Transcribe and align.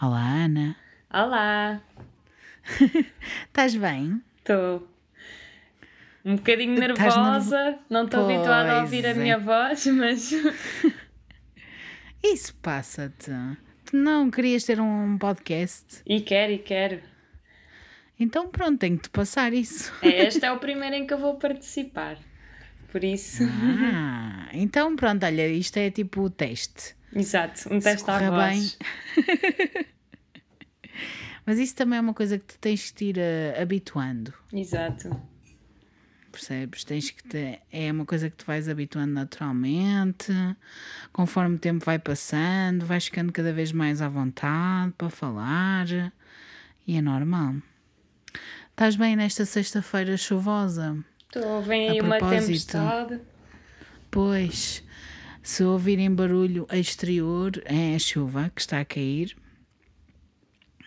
Olá, 0.00 0.44
Ana. 0.44 0.76
Olá, 1.12 1.80
Estás 3.46 3.74
bem? 3.74 4.20
estou 4.38 4.86
um 6.24 6.36
bocadinho 6.36 6.78
nervosa, 6.78 7.78
não 7.88 8.04
estou 8.04 8.24
habituada 8.24 8.72
a 8.72 8.80
ouvir 8.82 9.06
a 9.06 9.10
é. 9.10 9.14
minha 9.14 9.38
voz, 9.38 9.86
mas 9.86 10.32
Isso 12.22 12.54
passa-te. 12.56 13.30
Tu 13.84 13.96
não 13.96 14.30
querias 14.30 14.64
ter 14.64 14.80
um 14.80 15.16
podcast? 15.16 16.02
e 16.04 16.20
quero, 16.20 16.52
e 16.52 16.58
quero. 16.58 17.00
Então 18.18 18.48
pronto, 18.48 18.78
tenho 18.78 18.96
que 18.96 19.04
te 19.04 19.10
passar 19.10 19.52
isso. 19.52 19.92
É, 20.02 20.26
Este 20.26 20.44
é 20.44 20.52
o 20.52 20.58
primeiro 20.58 20.96
em 20.96 21.06
que 21.06 21.14
eu 21.14 21.18
vou 21.18 21.36
participar. 21.36 22.18
Por 22.96 23.04
isso, 23.04 23.42
Ah, 23.44 24.48
então 24.54 24.96
pronto, 24.96 25.26
olha, 25.26 25.46
isto 25.46 25.76
é 25.76 25.90
tipo 25.90 26.22
o 26.22 26.30
teste. 26.30 26.96
exato, 27.14 27.68
um 27.70 27.78
teste 27.78 28.10
à 28.10 28.30
voz. 28.30 28.78
Mas 31.44 31.58
isso 31.58 31.76
também 31.76 31.98
é 31.98 32.00
uma 32.00 32.14
coisa 32.14 32.38
que 32.38 32.46
tu 32.46 32.58
tens 32.58 32.90
que 32.90 32.96
te 32.96 33.04
ir 33.04 33.18
eh, 33.18 33.54
habituando. 33.60 34.32
Exato. 34.50 35.10
Percebes? 36.32 36.84
Tens 36.84 37.10
que 37.10 37.22
te... 37.22 37.60
É 37.70 37.92
uma 37.92 38.06
coisa 38.06 38.30
que 38.30 38.36
tu 38.36 38.46
vais 38.46 38.66
habituando 38.66 39.12
naturalmente, 39.12 40.32
conforme 41.12 41.56
o 41.56 41.58
tempo 41.58 41.84
vai 41.84 41.98
passando, 41.98 42.86
vais 42.86 43.04
ficando 43.04 43.30
cada 43.30 43.52
vez 43.52 43.72
mais 43.72 44.00
à 44.00 44.08
vontade 44.08 44.94
para 44.96 45.10
falar 45.10 45.86
e 46.86 46.96
é 46.96 47.02
normal. 47.02 47.56
Estás 48.70 48.96
bem 48.96 49.14
nesta 49.16 49.44
sexta-feira 49.44 50.16
chuvosa? 50.16 51.04
Estou, 51.36 51.60
vem 51.60 51.90
aí 51.90 52.00
uma 52.00 52.18
tempestade. 52.18 53.20
Pois, 54.10 54.82
se 55.42 55.62
ouvirem 55.62 56.14
barulho 56.14 56.66
exterior, 56.72 57.62
é 57.66 57.94
a 57.94 57.98
chuva 57.98 58.50
que 58.54 58.62
está 58.62 58.80
a 58.80 58.84
cair. 58.86 59.36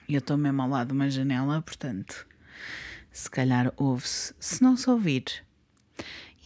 Eu 0.07 0.17
estou 0.17 0.37
mesmo 0.37 0.59
ao 0.63 0.69
lado 0.69 0.87
de 0.87 0.93
uma 0.93 1.07
janela, 1.07 1.61
portanto, 1.61 2.25
se 3.11 3.29
calhar 3.29 3.71
ouve-se. 3.77 4.33
Se 4.39 4.63
não 4.63 4.75
se 4.75 4.89
ouvir, 4.89 5.23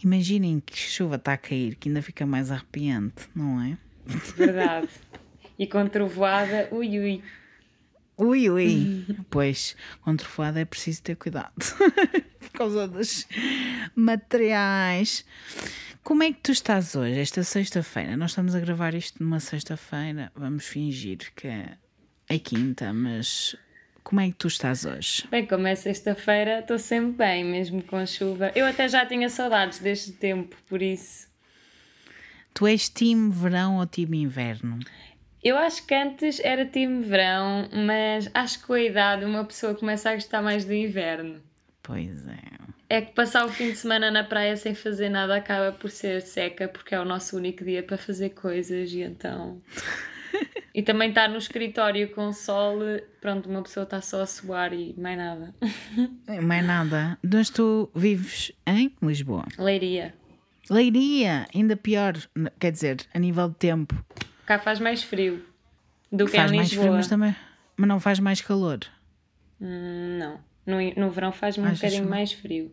imaginem 0.02 0.60
que 0.60 0.76
chuva 0.76 1.16
está 1.16 1.32
a 1.32 1.38
cair, 1.38 1.74
que 1.76 1.88
ainda 1.88 2.02
fica 2.02 2.26
mais 2.26 2.50
arrepiante, 2.50 3.26
não 3.34 3.62
é? 3.62 3.78
Verdade. 4.36 4.90
E 5.58 5.66
com 5.66 5.88
trovoada, 5.88 6.68
ui 6.70 6.98
ui. 6.98 7.22
Ui, 8.16 8.48
ui. 8.48 9.04
pois, 9.30 9.76
com 10.02 10.16
trovoada 10.16 10.60
é 10.60 10.64
preciso 10.64 11.02
ter 11.02 11.16
cuidado. 11.16 11.52
Por 12.38 12.50
causa 12.52 12.86
dos 12.86 13.26
materiais. 13.94 15.24
Como 16.02 16.22
é 16.22 16.32
que 16.32 16.40
tu 16.40 16.52
estás 16.52 16.94
hoje, 16.94 17.18
esta 17.18 17.42
sexta-feira? 17.42 18.16
Nós 18.16 18.32
estamos 18.32 18.54
a 18.54 18.60
gravar 18.60 18.94
isto 18.94 19.22
numa 19.22 19.40
sexta-feira. 19.40 20.30
Vamos 20.36 20.66
fingir 20.66 21.32
que 21.34 21.48
é 21.48 21.76
a 22.28 22.38
quinta, 22.38 22.92
mas 22.92 23.56
como 24.02 24.20
é 24.20 24.28
que 24.28 24.34
tu 24.34 24.48
estás 24.48 24.84
hoje? 24.84 25.26
Bem, 25.30 25.46
como 25.46 25.66
é 25.66 25.74
sexta-feira, 25.74 26.60
estou 26.60 26.78
sempre 26.78 27.12
bem, 27.12 27.42
mesmo 27.42 27.82
com 27.82 28.04
chuva. 28.06 28.52
Eu 28.54 28.66
até 28.66 28.86
já 28.86 29.06
tinha 29.06 29.30
saudades 29.30 29.78
deste 29.78 30.12
tempo, 30.12 30.54
por 30.68 30.82
isso. 30.82 31.26
Tu 32.52 32.66
és 32.66 32.88
time 32.88 33.32
verão 33.32 33.78
ou 33.78 33.86
time 33.86 34.18
inverno? 34.18 34.78
Eu 35.44 35.58
acho 35.58 35.86
que 35.86 35.94
antes 35.94 36.40
era 36.40 36.64
time 36.64 37.02
verão, 37.02 37.68
mas 37.70 38.30
acho 38.32 38.60
que 38.60 38.66
com 38.66 38.72
a 38.72 38.80
idade 38.80 39.26
uma 39.26 39.44
pessoa 39.44 39.74
começa 39.74 40.08
a 40.08 40.14
gostar 40.14 40.40
mais 40.40 40.64
do 40.64 40.72
inverno. 40.72 41.42
Pois 41.82 42.26
é. 42.26 42.54
É 42.88 43.02
que 43.02 43.12
passar 43.12 43.44
o 43.44 43.50
fim 43.50 43.70
de 43.70 43.76
semana 43.76 44.10
na 44.10 44.24
praia 44.24 44.56
sem 44.56 44.74
fazer 44.74 45.10
nada 45.10 45.36
acaba 45.36 45.70
por 45.70 45.90
ser 45.90 46.22
seca, 46.22 46.66
porque 46.66 46.94
é 46.94 47.00
o 47.00 47.04
nosso 47.04 47.36
único 47.36 47.62
dia 47.62 47.82
para 47.82 47.98
fazer 47.98 48.30
coisas 48.30 48.90
e 48.92 49.02
então. 49.02 49.60
E 50.74 50.82
também 50.82 51.10
estar 51.10 51.28
no 51.28 51.38
escritório 51.38 52.10
com 52.10 52.32
sol, 52.32 52.80
pronto, 53.20 53.48
uma 53.48 53.62
pessoa 53.62 53.84
está 53.84 54.00
só 54.00 54.22
a 54.22 54.26
suar 54.26 54.72
e 54.72 54.92
mais 54.98 55.16
nada. 55.16 55.54
Mais 56.42 56.66
nada. 56.66 57.16
Mas 57.22 57.48
tu 57.48 57.88
vives 57.94 58.50
em 58.66 58.92
Lisboa. 59.00 59.44
Leiria. 59.56 60.12
Leiria, 60.68 61.46
ainda 61.54 61.76
pior, 61.76 62.14
quer 62.58 62.72
dizer, 62.72 63.06
a 63.14 63.20
nível 63.20 63.50
de 63.50 63.54
tempo. 63.54 63.94
Cá 64.46 64.58
faz 64.58 64.78
mais 64.80 65.02
frio 65.02 65.44
do 66.12 66.26
que 66.26 66.32
Faz 66.36 66.50
em 66.52 66.56
mais 66.56 66.68
Lisboa. 66.68 66.84
frio, 66.86 66.96
mas 66.96 67.08
também. 67.08 67.36
Mas 67.76 67.88
não 67.88 67.98
faz 68.00 68.18
mais 68.20 68.40
calor. 68.40 68.80
Hum, 69.60 70.18
não. 70.18 70.40
No, 70.66 70.78
no 70.96 71.10
verão 71.10 71.32
faz-me 71.32 71.64
um 71.64 71.66
Achas 71.68 71.78
bocadinho 71.80 72.08
mais 72.08 72.32
frio. 72.32 72.70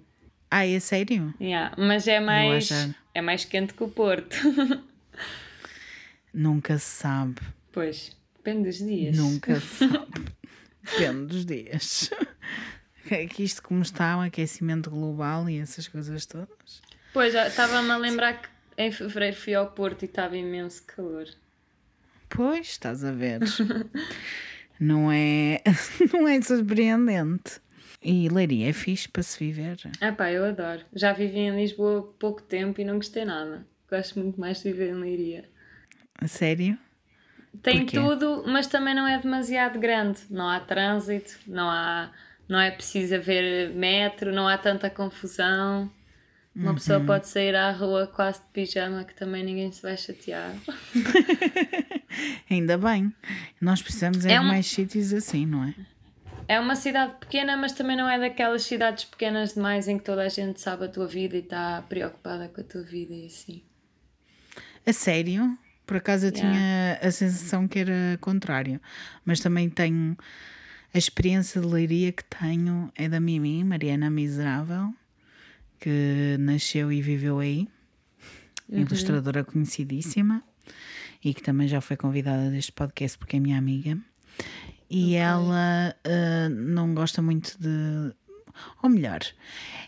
Ah, 0.49 0.65
é 0.65 0.79
sério? 0.79 1.33
Yeah, 1.39 1.73
mas 1.77 2.07
é 2.07 2.19
mais, 2.19 2.69
é 3.13 3.21
mais 3.21 3.45
quente 3.45 3.73
que 3.73 3.83
o 3.83 3.87
Porto. 3.89 4.35
Nunca 6.33 6.77
se 6.77 6.85
sabe. 6.85 7.35
pois, 7.71 8.15
depende 8.37 8.67
dos 8.69 8.77
dias. 8.77 9.17
Nunca 9.17 9.59
se 9.59 9.87
sabe. 9.89 10.31
Depende 10.83 11.25
dos 11.27 11.45
dias. 11.45 12.09
É 13.09 13.25
que 13.25 13.43
isto 13.43 13.63
como 13.63 13.81
está, 13.81 14.15
o 14.15 14.21
aquecimento 14.21 14.89
global 14.89 15.49
e 15.49 15.57
essas 15.59 15.87
coisas 15.87 16.23
todas. 16.27 16.81
Pois, 17.11 17.33
estava-me 17.33 17.89
a 17.89 17.97
lembrar 17.97 18.39
que 18.39 18.47
em 18.77 18.91
fevereiro 18.91 19.35
fui 19.35 19.55
ao 19.55 19.71
Porto 19.71 20.03
e 20.03 20.05
estava 20.05 20.37
imenso 20.37 20.83
calor. 20.85 21.25
Pois, 22.35 22.67
estás 22.67 23.03
a 23.03 23.11
ver. 23.11 23.39
não 24.79 25.11
é, 25.11 25.61
não 26.13 26.27
é 26.27 26.41
surpreendente. 26.41 27.59
E 28.03 28.27
Leiria 28.29 28.69
é 28.69 28.73
fixe 28.73 29.07
para 29.07 29.21
se 29.21 29.37
viver. 29.37 29.77
Ah 29.99 30.11
pá, 30.11 30.31
eu 30.31 30.43
adoro. 30.45 30.81
Já 30.93 31.13
vivi 31.13 31.37
em 31.39 31.55
Lisboa 31.55 32.01
pouco 32.19 32.41
tempo 32.41 32.81
e 32.81 32.85
não 32.85 32.95
gostei 32.95 33.23
nada. 33.25 33.65
Gosto 33.89 34.19
muito 34.19 34.39
mais 34.39 34.57
de 34.57 34.71
viver 34.71 34.89
em 34.89 34.95
Leiria. 34.95 35.45
A 36.19 36.27
sério? 36.27 36.77
Tem 37.61 37.81
Porquê? 37.85 37.97
tudo, 37.99 38.43
mas 38.47 38.65
também 38.65 38.95
não 38.95 39.05
é 39.07 39.19
demasiado 39.19 39.77
grande. 39.79 40.21
Não 40.31 40.49
há 40.49 40.59
trânsito, 40.59 41.37
não 41.45 41.69
há, 41.69 42.11
não 42.47 42.59
é 42.59 42.71
preciso 42.71 43.15
haver 43.15 43.69
metro, 43.75 44.31
não 44.33 44.47
há 44.47 44.57
tanta 44.57 44.89
confusão. 44.89 45.91
Uma 46.55 46.73
pessoa 46.73 46.99
Uhum. 46.99 47.05
pode 47.05 47.27
sair 47.27 47.55
à 47.55 47.71
rua 47.71 48.07
quase 48.07 48.39
de 48.39 48.47
pijama 48.51 49.03
que 49.03 49.13
também 49.13 49.43
ninguém 49.43 49.71
se 49.71 49.81
vai 49.81 49.95
chatear. 49.95 50.53
Ainda 52.49 52.77
bem. 52.77 53.13
Nós 53.59 53.81
precisamos 53.81 54.25
é, 54.25 54.33
É 54.33 54.39
de 54.39 54.45
um- 54.45 54.47
mais 54.47 54.65
sítios 54.67 55.13
assim, 55.13 55.45
não 55.45 55.63
é? 55.63 55.73
É 56.47 56.59
uma 56.59 56.75
cidade 56.75 57.13
pequena, 57.19 57.55
mas 57.55 57.71
também 57.71 57.95
não 57.95 58.09
é 58.09 58.19
daquelas 58.19 58.63
cidades 58.63 59.05
pequenas 59.05 59.53
demais 59.53 59.87
em 59.87 59.97
que 59.97 60.03
toda 60.03 60.23
a 60.23 60.29
gente 60.29 60.59
sabe 60.59 60.85
a 60.85 60.87
tua 60.89 61.07
vida 61.07 61.35
e 61.37 61.39
está 61.39 61.81
preocupada 61.83 62.49
com 62.49 62.59
a 62.59 62.63
tua 62.63 62.81
vida 62.83 63.13
e 63.13 63.25
assim. 63.27 63.61
A 64.85 64.91
sério? 64.91 65.57
Por 65.85 65.97
acaso 65.97 66.25
eu 66.27 66.31
tinha 66.31 66.99
a 67.01 67.11
sensação 67.11 67.67
que 67.67 67.79
era 67.79 68.17
contrário. 68.19 68.81
Mas 69.23 69.39
também 69.39 69.69
tenho 69.69 70.17
a 70.93 70.97
experiência 70.97 71.61
de 71.61 71.67
leiria 71.67 72.11
que 72.11 72.23
tenho 72.23 72.91
é 72.95 73.07
da 73.07 73.19
Mimi, 73.19 73.63
Mariana 73.63 74.09
Miserável, 74.09 74.93
que 75.79 76.35
nasceu 76.39 76.91
e 76.91 77.01
viveu 77.01 77.39
aí, 77.39 77.67
ilustradora 78.69 79.43
conhecidíssima 79.43 80.43
e 81.23 81.33
que 81.33 81.41
também 81.41 81.67
já 81.67 81.81
foi 81.81 81.95
convidada 81.95 82.49
deste 82.49 82.71
podcast 82.71 83.17
porque 83.17 83.37
é 83.37 83.39
minha 83.39 83.57
amiga. 83.57 83.97
E 84.89 85.15
ela 85.15 85.95
ah, 86.03 86.49
não 86.49 86.93
gosta 86.93 87.21
muito 87.21 87.55
de. 87.59 88.13
Ou 88.83 88.89
melhor, 88.89 89.21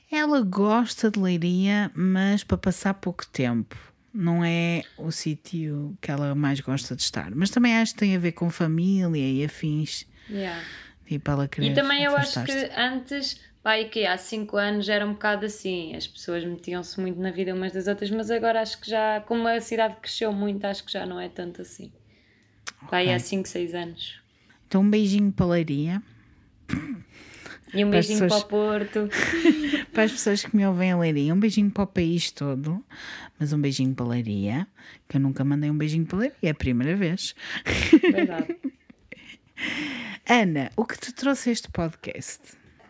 ela 0.09 0.41
gosta 0.41 1.11
de 1.11 1.19
leiria, 1.19 1.91
mas 1.93 2.43
para 2.43 2.57
passar 2.57 2.93
pouco 2.93 3.25
tempo. 3.27 3.75
Não 4.13 4.45
é 4.45 4.83
o 4.95 5.11
sítio 5.11 5.97
que 5.99 6.11
ela 6.11 6.35
mais 6.35 6.59
gosta 6.59 6.95
de 6.95 7.01
estar. 7.01 7.31
Mas 7.33 7.49
também 7.49 7.75
acho 7.75 7.93
que 7.93 7.99
tem 7.99 8.15
a 8.15 8.19
ver 8.19 8.33
com 8.33 8.49
família 8.49 9.27
e 9.27 9.43
afins. 9.43 10.05
Yeah. 10.29 10.61
Tipo, 11.05 11.31
ela 11.31 11.47
querer 11.47 11.71
E 11.71 11.73
também 11.73 12.03
eu 12.03 12.15
acho 12.15 12.43
que 12.43 12.69
antes, 12.77 13.39
pá, 13.63 13.83
que 13.85 14.05
há 14.05 14.17
5 14.17 14.57
anos 14.57 14.89
era 14.89 15.05
um 15.05 15.13
bocado 15.13 15.45
assim, 15.45 15.95
as 15.95 16.05
pessoas 16.05 16.43
metiam-se 16.43 16.99
muito 16.99 17.19
na 17.19 17.31
vida 17.31 17.53
umas 17.55 17.71
das 17.71 17.87
outras, 17.87 18.11
mas 18.11 18.29
agora 18.29 18.61
acho 18.61 18.79
que 18.81 18.89
já, 18.89 19.21
como 19.21 19.47
a 19.47 19.59
cidade 19.61 19.95
cresceu 20.01 20.31
muito, 20.33 20.65
acho 20.65 20.83
que 20.83 20.91
já 20.91 21.05
não 21.05 21.19
é 21.19 21.29
tanto 21.29 21.61
assim. 21.61 21.91
Pá, 22.89 22.97
aí 22.97 23.11
há 23.13 23.17
5, 23.19 23.47
6 23.47 23.73
anos. 23.73 24.21
Então, 24.67 24.81
um 24.81 24.89
beijinho 24.89 25.31
para 25.31 25.45
a 25.45 25.49
leiria. 25.49 26.03
E 27.73 27.83
um 27.83 27.89
Para 27.89 27.99
beijinho 27.99 28.19
para 28.19 28.27
pessoas- 28.27 28.43
o 28.43 28.47
Porto. 28.47 29.09
Para 29.93 30.03
as 30.03 30.11
pessoas 30.11 30.43
que 30.43 30.55
me 30.55 30.65
ouvem 30.65 30.91
a 30.91 30.97
leiria, 30.97 31.33
um 31.33 31.39
beijinho 31.39 31.69
para 31.69 31.83
o 31.83 31.87
país 31.87 32.31
todo. 32.31 32.83
Mas 33.39 33.53
um 33.53 33.59
beijinho 33.61 33.93
para 33.93 34.05
a 34.05 34.09
leiria. 34.09 34.67
Que 35.07 35.17
eu 35.17 35.21
nunca 35.21 35.43
mandei 35.43 35.69
um 35.69 35.77
beijinho 35.77 36.05
para 36.05 36.17
a 36.17 36.19
leiria, 36.21 36.37
é 36.43 36.49
a 36.49 36.53
primeira 36.55 36.95
vez. 36.95 37.35
Verdade. 38.01 38.55
Ana, 40.27 40.71
o 40.75 40.85
que 40.85 40.97
te 40.99 41.13
trouxe 41.13 41.51
este 41.51 41.69
podcast? 41.69 42.41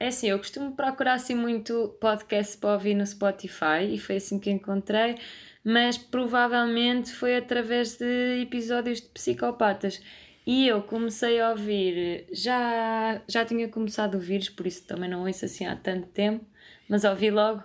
É 0.04 0.08
assim, 0.08 0.28
eu 0.28 0.38
costumo 0.38 0.74
procurar 0.74 1.14
assim 1.14 1.34
muito 1.34 1.96
podcast 2.02 2.58
para 2.58 2.74
ouvir 2.74 2.94
no 2.94 3.08
Spotify 3.08 3.88
e 3.90 3.98
foi 3.98 4.18
assim 4.18 4.38
que 4.38 4.52
encontrei, 4.52 5.16
mas 5.64 5.98
provavelmente 5.98 7.14
foi 7.14 7.38
através 7.38 7.96
de 7.96 8.42
episódios 8.42 9.00
de 9.00 9.08
psicopatas. 9.08 10.02
E 10.46 10.68
eu 10.68 10.82
comecei 10.82 11.40
a 11.40 11.52
ouvir, 11.52 12.26
já, 12.34 13.22
já 13.30 13.46
tinha 13.46 13.70
começado 13.70 14.16
a 14.16 14.18
ouvir, 14.18 14.52
por 14.52 14.68
isso 14.68 14.86
também 14.86 15.10
não 15.10 15.26
ouço 15.26 15.46
assim 15.46 15.66
há 15.66 15.74
tanto 15.74 16.08
tempo, 16.08 16.46
mas 16.90 17.06
ouvi 17.06 17.32
logo 17.32 17.64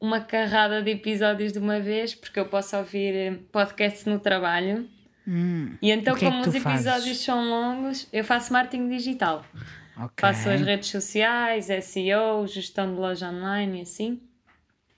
uma 0.00 0.20
carrada 0.20 0.82
de 0.82 0.90
episódios 0.90 1.52
de 1.52 1.60
uma 1.60 1.78
vez, 1.78 2.12
porque 2.12 2.40
eu 2.40 2.46
posso 2.46 2.76
ouvir 2.76 3.14
eh, 3.14 3.38
podcasts 3.52 4.04
no 4.04 4.18
trabalho 4.18 4.90
Hum, 5.28 5.76
e 5.82 5.90
então, 5.90 6.16
é 6.16 6.18
como 6.18 6.40
os 6.40 6.54
episódios 6.54 6.84
fazes? 6.84 7.18
são 7.18 7.50
longos, 7.50 8.08
eu 8.10 8.24
faço 8.24 8.50
marketing 8.50 8.88
digital. 8.88 9.44
Okay. 10.04 10.20
Faço 10.20 10.48
as 10.48 10.60
redes 10.60 10.88
sociais, 10.88 11.66
SEO, 11.82 12.46
gestão 12.46 12.94
de 12.94 13.00
loja 13.00 13.28
online 13.28 13.80
e 13.80 13.82
assim. 13.82 14.20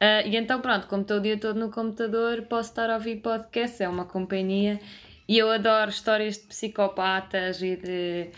Uh, 0.00 0.26
e 0.26 0.36
então, 0.36 0.60
pronto, 0.60 0.86
como 0.86 1.02
estou 1.02 1.18
o 1.18 1.20
dia 1.20 1.38
todo 1.38 1.58
no 1.58 1.70
computador, 1.70 2.42
posso 2.42 2.70
estar 2.70 2.90
a 2.90 2.94
ouvir 2.94 3.16
podcast, 3.16 3.82
é 3.82 3.88
uma 3.88 4.04
companhia. 4.04 4.80
E 5.26 5.38
eu 5.38 5.50
adoro 5.50 5.90
histórias 5.90 6.38
de 6.38 6.44
psicopatas 6.44 7.62
e 7.62 7.76
de. 7.76 8.30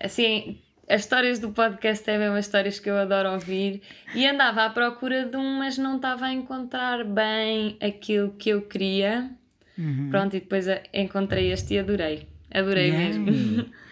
Assim, 0.00 0.60
as 0.88 1.02
histórias 1.02 1.38
do 1.38 1.50
podcast 1.50 2.08
é 2.08 2.16
mesmo 2.16 2.36
as 2.36 2.46
histórias 2.46 2.80
que 2.80 2.88
eu 2.88 2.96
adoro 2.96 3.32
ouvir. 3.32 3.82
E 4.14 4.26
andava 4.26 4.64
à 4.64 4.70
procura 4.70 5.24
de 5.24 5.36
um, 5.36 5.58
mas 5.58 5.76
não 5.76 5.96
estava 5.96 6.26
a 6.26 6.32
encontrar 6.32 7.04
bem 7.04 7.76
aquilo 7.80 8.30
que 8.32 8.50
eu 8.50 8.62
queria. 8.62 9.30
Uhum. 9.76 10.08
Pronto, 10.10 10.36
e 10.36 10.40
depois 10.40 10.66
encontrei 10.92 11.52
este 11.52 11.74
e 11.74 11.78
adorei. 11.78 12.26
Adorei 12.50 12.90
mesmo. 12.90 13.70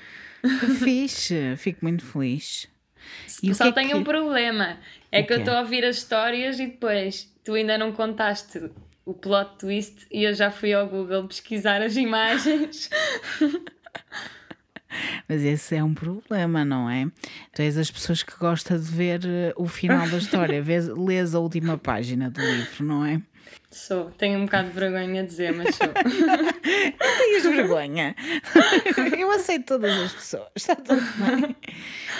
Fixe, 0.78 1.56
fico 1.56 1.80
muito 1.82 2.04
feliz. 2.04 2.68
E 3.42 3.54
Só 3.54 3.70
tenho 3.72 3.90
que... 3.90 3.94
um 3.94 4.04
problema. 4.04 4.78
É 5.10 5.22
que 5.22 5.32
eu 5.32 5.38
estou 5.38 5.54
a 5.54 5.60
ouvir 5.60 5.84
as 5.84 5.96
histórias 5.96 6.58
e 6.58 6.66
depois 6.66 7.32
tu 7.44 7.54
ainda 7.54 7.78
não 7.78 7.92
contaste 7.92 8.70
o 9.04 9.14
plot 9.14 9.58
twist 9.58 10.06
e 10.10 10.24
eu 10.24 10.34
já 10.34 10.50
fui 10.50 10.74
ao 10.74 10.88
Google 10.88 11.28
pesquisar 11.28 11.80
as 11.80 11.96
imagens. 11.96 12.90
Mas 15.28 15.42
esse 15.42 15.76
é 15.76 15.84
um 15.84 15.94
problema, 15.94 16.64
não 16.64 16.88
é? 16.88 17.06
Tu 17.54 17.62
és 17.62 17.76
as 17.76 17.90
pessoas 17.90 18.22
que 18.22 18.36
gostam 18.38 18.78
de 18.78 18.84
ver 18.84 19.20
eh, 19.24 19.52
o 19.56 19.66
final 19.66 20.08
da 20.08 20.16
história, 20.18 20.60
vês, 20.62 20.88
lês 20.88 21.34
a 21.34 21.38
última 21.38 21.76
página 21.76 22.30
do 22.30 22.40
livro, 22.40 22.84
não 22.84 23.04
é? 23.04 23.20
Sou, 23.70 24.10
tenho 24.12 24.38
um 24.38 24.44
bocado 24.44 24.68
de 24.68 24.74
vergonha 24.74 25.22
a 25.22 25.26
dizer, 25.26 25.52
mas 25.52 25.74
sou. 25.74 25.86
Não 25.92 27.18
tens 27.18 27.42
vergonha. 27.42 28.14
Eu 29.18 29.30
aceito 29.30 29.66
todas 29.66 29.96
as 30.00 30.12
pessoas, 30.12 30.48
está 30.54 30.76
tudo 30.76 31.00
bem. 31.00 31.56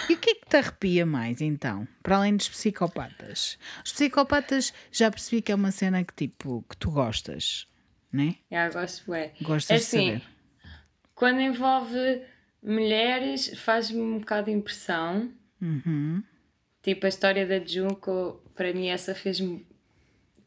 E 0.08 0.14
o 0.14 0.19
que 0.19 0.31
é 0.31 0.34
que 0.34 0.46
te 0.46 0.56
arrepia 0.56 1.06
mais 1.06 1.40
então? 1.40 1.87
Para 2.02 2.17
além 2.17 2.37
dos 2.37 2.49
psicopatas. 2.49 3.58
Os 3.84 3.93
psicopatas 3.93 4.75
já 4.93 5.11
percebi 5.11 5.40
que 5.40 5.50
é 5.50 5.55
uma 5.55 5.70
cena 5.70 6.05
que 6.05 6.14
tipo 6.14 6.64
que 6.69 6.76
tu 6.76 6.90
gostas, 6.90 7.67
né? 8.12 8.37
Já 8.50 8.69
gosto, 8.69 9.14
é. 9.14 9.32
Gostas 9.40 9.82
assim, 9.82 10.14
de 10.14 10.20
saber. 10.20 10.37
Quando 11.14 11.40
envolve 11.40 12.23
mulheres 12.62 13.58
faz-me 13.58 14.00
um 14.00 14.19
bocado 14.19 14.46
de 14.46 14.52
impressão. 14.52 15.32
Uhum. 15.61 16.23
Tipo 16.82 17.06
a 17.06 17.08
história 17.08 17.46
da 17.46 17.64
Junko, 17.64 18.43
para 18.55 18.73
mim 18.73 18.88
essa 18.88 19.14
fez-me 19.14 19.67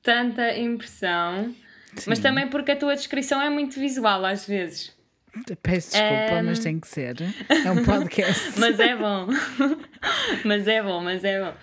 tanta 0.02 0.58
impressão, 0.58 1.54
Sim. 1.96 2.10
mas 2.10 2.20
também 2.20 2.48
porque 2.48 2.72
a 2.72 2.76
tua 2.76 2.96
descrição 2.96 3.42
é 3.42 3.50
muito 3.50 3.80
visual 3.80 4.26
às 4.26 4.46
vezes. 4.48 4.98
Peço 5.62 5.92
desculpa, 5.92 6.42
um... 6.42 6.44
mas 6.44 6.60
tem 6.60 6.80
que 6.80 6.88
ser. 6.88 7.18
É 7.50 7.72
um 7.72 7.84
podcast. 7.84 8.54
mas 8.60 8.80
é 8.80 8.96
bom. 8.96 9.28
mas 10.44 10.68
é 10.68 10.82
bom, 10.82 11.02
mas 11.02 11.24
é 11.24 11.42
bom. 11.42 11.54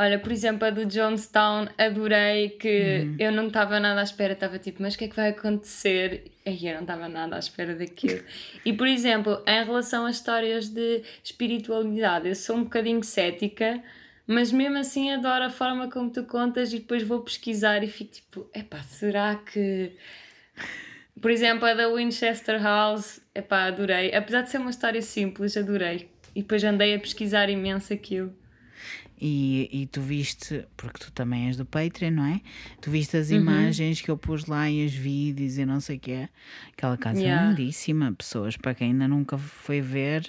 Olha, 0.00 0.16
por 0.16 0.30
exemplo, 0.30 0.64
a 0.64 0.70
do 0.70 0.88
Jonestown, 0.88 1.66
adorei 1.76 2.50
que 2.50 3.00
uhum. 3.00 3.16
eu 3.18 3.32
não 3.32 3.48
estava 3.48 3.80
nada 3.80 3.98
à 3.98 4.04
espera, 4.04 4.32
estava 4.32 4.56
tipo, 4.56 4.80
mas 4.80 4.94
o 4.94 4.98
que 4.98 5.06
é 5.06 5.08
que 5.08 5.16
vai 5.16 5.30
acontecer? 5.30 6.30
E 6.46 6.68
eu 6.68 6.74
não 6.74 6.82
estava 6.82 7.08
nada 7.08 7.34
à 7.34 7.38
espera 7.40 7.74
daquilo. 7.74 8.22
e, 8.64 8.72
por 8.72 8.86
exemplo, 8.86 9.42
em 9.44 9.64
relação 9.64 10.06
às 10.06 10.14
histórias 10.14 10.68
de 10.68 11.02
espiritualidade, 11.24 12.28
eu 12.28 12.36
sou 12.36 12.56
um 12.56 12.62
bocadinho 12.62 13.02
cética, 13.02 13.82
mas 14.28 14.52
mesmo 14.52 14.76
assim 14.76 15.10
adoro 15.10 15.44
a 15.44 15.50
forma 15.50 15.90
como 15.90 16.10
tu 16.10 16.22
contas 16.24 16.70
e 16.74 16.80
depois 16.80 17.02
vou 17.02 17.22
pesquisar 17.22 17.82
e 17.82 17.88
fico 17.88 18.12
tipo, 18.12 18.50
epá, 18.54 18.82
será 18.82 19.36
que. 19.36 19.96
Por 21.18 21.30
exemplo, 21.30 21.64
a 21.64 21.72
da 21.72 21.88
Winchester 21.90 22.62
House, 22.62 23.22
epá, 23.34 23.64
adorei. 23.64 24.14
Apesar 24.14 24.42
de 24.42 24.50
ser 24.50 24.58
uma 24.58 24.68
história 24.68 25.00
simples, 25.00 25.56
adorei. 25.56 26.10
E 26.34 26.42
depois 26.42 26.62
andei 26.62 26.94
a 26.94 27.00
pesquisar 27.00 27.48
imenso 27.48 27.90
aquilo. 27.90 28.32
E, 29.20 29.68
e 29.72 29.86
tu 29.86 30.00
viste, 30.00 30.64
porque 30.76 30.98
tu 31.06 31.10
também 31.10 31.46
és 31.46 31.56
do 31.56 31.64
Patreon, 31.64 32.10
não 32.12 32.26
é? 32.26 32.40
Tu 32.80 32.90
viste 32.90 33.16
as 33.16 33.30
uhum. 33.30 33.38
imagens 33.38 34.00
que 34.00 34.10
eu 34.10 34.16
pus 34.16 34.46
lá 34.46 34.70
e 34.70 34.84
os 34.84 34.94
vídeos 34.94 35.58
e 35.58 35.64
não 35.64 35.80
sei 35.80 35.96
o 35.96 36.00
que 36.00 36.12
é. 36.12 36.28
Aquela 36.72 36.96
casa 36.96 37.18
é 37.20 37.24
yeah. 37.24 37.48
lindíssima. 37.48 38.12
Pessoas, 38.12 38.56
para 38.56 38.74
quem 38.74 38.92
ainda 38.92 39.08
nunca 39.08 39.36
foi 39.36 39.80
ver, 39.80 40.22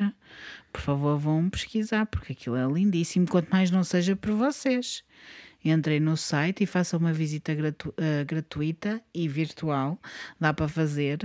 por 0.79 0.85
favor 0.85 1.17
vão 1.17 1.49
pesquisar, 1.49 2.05
porque 2.05 2.31
aquilo 2.31 2.55
é 2.55 2.65
lindíssimo. 2.65 3.27
Quanto 3.27 3.49
mais 3.49 3.69
não 3.69 3.83
seja 3.83 4.15
por 4.15 4.31
vocês. 4.31 5.03
Entrem 5.63 5.99
no 5.99 6.15
site 6.15 6.63
e 6.63 6.65
façam 6.65 6.99
uma 6.99 7.11
visita 7.11 7.53
gratu 7.53 7.89
uh, 7.89 8.25
gratuita 8.25 9.01
e 9.13 9.27
virtual. 9.27 9.99
Dá 10.39 10.53
para 10.53 10.69
fazer 10.69 11.19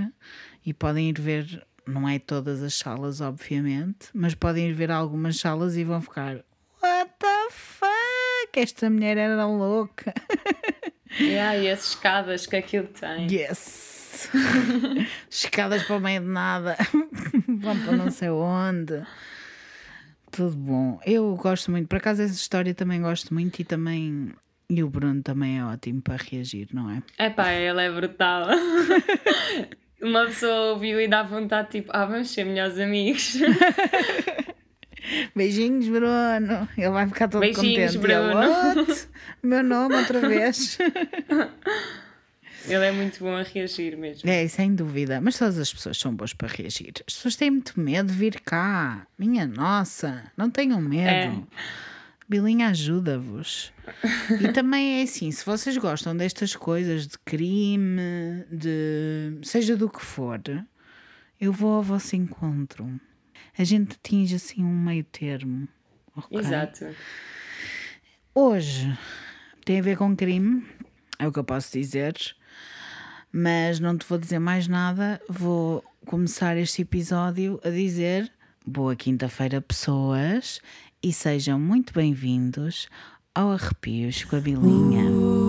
e 0.67 0.75
podem 0.75 1.09
ir 1.09 1.21
ver. 1.21 1.65
Não 1.87 2.09
é 2.09 2.19
todas 2.19 2.63
as 2.63 2.75
salas, 2.75 3.21
obviamente, 3.21 4.09
mas 4.15 4.35
podem 4.35 4.71
ir 4.71 4.73
ver 4.73 4.91
algumas 4.91 5.37
salas 5.37 5.77
e 5.77 5.85
vão 5.85 6.01
ficar 6.01 6.43
what 6.83 7.13
the 7.19 7.51
fuck? 7.51 8.59
Esta 8.59 8.89
mulher 8.89 9.19
era 9.19 9.47
louca. 9.47 10.15
Yeah, 11.21 11.59
e 11.63 11.71
as 11.71 11.91
escadas 11.91 12.47
que 12.47 12.57
aquilo 12.57 12.89
tem. 12.89 13.31
Yes! 13.31 14.31
escadas 15.31 15.83
para 15.85 15.97
o 15.97 16.01
meio 16.01 16.23
de 16.23 16.29
nada. 16.29 16.77
Vão 17.47 17.79
para 17.79 17.97
não 17.97 18.11
sei 18.11 18.31
onde. 18.31 19.05
Tudo 20.35 20.57
bom. 20.57 21.01
Eu 21.07 21.37
gosto 21.37 21.71
muito. 21.71 21.87
Por 21.87 21.97
acaso, 21.99 22.21
essa 22.23 22.35
história 22.35 22.75
também 22.75 23.01
gosto 23.01 23.33
muito 23.33 23.61
e 23.61 23.65
também. 23.65 24.33
E 24.69 24.83
o 24.83 24.89
Bruno 24.91 25.23
também 25.23 25.59
é 25.59 25.65
ótimo 25.65 26.03
para 26.03 26.17
reagir, 26.17 26.69
não 26.73 26.91
é? 26.91 27.03
É 27.19 27.31
pá, 27.31 27.53
ele 27.53 27.81
é 27.81 27.91
brutal. 27.93 28.49
Uma 30.03 30.27
pessoa 30.27 30.73
ouviu 30.73 31.01
e 31.01 31.07
dá 31.07 31.23
vontade, 31.23 31.71
tipo, 31.71 31.91
ah, 31.95 32.05
vamos 32.05 32.31
ser 32.31 32.45
melhores 32.45 32.79
amigos. 32.79 33.37
Beijinhos, 35.37 35.87
Bruno. 35.89 36.69
Ele 36.77 36.91
vai 36.91 37.07
ficar 37.07 37.29
todo 37.29 37.41
Beijinhos, 37.41 37.97
contente. 37.97 37.99
Bruno. 37.99 38.43
Ele, 38.43 38.97
Meu 39.43 39.63
nome 39.63 39.95
outra 39.95 40.21
vez. 40.21 40.79
Ele 42.67 42.85
é 42.85 42.93
muito 42.93 43.21
bom 43.21 43.35
a 43.35 43.43
reagir 43.43 43.97
mesmo. 43.97 44.29
É, 44.29 44.47
sem 44.49 44.75
dúvida. 44.75 45.21
Mas 45.21 45.39
todas 45.39 45.59
as 45.59 45.73
pessoas 45.73 45.99
são 45.99 46.15
boas 46.15 46.33
para 46.33 46.49
reagir. 46.49 46.93
As 47.07 47.15
pessoas 47.15 47.37
têm 47.37 47.51
muito 47.51 47.79
medo 47.79 48.13
de 48.13 48.19
vir 48.19 48.41
cá. 48.41 49.07
Minha 49.19 49.47
nossa, 49.47 50.31
não 50.37 50.51
tenham 50.51 50.81
medo. 50.81 51.09
É. 51.09 51.43
Bilinha 52.29 52.69
ajuda-vos. 52.69 53.73
e 54.41 54.53
também 54.53 55.01
é 55.01 55.03
assim: 55.03 55.31
se 55.31 55.45
vocês 55.45 55.77
gostam 55.77 56.17
destas 56.17 56.57
coisas 56.57 57.07
de 57.07 57.19
crime, 57.19 58.45
de 58.51 59.39
seja 59.43 59.77
do 59.77 59.91
que 59.91 60.01
for, 60.01 60.41
eu 61.41 61.53
vou 61.53 61.75
ao 61.75 61.83
vosso 61.83 62.17
encontro 62.17 63.01
a 63.57 63.65
gente 63.65 63.93
atinge 63.93 64.35
assim 64.35 64.65
um 64.65 64.77
meio 64.77 65.05
termo. 65.05 65.69
Okay? 66.17 66.39
Exato. 66.39 66.87
Hoje 68.35 68.99
tem 69.65 69.79
a 69.79 69.83
ver 69.83 69.97
com 69.97 70.15
crime, 70.17 70.67
é 71.19 71.27
o 71.27 71.33
que 71.33 71.39
eu 71.39 71.45
posso 71.45 71.73
dizer, 71.73 72.15
mas 73.35 73.81
não 73.81 73.99
te 73.99 74.07
vou 74.07 74.17
dizer 74.17 74.39
mais 74.39 74.69
nada. 74.69 75.21
Vou 75.29 75.83
começar 76.07 76.57
este 76.57 76.83
episódio 76.83 77.61
a 77.65 77.69
dizer 77.69 78.31
boa 78.65 78.95
quinta-feira, 78.95 79.61
pessoas, 79.61 80.61
e 81.03 81.13
sejam 81.13 81.59
muito 81.59 81.93
bem-vindos 81.93 82.89
ao 83.35 83.51
Arrepios 83.51 84.23
com 84.23 84.37
a 84.37 84.41
Bilinha. 84.41 85.44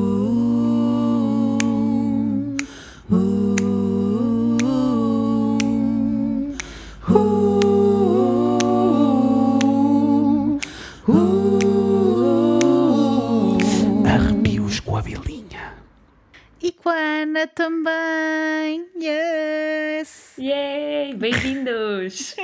Também! 17.55 18.87
Yes! 18.95 20.35
Yay! 20.37 21.15
Bem-vindos! 21.15 22.35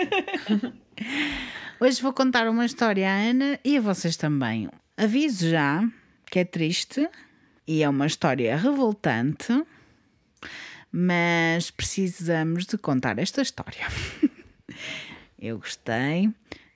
Hoje 1.79 2.01
vou 2.01 2.11
contar 2.11 2.49
uma 2.49 2.65
história 2.65 3.07
à 3.07 3.13
Ana 3.13 3.59
e 3.63 3.77
a 3.77 3.81
vocês 3.81 4.17
também. 4.17 4.67
Aviso 4.97 5.47
já 5.47 5.87
que 6.25 6.39
é 6.39 6.45
triste 6.45 7.07
e 7.67 7.83
é 7.83 7.89
uma 7.89 8.07
história 8.07 8.57
revoltante, 8.57 9.63
mas 10.91 11.69
precisamos 11.69 12.65
de 12.65 12.79
contar 12.79 13.19
esta 13.19 13.43
história. 13.43 13.87
Eu 15.37 15.59
gostei 15.59 16.31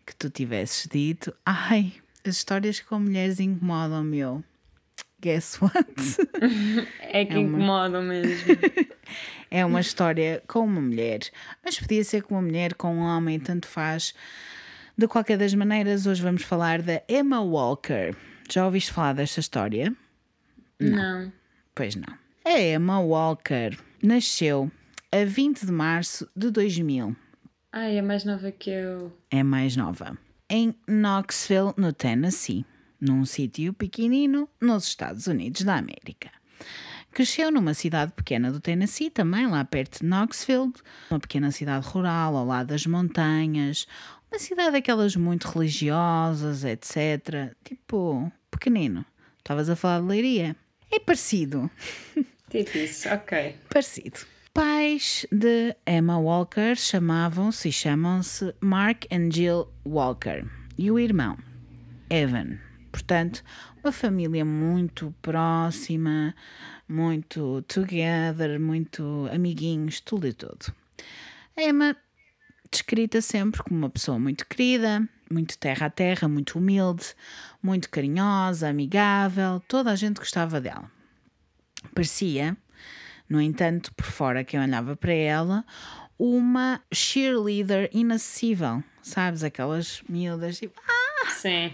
que 0.06 0.16
tu 0.16 0.30
tivesses 0.30 0.88
dito: 0.92 1.34
ai, 1.44 1.94
as 2.24 2.36
histórias 2.36 2.80
com 2.80 3.00
mulheres 3.00 3.40
incomodam-me. 3.40 4.44
Guess 5.26 5.60
what? 5.60 5.88
é 7.02 7.26
que 7.26 7.34
é 7.34 7.38
uma... 7.40 7.90
mesmo. 8.00 8.46
é 9.50 9.66
uma 9.66 9.82
história 9.82 10.44
com 10.48 10.60
uma 10.60 10.80
mulher, 10.80 11.22
mas 11.64 11.80
podia 11.80 12.04
ser 12.04 12.22
com 12.22 12.36
uma 12.36 12.44
mulher, 12.44 12.76
com 12.76 12.94
um 12.94 13.00
homem, 13.00 13.40
tanto 13.40 13.68
faz. 13.68 14.14
De 14.96 15.08
qualquer 15.08 15.40
das 15.40 15.52
maneiras, 15.56 16.06
hoje 16.06 16.22
vamos 16.22 16.44
falar 16.44 16.84
da 16.84 17.02
Emma 17.10 17.42
Walker. 17.42 18.16
Já 18.52 18.66
ouviste 18.66 18.94
falar 18.94 19.14
desta 19.14 19.40
história? 19.40 19.96
Não. 20.80 21.24
não. 21.24 21.34
Pois 21.74 21.96
não. 21.96 22.14
A 22.46 22.62
Emma 22.62 23.00
Walker 23.00 23.76
nasceu 24.04 24.72
a 25.12 25.26
20 25.26 25.66
de 25.66 25.72
março 25.72 26.30
de 26.36 26.52
2000. 26.52 27.16
Ai, 27.72 27.98
é 27.98 28.02
mais 28.04 28.24
nova 28.26 28.52
que 28.52 28.70
eu. 28.70 29.12
É 29.32 29.42
mais 29.42 29.76
nova. 29.76 30.16
Em 30.48 30.76
Knoxville, 30.88 31.74
no 31.76 31.92
Tennessee, 31.92 32.64
num 33.00 33.26
sítio 33.26 33.74
pequenino 33.74 34.50
nos 34.62 34.86
Estados 34.86 35.28
Unidos 35.28 35.62
da 35.64 35.76
América. 35.76 36.32
Cresceu 37.12 37.50
numa 37.50 37.74
cidade 37.74 38.12
pequena 38.12 38.52
do 38.52 38.60
Tennessee, 38.60 39.10
também 39.10 39.48
lá 39.48 39.64
perto 39.64 40.02
de 40.02 40.06
Knoxville, 40.06 40.74
uma 41.10 41.20
pequena 41.20 41.50
cidade 41.50 41.88
rural 41.88 42.36
ao 42.36 42.46
lado 42.46 42.68
das 42.68 42.86
montanhas, 42.86 43.88
uma 44.30 44.38
cidade 44.38 44.74
daquelas 44.74 45.16
muito 45.16 45.48
religiosas, 45.48 46.66
etc. 46.66 47.56
Tipo, 47.64 48.30
pequenino. 48.52 49.06
Estavas 49.38 49.70
a 49.70 49.76
falar 49.76 50.02
de 50.02 50.08
Leiria. 50.08 50.56
É 50.92 51.00
parecido. 51.00 51.72
Tipo 52.50 52.78
isso, 52.78 53.10
ok. 53.10 53.56
Parecido. 53.70 54.20
Pais 54.54 55.26
de 55.32 55.76
Emma 55.86 56.18
Walker 56.18 56.76
chamavam-se 56.76 57.70
e 57.70 57.72
chamam-se 57.72 58.54
Mark 58.62 59.06
and 59.12 59.30
Jill 59.32 59.68
Walker. 59.86 60.46
E 60.78 60.90
o 60.90 60.98
irmão, 60.98 61.38
Evan. 62.10 62.58
Portanto, 62.96 63.44
uma 63.84 63.92
família 63.92 64.46
muito 64.46 65.14
próxima, 65.22 66.34
muito 66.88 67.62
together, 67.64 68.58
muito 68.58 69.28
amiguinhos, 69.34 70.00
tudo 70.00 70.26
e 70.26 70.32
tudo. 70.32 70.74
A 71.58 71.62
Emma, 71.62 71.98
descrita 72.72 73.20
sempre 73.20 73.62
como 73.62 73.80
uma 73.80 73.90
pessoa 73.90 74.18
muito 74.18 74.48
querida, 74.48 75.06
muito 75.30 75.58
terra 75.58 75.88
a 75.88 75.90
terra, 75.90 76.30
muito 76.30 76.58
humilde, 76.58 77.14
muito 77.62 77.90
carinhosa, 77.90 78.70
amigável, 78.70 79.62
toda 79.68 79.92
a 79.92 79.96
gente 79.98 80.20
gostava 80.20 80.62
dela. 80.62 80.90
Parecia, 81.94 82.56
no 83.28 83.42
entanto, 83.42 83.94
por 83.94 84.06
fora, 84.06 84.46
quem 84.46 84.58
olhava 84.58 84.96
para 84.96 85.14
ela, 85.14 85.66
uma 86.18 86.82
cheerleader 86.94 87.90
inacessível, 87.92 88.82
sabes? 89.02 89.44
Aquelas 89.44 90.02
miúdas 90.08 90.60
tipo. 90.60 90.82
Ah! 90.88 91.30
Sim. 91.32 91.74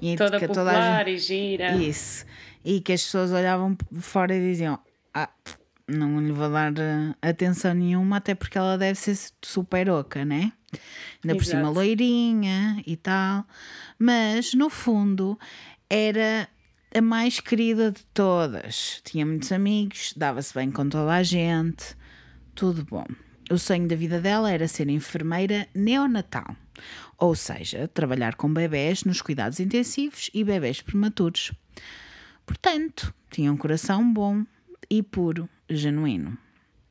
E 0.00 0.16
toda 0.16 0.40
popular 0.40 1.04
toda 1.04 1.10
gente... 1.10 1.14
e 1.14 1.18
gira. 1.18 1.76
Isso. 1.76 2.24
E 2.64 2.80
que 2.80 2.92
as 2.92 3.02
pessoas 3.02 3.32
olhavam 3.32 3.76
fora 4.00 4.34
e 4.34 4.40
diziam: 4.40 4.78
Ah, 5.12 5.28
não 5.88 6.20
lhe 6.20 6.32
vou 6.32 6.50
dar 6.50 6.72
eh, 6.78 7.14
atenção 7.20 7.74
nenhuma, 7.74 8.16
até 8.16 8.34
porque 8.34 8.56
ela 8.56 8.78
deve 8.78 8.98
ser 8.98 9.16
super 9.42 9.90
oca, 9.90 10.24
né? 10.24 10.52
Ainda 11.22 11.34
Exato. 11.34 11.38
por 11.38 11.44
cima 11.44 11.70
loirinha 11.70 12.82
e 12.86 12.96
tal. 12.96 13.44
Mas, 13.98 14.54
no 14.54 14.70
fundo, 14.70 15.38
era 15.88 16.48
a 16.94 17.00
mais 17.00 17.40
querida 17.40 17.90
de 17.90 18.04
todas. 18.14 19.00
Tinha 19.04 19.24
muitos 19.26 19.52
amigos, 19.52 20.14
dava-se 20.16 20.54
bem 20.54 20.70
com 20.70 20.88
toda 20.88 21.12
a 21.12 21.22
gente, 21.22 21.96
tudo 22.54 22.84
bom. 22.84 23.06
O 23.50 23.58
sonho 23.58 23.86
da 23.86 23.96
vida 23.96 24.20
dela 24.20 24.50
era 24.50 24.66
ser 24.68 24.88
enfermeira 24.88 25.68
neonatal, 25.74 26.56
ou 27.18 27.34
seja, 27.34 27.88
trabalhar 27.88 28.34
com 28.34 28.52
bebés 28.52 29.04
nos 29.04 29.20
cuidados 29.20 29.60
intensivos 29.60 30.30
e 30.32 30.44
bebés 30.44 30.80
prematuros. 30.80 31.52
Portanto, 32.44 33.14
tinha 33.30 33.52
um 33.52 33.56
coração 33.56 34.12
bom 34.12 34.44
e 34.90 35.02
puro, 35.02 35.48
genuíno. 35.68 36.36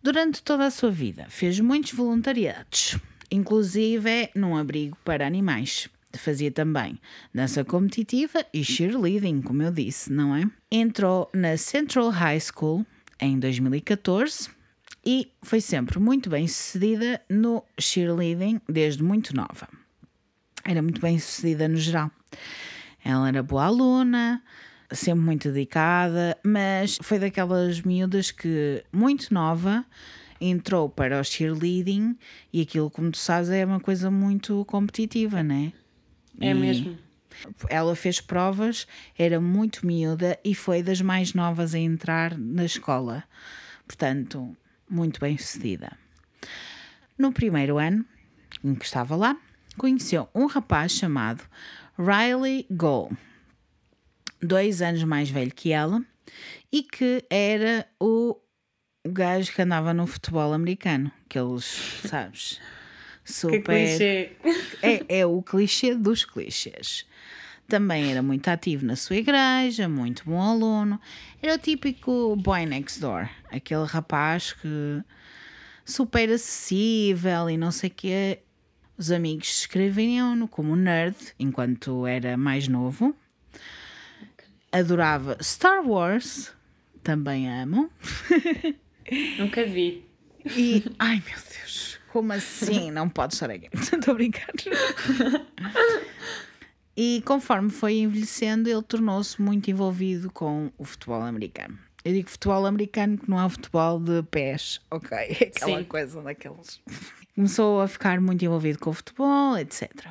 Durante 0.02 0.42
toda 0.42 0.66
a 0.66 0.72
sua 0.72 0.90
vida, 0.90 1.28
fez 1.30 1.60
muitos 1.60 1.94
voluntariados, 1.94 2.98
inclusive 3.30 4.30
num 4.36 4.58
abrigo 4.58 4.98
para 5.04 5.28
animais 5.28 5.90
fazia 6.18 6.52
também 6.52 7.00
dança 7.34 7.64
competitiva 7.64 8.46
e 8.54 8.64
cheerleading, 8.64 9.42
como 9.42 9.64
eu 9.64 9.72
disse, 9.72 10.12
não 10.12 10.36
é? 10.36 10.44
Entrou 10.72 11.30
na 11.34 11.58
Central 11.58 12.10
High 12.10 12.40
School 12.40 12.86
em 13.20 13.40
2014 13.40 14.50
e 15.06 15.32
foi 15.42 15.62
sempre 15.62 16.00
muito 16.00 16.30
bem 16.30 16.48
sucedida 16.48 17.22
no 17.30 17.64
cheerleading 17.80 18.62
desde 18.68 19.04
muito 19.04 19.36
nova. 19.36 19.68
Era 20.64 20.82
muito 20.82 21.02
bem 21.02 21.18
sucedida 21.20 21.68
no 21.68 21.78
geral. 21.78 22.12
Ela 23.04 23.28
era 23.28 23.44
boa 23.44 23.66
aluna, 23.66 24.44
sempre 24.92 25.24
muito 25.24 25.52
dedicada, 25.52 26.38
mas 26.44 26.98
foi 27.02 27.20
daquelas 27.20 27.82
miúdas 27.82 28.32
que, 28.32 28.84
muito 28.92 29.34
nova, 29.34 29.86
entrou 30.40 30.90
para 30.90 31.20
o 31.20 31.24
cheerleading 31.24 32.18
e 32.52 32.62
aquilo, 32.62 32.90
como 32.90 33.12
tu 33.12 33.18
sabes, 33.18 33.50
é 33.50 33.66
uma 33.66 33.80
coisa 33.80 34.12
muito 34.12 34.64
competitiva, 34.66 35.44
né? 35.44 35.74
É 36.40 36.54
mesmo. 36.54 36.98
Ela 37.70 37.96
fez 37.96 38.20
provas, 38.20 38.88
era 39.18 39.40
muito 39.40 39.86
miúda 39.86 40.38
e 40.44 40.54
foi 40.54 40.84
das 40.84 41.02
mais 41.02 41.34
novas 41.34 41.74
a 41.74 41.80
entrar 41.80 42.38
na 42.38 42.66
escola. 42.66 43.24
Portanto, 43.88 44.56
muito 44.90 45.20
bem 45.20 45.38
sucedida. 45.38 45.92
No 47.18 47.32
primeiro 47.32 47.78
ano 47.78 48.06
em 48.64 48.76
que 48.76 48.86
estava 48.86 49.16
lá, 49.16 49.38
conheceu 49.78 50.28
um 50.34 50.46
rapaz 50.46 50.92
chamado 50.92 51.44
Riley 51.98 52.66
Gold, 52.70 53.18
dois 54.42 54.82
anos 54.82 55.04
mais 55.04 55.30
velho 55.30 55.54
que 55.54 55.72
ela, 55.72 56.04
e 56.72 56.84
que 56.84 57.24
era 57.30 57.88
o 58.00 58.38
gajo 59.06 59.52
que 59.54 59.62
andava 59.62 59.94
no 59.94 60.06
futebol 60.08 60.54
americano, 60.54 61.12
aqueles, 61.26 61.66
sabes? 62.08 62.60
super. 63.32 63.62
Que 63.62 63.62
clichê. 63.62 64.32
É, 64.82 65.20
é 65.20 65.26
o 65.26 65.42
clichê 65.42 65.96
dos 65.96 66.26
clichês. 66.26 67.06
Também 67.68 68.12
era 68.12 68.22
muito 68.22 68.48
ativo 68.50 68.86
na 68.86 68.96
sua 68.96 69.16
igreja, 69.16 69.88
muito 69.88 70.24
bom 70.26 70.42
aluno. 70.42 71.00
Era 71.42 71.56
o 71.56 71.58
típico 71.58 72.36
boy 72.36 72.66
next 72.66 73.00
door, 73.00 73.30
aquele 73.50 73.86
rapaz 73.86 74.52
que 74.52 75.02
super 75.86 76.30
acessível 76.30 77.50
e 77.50 77.58
não 77.58 77.72
sei 77.72 77.90
o 77.90 77.94
quê. 77.94 78.40
Os 79.02 79.10
amigos 79.12 79.48
descreviam-no 79.48 80.48
como 80.48 80.76
nerd 80.76 81.16
enquanto 81.40 82.06
era 82.06 82.38
mais 82.38 82.68
novo. 82.68 83.16
Adorava 84.72 85.40
Star 85.42 85.84
Wars, 85.84 86.54
também 87.02 87.50
amo. 87.50 87.90
Nunca 89.40 89.66
vi. 89.66 90.06
E, 90.46 90.84
ai 91.00 91.16
meu 91.16 91.36
Deus, 91.36 92.00
como 92.14 92.32
assim? 92.32 92.92
Não 92.92 93.10
pode 93.10 93.34
estar 93.34 93.50
aqui. 93.50 93.70
Estou 93.74 94.12
a 94.12 94.14
brincar. 94.14 94.52
E 96.96 97.24
conforme 97.26 97.72
foi 97.72 98.02
envelhecendo, 98.02 98.70
ele 98.70 98.84
tornou-se 98.84 99.42
muito 99.42 99.72
envolvido 99.72 100.30
com 100.30 100.72
o 100.78 100.86
futebol 100.86 101.24
americano. 101.24 101.76
Eu 102.06 102.14
digo 102.14 102.30
futebol 102.30 102.68
americano 102.68 103.18
que 103.18 103.28
não 103.28 103.44
o 103.44 103.50
futebol 103.50 104.00
de 104.00 104.22
pés, 104.22 104.80
ok? 104.92 105.18
Aquela 105.56 105.80
Sim. 105.80 105.86
coisa 105.86 106.22
daqueles. 106.22 106.80
Começou 107.36 107.82
a 107.82 107.88
ficar 107.88 108.20
muito 108.20 108.44
envolvido 108.44 108.80
com 108.80 108.90
o 108.90 108.94
futebol, 108.94 109.58
etc. 109.58 110.10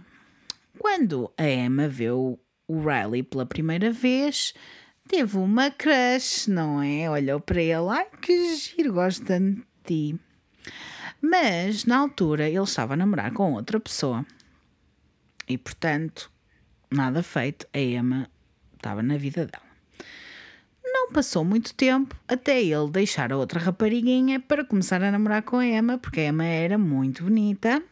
Quando 0.79 1.31
a 1.37 1.49
Emma 1.49 1.89
viu 1.89 2.41
o 2.67 2.81
Riley 2.81 3.23
pela 3.23 3.45
primeira 3.45 3.93
vez, 3.93 4.55
teve 5.07 5.37
uma 5.37 5.71
crush, 5.71 6.49
não 6.49 6.83
é? 6.83 7.11
Olhou 7.11 7.41
para 7.41 7.61
ele, 7.61 7.89
ai 7.91 8.07
que 8.23 8.55
giro, 8.57 8.95
gosto 8.95 9.25
tanto 9.25 9.61
de 9.61 9.65
ti. 9.85 10.21
Mas 11.21 11.85
na 11.85 11.99
altura 11.99 12.49
ele 12.49 12.63
estava 12.63 12.95
a 12.95 12.97
namorar 12.97 13.33
com 13.33 13.53
outra 13.53 13.79
pessoa. 13.79 14.25
E 15.47 15.59
portanto, 15.59 16.31
nada 16.91 17.23
feito, 17.23 17.67
a 17.75 17.79
Emma 17.79 18.31
estava 18.75 19.03
na 19.03 19.17
vida 19.19 19.47
dela. 19.47 19.70
Não 21.01 21.11
passou 21.11 21.43
muito 21.43 21.73
tempo 21.73 22.15
até 22.29 22.63
ele 22.63 22.91
deixar 22.91 23.33
a 23.33 23.37
outra 23.39 23.59
rapariguinha 23.59 24.39
para 24.39 24.63
começar 24.63 25.03
a 25.03 25.11
namorar 25.11 25.43
com 25.43 25.57
a 25.57 25.67
Emma, 25.67 25.97
porque 25.97 26.21
a 26.21 26.29
Emma 26.29 26.45
era 26.45 26.77
muito 26.77 27.25
bonita, 27.25 27.83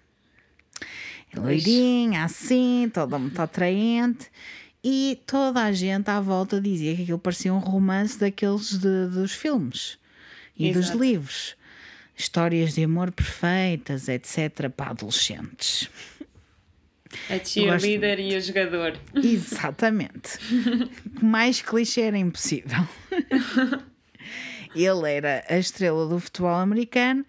loirinha, 1.34 2.22
assim, 2.24 2.90
toda 2.92 3.18
muito 3.18 3.40
atraente. 3.40 4.30
E 4.84 5.18
toda 5.26 5.64
a 5.64 5.72
gente 5.72 6.10
à 6.10 6.20
volta 6.20 6.60
dizia 6.60 6.94
que 6.94 7.02
aquilo 7.02 7.18
parecia 7.18 7.52
um 7.52 7.58
romance 7.58 8.18
daqueles 8.18 8.78
de, 8.78 9.06
dos 9.06 9.32
filmes 9.32 9.98
e 10.54 10.68
Exato. 10.68 10.92
dos 10.92 11.00
livros 11.00 11.56
histórias 12.14 12.74
de 12.74 12.84
amor 12.84 13.10
perfeitas, 13.10 14.06
etc., 14.06 14.68
para 14.68 14.90
adolescentes. 14.90 15.88
A 17.30 17.42
cheerleader 17.42 18.20
e 18.20 18.36
o 18.36 18.40
jogador. 18.40 18.98
Exatamente. 19.14 20.38
Mais 21.22 21.62
clichê 21.62 22.02
era 22.02 22.18
impossível. 22.18 22.86
Ele 24.74 25.10
era 25.10 25.44
a 25.48 25.58
estrela 25.58 26.06
do 26.06 26.20
futebol 26.20 26.54
americano, 26.54 27.24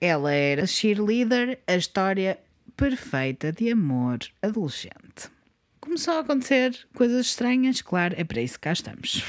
ela 0.00 0.32
era 0.32 0.64
a 0.64 0.66
cheerleader, 0.66 1.58
a 1.66 1.74
história 1.74 2.38
perfeita 2.76 3.50
de 3.50 3.70
amor 3.70 4.18
adolescente. 4.42 5.30
Começou 5.80 6.14
a 6.14 6.20
acontecer 6.20 6.78
coisas 6.94 7.26
estranhas, 7.26 7.82
claro, 7.82 8.14
é 8.16 8.24
para 8.24 8.40
isso 8.40 8.54
que 8.54 8.60
cá 8.60 8.72
estamos. 8.72 9.22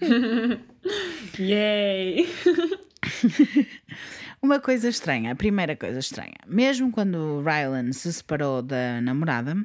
Yay! 1.38 2.28
Uma 4.42 4.58
coisa 4.58 4.88
estranha, 4.88 5.30
a 5.30 5.36
primeira 5.36 5.76
coisa 5.76 6.00
estranha. 6.00 6.34
Mesmo 6.48 6.90
quando 6.90 7.14
o 7.14 7.42
Rylan 7.42 7.92
se 7.92 8.12
separou 8.12 8.60
da 8.60 9.00
namorada, 9.00 9.56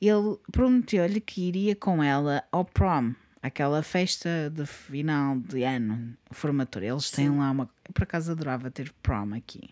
ele 0.00 0.36
prometeu-lhe 0.50 1.20
que 1.20 1.46
iria 1.46 1.76
com 1.76 2.02
ela 2.02 2.42
ao 2.50 2.64
prom, 2.64 3.14
aquela 3.40 3.80
festa 3.80 4.50
de 4.52 4.66
final 4.66 5.38
de 5.38 5.62
ano, 5.62 6.16
formatura. 6.32 6.86
Eles 6.86 7.12
têm 7.12 7.28
Sim. 7.28 7.38
lá 7.38 7.52
uma. 7.52 7.70
por 7.94 8.02
acaso 8.02 8.32
adorava 8.32 8.72
ter 8.72 8.92
prom 9.04 9.34
aqui. 9.34 9.70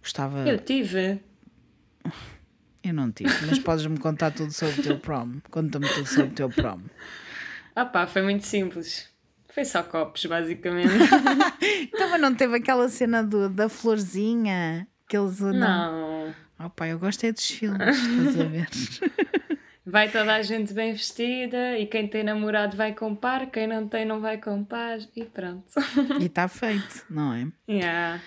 Gostava. 0.00 0.48
Eu 0.48 0.58
tive. 0.58 1.20
Eu 2.84 2.94
não 2.94 3.10
tive, 3.10 3.32
mas 3.44 3.58
podes-me 3.58 3.98
contar 3.98 4.30
tudo 4.30 4.52
sobre 4.52 4.80
o 4.80 4.84
teu 4.84 5.00
prom. 5.00 5.40
Conta-me 5.50 5.88
tudo 5.88 6.06
sobre 6.06 6.30
o 6.30 6.34
teu 6.34 6.48
prom. 6.48 6.80
Ah 7.74 7.84
pá, 7.84 8.06
foi 8.06 8.22
muito 8.22 8.46
simples. 8.46 9.12
Foi 9.56 9.64
só 9.64 9.82
copos, 9.82 10.26
basicamente. 10.26 10.90
Também 11.96 12.20
não 12.20 12.34
teve 12.34 12.58
aquela 12.58 12.90
cena 12.90 13.24
do, 13.24 13.48
da 13.48 13.70
florzinha 13.70 14.86
que 15.08 15.16
eles 15.16 15.40
não. 15.40 15.54
não. 15.54 16.34
Oh 16.60 16.68
pá, 16.68 16.88
eu 16.88 16.98
gosto 16.98 17.24
é 17.24 17.32
dos 17.32 17.50
filmes, 17.50 17.96
estás 17.96 18.38
a 18.38 18.44
ver? 18.44 18.68
Vai 19.86 20.10
toda 20.10 20.34
a 20.34 20.42
gente 20.42 20.74
bem 20.74 20.92
vestida 20.92 21.78
e 21.78 21.86
quem 21.86 22.06
tem 22.06 22.22
namorado 22.22 22.76
vai 22.76 22.92
com 22.92 23.14
par, 23.14 23.46
quem 23.46 23.66
não 23.66 23.88
tem 23.88 24.04
não 24.04 24.20
vai 24.20 24.36
com 24.36 24.62
par 24.62 24.98
e 25.16 25.24
pronto. 25.24 25.64
E 26.20 26.26
está 26.26 26.48
feito, 26.48 27.06
não 27.08 27.32
é? 27.32 27.46
Yeah. 27.66 28.20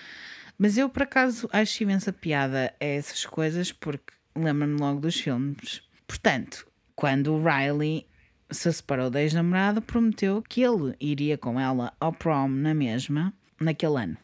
Mas 0.58 0.76
eu, 0.78 0.88
por 0.88 1.02
acaso, 1.02 1.48
acho 1.52 1.82
imensa 1.84 2.12
piada 2.12 2.74
a 2.80 2.84
essas 2.84 3.24
coisas 3.24 3.70
porque 3.70 4.12
lembro-me 4.34 4.80
logo 4.80 5.00
dos 5.00 5.20
filmes. 5.20 5.82
Portanto, 6.08 6.66
quando 6.96 7.34
o 7.34 7.44
Riley 7.44 8.09
se 8.50 8.72
separou 8.72 9.10
da 9.10 9.20
ex-namorada, 9.22 9.80
prometeu 9.80 10.42
que 10.42 10.62
ele 10.62 10.94
iria 11.00 11.38
com 11.38 11.58
ela 11.58 11.92
ao 12.00 12.12
prom 12.12 12.48
na 12.48 12.74
mesma, 12.74 13.32
naquele 13.60 14.02
ano. 14.02 14.16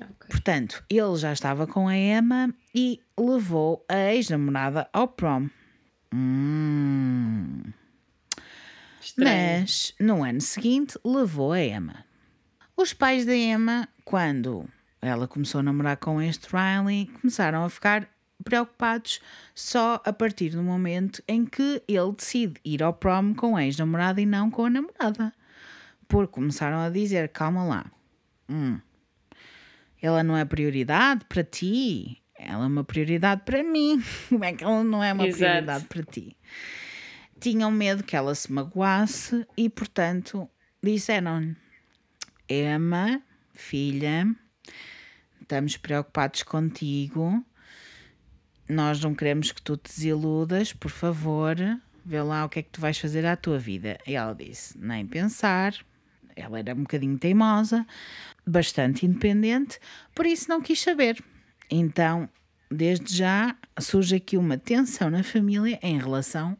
Ok. 0.00 0.28
Portanto, 0.28 0.84
ele 0.90 1.16
já 1.16 1.32
estava 1.32 1.66
com 1.66 1.88
a 1.88 1.96
Emma 1.96 2.52
e 2.74 3.00
levou 3.18 3.84
a 3.88 4.12
ex-namorada 4.12 4.88
ao 4.92 5.08
prom. 5.08 5.48
Hum. 6.14 7.62
Mas 9.16 9.94
no 9.98 10.22
ano 10.22 10.40
seguinte 10.40 10.98
levou 11.04 11.52
a 11.52 11.62
Emma. 11.62 12.04
Os 12.76 12.92
pais 12.92 13.24
da 13.24 13.34
Emma, 13.34 13.88
quando 14.04 14.68
ela 15.00 15.26
começou 15.26 15.60
a 15.60 15.62
namorar 15.62 15.96
com 15.96 16.20
este 16.20 16.48
Riley, 16.48 17.06
começaram 17.20 17.64
a 17.64 17.70
ficar 17.70 18.08
preocupados 18.44 19.20
só 19.54 20.00
a 20.04 20.12
partir 20.12 20.50
do 20.50 20.62
momento 20.62 21.22
em 21.26 21.44
que 21.44 21.82
ele 21.88 22.12
decide 22.16 22.60
ir 22.64 22.82
ao 22.82 22.92
prom 22.92 23.34
com 23.34 23.56
a 23.56 23.64
ex-namorada 23.64 24.20
e 24.20 24.26
não 24.26 24.50
com 24.50 24.66
a 24.66 24.70
namorada. 24.70 25.32
Porque 26.08 26.32
começaram 26.32 26.78
a 26.78 26.88
dizer: 26.88 27.28
calma 27.30 27.64
lá, 27.64 27.90
hum, 28.48 28.78
ela 30.00 30.22
não 30.22 30.36
é 30.36 30.44
prioridade 30.44 31.24
para 31.28 31.42
ti, 31.42 32.22
ela 32.38 32.64
é 32.64 32.66
uma 32.68 32.84
prioridade 32.84 33.42
para 33.44 33.62
mim. 33.62 34.02
Como 34.28 34.44
é 34.44 34.52
que 34.52 34.62
ela 34.62 34.84
não 34.84 35.02
é 35.02 35.12
uma 35.12 35.26
Exato. 35.26 35.38
prioridade 35.42 35.84
para 35.86 36.02
ti? 36.04 36.36
Tinham 37.40 37.70
medo 37.70 38.02
que 38.02 38.16
ela 38.16 38.34
se 38.34 38.50
magoasse 38.52 39.46
e, 39.56 39.68
portanto, 39.68 40.48
disseram-lhe: 40.82 41.56
Emma, 42.48 43.20
filha, 43.52 44.34
estamos 45.40 45.76
preocupados 45.76 46.42
contigo. 46.44 47.44
Nós 48.68 49.00
não 49.00 49.14
queremos 49.14 49.52
que 49.52 49.62
tu 49.62 49.76
te 49.76 49.88
desiludas, 49.94 50.72
por 50.72 50.90
favor, 50.90 51.56
vê 52.04 52.20
lá 52.22 52.44
o 52.44 52.48
que 52.48 52.58
é 52.58 52.62
que 52.62 52.70
tu 52.70 52.80
vais 52.80 52.98
fazer 52.98 53.24
à 53.24 53.36
tua 53.36 53.58
vida. 53.58 53.98
E 54.06 54.14
ela 54.14 54.34
disse: 54.34 54.76
nem 54.78 55.06
pensar. 55.06 55.74
Ela 56.34 56.58
era 56.58 56.74
um 56.74 56.82
bocadinho 56.82 57.16
teimosa, 57.18 57.86
bastante 58.46 59.06
independente, 59.06 59.78
por 60.14 60.26
isso 60.26 60.50
não 60.50 60.60
quis 60.60 60.80
saber. 60.82 61.22
Então, 61.70 62.28
desde 62.70 63.16
já, 63.16 63.56
surge 63.80 64.16
aqui 64.16 64.36
uma 64.36 64.58
tensão 64.58 65.08
na 65.08 65.22
família 65.22 65.78
em 65.82 65.98
relação 65.98 66.54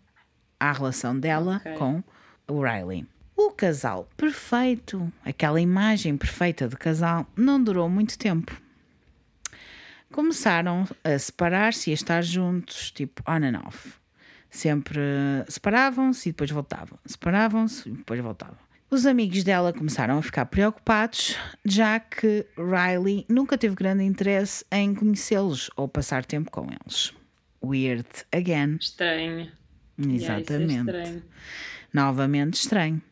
à 0.59 0.73
relação 0.73 1.19
dela 1.19 1.57
Ok. 1.57 1.75
com 1.75 2.03
o 2.49 2.63
Riley. 2.63 3.07
O 3.37 3.51
casal 3.51 4.09
perfeito, 4.17 5.13
aquela 5.23 5.61
imagem 5.61 6.17
perfeita 6.17 6.67
de 6.67 6.77
casal, 6.77 7.27
não 7.37 7.63
durou 7.63 7.87
muito 7.87 8.19
tempo. 8.19 8.59
Começaram 10.17 10.89
a 11.05 11.19
separar-se 11.19 11.91
e 11.91 11.93
a 11.93 11.95
estar 11.95 12.23
juntos, 12.23 12.91
tipo 12.91 13.23
on 13.31 13.45
and 13.45 13.61
off. 13.67 13.93
Sempre 14.49 14.99
separavam-se 15.47 16.31
e 16.31 16.33
depois 16.33 16.51
voltavam. 16.51 16.99
Separavam-se 17.05 17.87
e 17.87 17.93
depois 17.93 18.19
voltavam. 18.21 18.57
Os 18.91 19.05
amigos 19.05 19.45
dela 19.45 19.75
começaram 19.75 20.17
a 20.17 20.23
ficar 20.23 20.47
preocupados, 20.47 21.37
já 21.67 22.01
que 22.01 22.47
Riley 22.57 23.27
nunca 23.29 23.59
teve 23.59 23.75
grande 23.75 24.05
interesse 24.05 24.65
em 24.73 24.95
conhecê-los 24.95 25.71
ou 25.77 25.87
passar 25.87 26.25
tempo 26.25 26.51
com 26.51 26.67
eles. 26.71 27.13
Weird 27.63 28.09
again. 28.33 28.79
Estranho. 28.81 29.53
Isso 29.99 30.33
é 30.33 30.41
Exatamente. 30.41 30.79
estranho. 30.79 31.23
Novamente 31.93 32.55
estranho. 32.55 33.03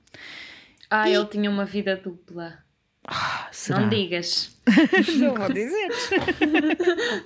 Ah, 0.88 1.06
ele 1.06 1.26
tinha 1.26 1.50
uma 1.50 1.66
vida 1.66 1.96
dupla. 1.98 2.64
Ah? 3.06 3.50
Não 3.70 3.88
digas. 3.88 4.56
Não 5.18 5.34
vou 5.34 5.52
dizer. 5.52 5.90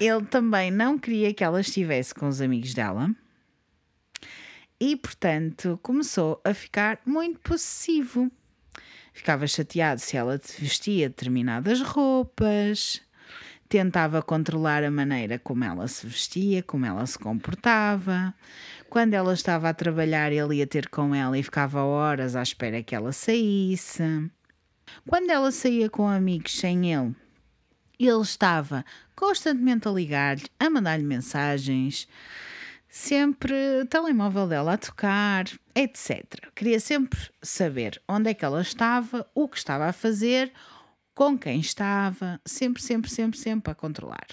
Ele 0.00 0.24
também 0.24 0.70
não 0.70 0.98
queria 0.98 1.32
que 1.32 1.44
ela 1.44 1.60
estivesse 1.60 2.12
com 2.12 2.26
os 2.26 2.40
amigos 2.40 2.74
dela 2.74 3.14
e, 4.80 4.96
portanto, 4.96 5.78
começou 5.80 6.40
a 6.44 6.52
ficar 6.52 6.98
muito 7.06 7.38
possessivo. 7.38 8.28
Ficava 9.12 9.46
chateado 9.46 10.00
se 10.00 10.16
ela 10.16 10.40
vestia 10.58 11.08
determinadas 11.08 11.80
roupas, 11.80 13.00
tentava 13.72 14.20
controlar 14.20 14.84
a 14.84 14.90
maneira 14.90 15.38
como 15.38 15.64
ela 15.64 15.88
se 15.88 16.06
vestia, 16.06 16.62
como 16.62 16.84
ela 16.84 17.06
se 17.06 17.18
comportava. 17.18 18.34
Quando 18.90 19.14
ela 19.14 19.32
estava 19.32 19.70
a 19.70 19.72
trabalhar, 19.72 20.30
ele 20.30 20.56
ia 20.56 20.66
ter 20.66 20.90
com 20.90 21.14
ela 21.14 21.38
e 21.38 21.42
ficava 21.42 21.82
horas 21.82 22.36
à 22.36 22.42
espera 22.42 22.82
que 22.82 22.94
ela 22.94 23.12
saísse. 23.12 24.30
Quando 25.08 25.30
ela 25.30 25.50
saía 25.50 25.88
com 25.88 26.06
amigos 26.06 26.54
sem 26.54 26.92
ele, 26.92 27.16
ele 27.98 28.20
estava 28.20 28.84
constantemente 29.16 29.88
a 29.88 29.90
ligar-lhe, 29.90 30.44
a 30.60 30.68
mandar-lhe 30.68 31.02
mensagens, 31.02 32.06
sempre 32.90 33.54
o 33.80 33.86
telemóvel 33.86 34.46
dela 34.48 34.74
a 34.74 34.76
tocar, 34.76 35.46
etc. 35.74 36.50
Queria 36.54 36.78
sempre 36.78 37.18
saber 37.40 38.02
onde 38.06 38.28
é 38.28 38.34
que 38.34 38.44
ela 38.44 38.60
estava, 38.60 39.26
o 39.34 39.48
que 39.48 39.56
estava 39.56 39.86
a 39.86 39.94
fazer, 39.94 40.52
com 41.14 41.38
quem 41.38 41.60
estava, 41.60 42.40
sempre, 42.44 42.82
sempre, 42.82 43.10
sempre, 43.10 43.38
sempre 43.38 43.72
a 43.72 43.74
controlar. 43.74 44.26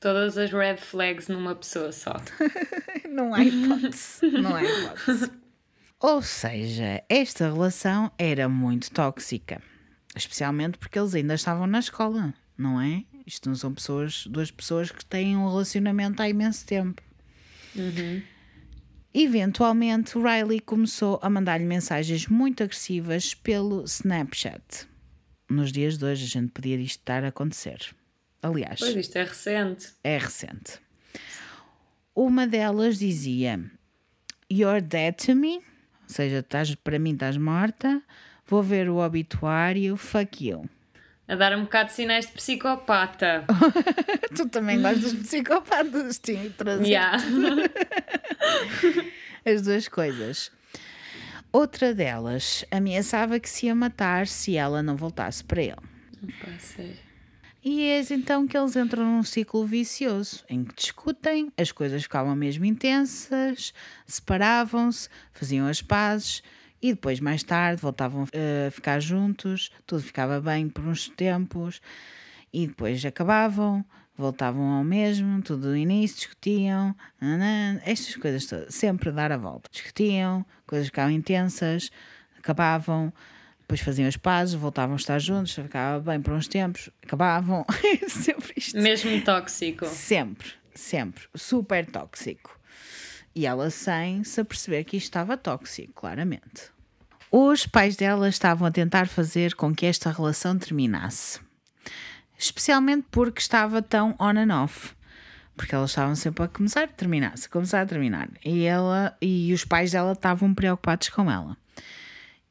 Todas 0.00 0.36
as 0.36 0.50
red 0.52 0.76
flags 0.76 1.28
numa 1.28 1.54
pessoa 1.54 1.92
só. 1.92 2.14
Não 3.08 3.34
há 3.34 3.42
hipótese. 3.42 4.30
Não 4.30 4.54
há 4.54 4.62
hipótese. 4.62 5.30
Ou 5.98 6.20
seja, 6.20 7.02
esta 7.08 7.50
relação 7.50 8.12
era 8.18 8.48
muito 8.48 8.90
tóxica. 8.90 9.62
Especialmente 10.14 10.78
porque 10.78 10.98
eles 10.98 11.14
ainda 11.14 11.34
estavam 11.34 11.66
na 11.66 11.78
escola, 11.78 12.32
não 12.56 12.80
é? 12.80 13.04
Isto 13.26 13.48
não 13.48 13.56
são 13.56 13.74
pessoas, 13.74 14.26
duas 14.26 14.50
pessoas 14.50 14.90
que 14.90 15.04
têm 15.04 15.36
um 15.36 15.48
relacionamento 15.48 16.22
há 16.22 16.28
imenso 16.28 16.64
tempo. 16.64 17.02
Eventualmente, 19.12 20.16
o 20.16 20.22
Riley 20.22 20.60
começou 20.60 21.18
a 21.22 21.28
mandar-lhe 21.28 21.64
mensagens 21.64 22.26
muito 22.28 22.62
agressivas 22.62 23.34
pelo 23.34 23.82
Snapchat. 23.84 24.86
Nos 25.48 25.72
dias 25.72 25.96
de 25.96 26.04
hoje, 26.04 26.24
a 26.24 26.28
gente 26.28 26.50
podia 26.50 26.76
isto 26.76 27.00
estar 27.00 27.24
a 27.24 27.28
acontecer. 27.28 27.78
Aliás, 28.42 28.80
Pois 28.80 28.96
isto 28.96 29.16
é 29.16 29.24
recente. 29.24 29.88
é 30.02 30.18
recente. 30.18 30.80
Uma 32.14 32.46
delas 32.46 32.98
dizia: 32.98 33.60
You're 34.50 34.80
dead 34.80 35.14
to 35.24 35.34
me, 35.34 35.56
ou 35.56 35.62
seja, 36.08 36.38
estás, 36.38 36.74
para 36.74 36.98
mim 36.98 37.12
estás 37.12 37.36
morta, 37.36 38.02
vou 38.46 38.62
ver 38.62 38.88
o 38.88 38.96
obituário, 38.96 39.96
fuck 39.96 40.48
you. 40.48 40.68
A 41.28 41.34
dar 41.34 41.56
um 41.56 41.62
bocado 41.62 41.90
de 41.90 41.96
sinais 41.96 42.26
de 42.26 42.32
psicopata. 42.32 43.44
tu 44.36 44.48
também 44.48 44.80
gostas 44.80 45.12
de 45.12 45.18
psicopatas, 45.18 46.20
trazer 46.56 46.86
yeah. 46.86 47.18
as 49.44 49.62
duas 49.62 49.88
coisas. 49.88 50.52
Outra 51.52 51.94
delas 51.94 52.64
ameaçava 52.70 53.40
que 53.40 53.48
se 53.48 53.66
ia 53.66 53.74
matar 53.74 54.26
se 54.26 54.56
ela 54.56 54.82
não 54.82 54.96
voltasse 54.96 55.42
para 55.42 55.62
ele. 55.62 55.76
Sério. 56.58 57.06
E 57.68 57.82
é 57.82 58.00
então 58.12 58.46
que 58.46 58.56
eles 58.56 58.76
entram 58.76 59.04
num 59.04 59.24
ciclo 59.24 59.66
vicioso 59.66 60.44
em 60.48 60.62
que 60.62 60.72
discutem, 60.76 61.50
as 61.58 61.72
coisas 61.72 62.04
ficavam 62.04 62.36
mesmo 62.36 62.64
intensas, 62.64 63.74
separavam-se, 64.06 65.08
faziam 65.32 65.66
as 65.66 65.82
pazes 65.82 66.44
e 66.80 66.92
depois, 66.92 67.18
mais 67.18 67.42
tarde, 67.42 67.82
voltavam 67.82 68.24
eh, 68.32 68.66
a 68.68 68.70
ficar 68.70 69.00
juntos, 69.00 69.72
tudo 69.84 70.00
ficava 70.00 70.40
bem 70.40 70.68
por 70.68 70.84
uns 70.86 71.08
tempos 71.08 71.80
e 72.52 72.68
depois 72.68 73.04
acabavam, 73.04 73.84
voltavam 74.16 74.72
ao 74.72 74.84
mesmo, 74.84 75.42
tudo 75.42 75.68
do 75.68 75.76
início, 75.76 76.16
discutiam, 76.16 76.94
nanã, 77.20 77.80
estas 77.84 78.16
coisas 78.16 78.46
todas, 78.46 78.74
sempre 78.74 79.12
dar 79.12 79.30
a 79.30 79.36
volta. 79.36 79.68
Discutiam, 79.70 80.44
coisas 80.66 80.86
ficavam 80.86 81.10
intensas, 81.10 81.90
acabavam, 82.38 83.12
depois 83.60 83.80
faziam 83.80 84.08
as 84.08 84.16
pazes, 84.16 84.54
voltavam 84.54 84.94
a 84.94 84.96
estar 84.96 85.18
juntos, 85.18 85.52
ficava 85.52 86.00
bem 86.00 86.22
por 86.22 86.32
uns 86.32 86.48
tempos, 86.48 86.88
acabavam, 87.02 87.64
sempre 88.08 88.52
isto. 88.56 88.78
Mesmo 88.78 89.20
tóxico. 89.22 89.86
Sempre, 89.86 90.48
sempre, 90.74 91.24
super 91.34 91.84
tóxico. 91.84 92.58
E 93.34 93.44
ela 93.44 93.68
sem 93.68 94.24
se 94.24 94.40
aperceber 94.40 94.84
que 94.84 94.96
isto 94.96 95.06
estava 95.06 95.36
tóxico, 95.36 95.92
claramente. 95.92 96.70
Os 97.30 97.66
pais 97.66 97.96
dela 97.96 98.28
estavam 98.28 98.66
a 98.66 98.70
tentar 98.70 99.08
fazer 99.08 99.54
com 99.54 99.74
que 99.74 99.84
esta 99.84 100.10
relação 100.10 100.56
terminasse. 100.56 101.40
Especialmente 102.38 103.06
porque 103.10 103.40
estava 103.40 103.80
tão 103.80 104.14
on 104.18 104.38
and 104.38 104.62
off. 104.62 104.94
Porque 105.56 105.74
elas 105.74 105.90
estavam 105.90 106.14
sempre 106.14 106.44
a 106.44 106.48
começar 106.48 106.84
a 106.84 106.88
terminar, 106.88 107.34
a 107.34 107.48
começar 107.48 107.80
a 107.80 107.86
terminar. 107.86 108.28
E 108.44 108.64
ela 108.64 109.16
e 109.22 109.52
os 109.52 109.64
pais 109.64 109.92
dela 109.92 110.12
estavam 110.12 110.52
preocupados 110.52 111.08
com 111.08 111.30
ela. 111.30 111.56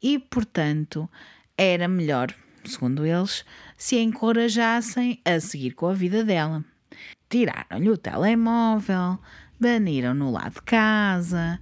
E, 0.01 0.17
portanto, 0.17 1.09
era 1.57 1.87
melhor, 1.87 2.33
segundo 2.65 3.05
eles, 3.05 3.45
se 3.77 3.95
a 3.95 4.01
encorajassem 4.01 5.19
a 5.23 5.39
seguir 5.39 5.71
com 5.71 5.87
a 5.87 5.93
vida 5.93 6.23
dela. 6.23 6.63
Tiraram-lhe 7.29 7.89
o 7.89 7.97
telemóvel, 7.97 9.19
baniram 9.59 10.13
no 10.13 10.31
lado 10.31 10.55
de 10.55 10.61
casa, 10.61 11.59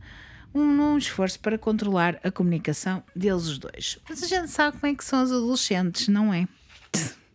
um, 0.53 0.73
num 0.73 0.97
esforço 0.97 1.39
para 1.39 1.57
controlar 1.57 2.19
a 2.23 2.31
comunicação 2.31 3.03
deles 3.15 3.47
os 3.47 3.57
dois. 3.57 3.99
Mas 4.07 4.23
a 4.23 4.27
gente 4.27 4.49
sabe 4.49 4.77
como 4.77 4.91
é 4.91 4.95
que 4.95 5.03
são 5.03 5.23
os 5.23 5.31
adolescentes, 5.31 6.07
não 6.07 6.33
é? 6.33 6.47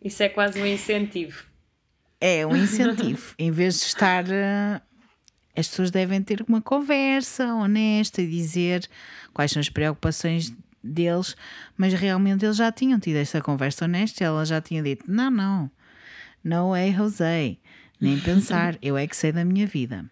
Isso 0.03 0.23
é 0.23 0.29
quase 0.29 0.61
um 0.61 0.67
incentivo. 0.67 1.45
É 2.21 2.47
um 2.47 2.57
incentivo. 2.57 3.35
em 3.39 3.51
vez 3.51 3.79
de 3.81 3.87
estar. 3.87 4.25
Uh, 4.25 4.81
as 5.57 5.67
pessoas 5.69 5.91
devem 5.91 6.23
ter 6.23 6.45
uma 6.47 6.63
conversa 6.63 7.53
honesta 7.55 8.23
e 8.23 8.29
dizer 8.29 8.89
quais 9.35 9.51
são 9.51 9.59
as 9.59 9.69
preocupações 9.69 10.53
deles, 10.83 11.37
mas 11.77 11.93
realmente 11.93 12.45
eles 12.45 12.57
já 12.57 12.71
tinham 12.71 13.01
tido 13.01 13.17
essa 13.17 13.41
conversa 13.41 13.85
honesta. 13.85 14.25
Ela 14.25 14.45
já 14.45 14.61
tinha 14.61 14.83
dito: 14.83 15.05
não, 15.11 15.31
não, 15.31 15.71
não 16.43 16.77
é 16.77 16.93
José, 16.93 17.57
nem 18.01 18.19
pensar, 18.21 18.79
eu 18.83 18.97
é 18.97 19.07
que 19.07 19.17
sei 19.17 19.33
da 19.33 19.45
minha 19.45 19.67
vida. 19.67 20.05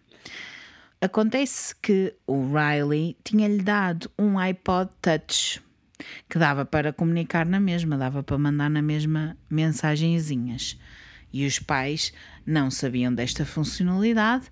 Acontece 0.99 1.75
que 1.75 2.13
o 2.25 2.51
Riley 2.53 3.15
tinha-lhe 3.23 3.61
dado 3.61 4.09
um 4.17 4.39
iPod 4.39 4.89
Touch 5.01 5.61
que 6.29 6.37
dava 6.37 6.65
para 6.65 6.93
comunicar 6.93 7.45
na 7.45 7.59
mesma, 7.59 7.97
dava 7.97 8.23
para 8.23 8.37
mandar 8.37 8.69
na 8.69 8.81
mesma 8.81 9.37
mensagenzinhas. 9.49 10.77
E 11.31 11.45
os 11.45 11.59
pais 11.59 12.13
não 12.45 12.71
sabiam 12.71 13.13
desta 13.13 13.45
funcionalidade 13.45 14.47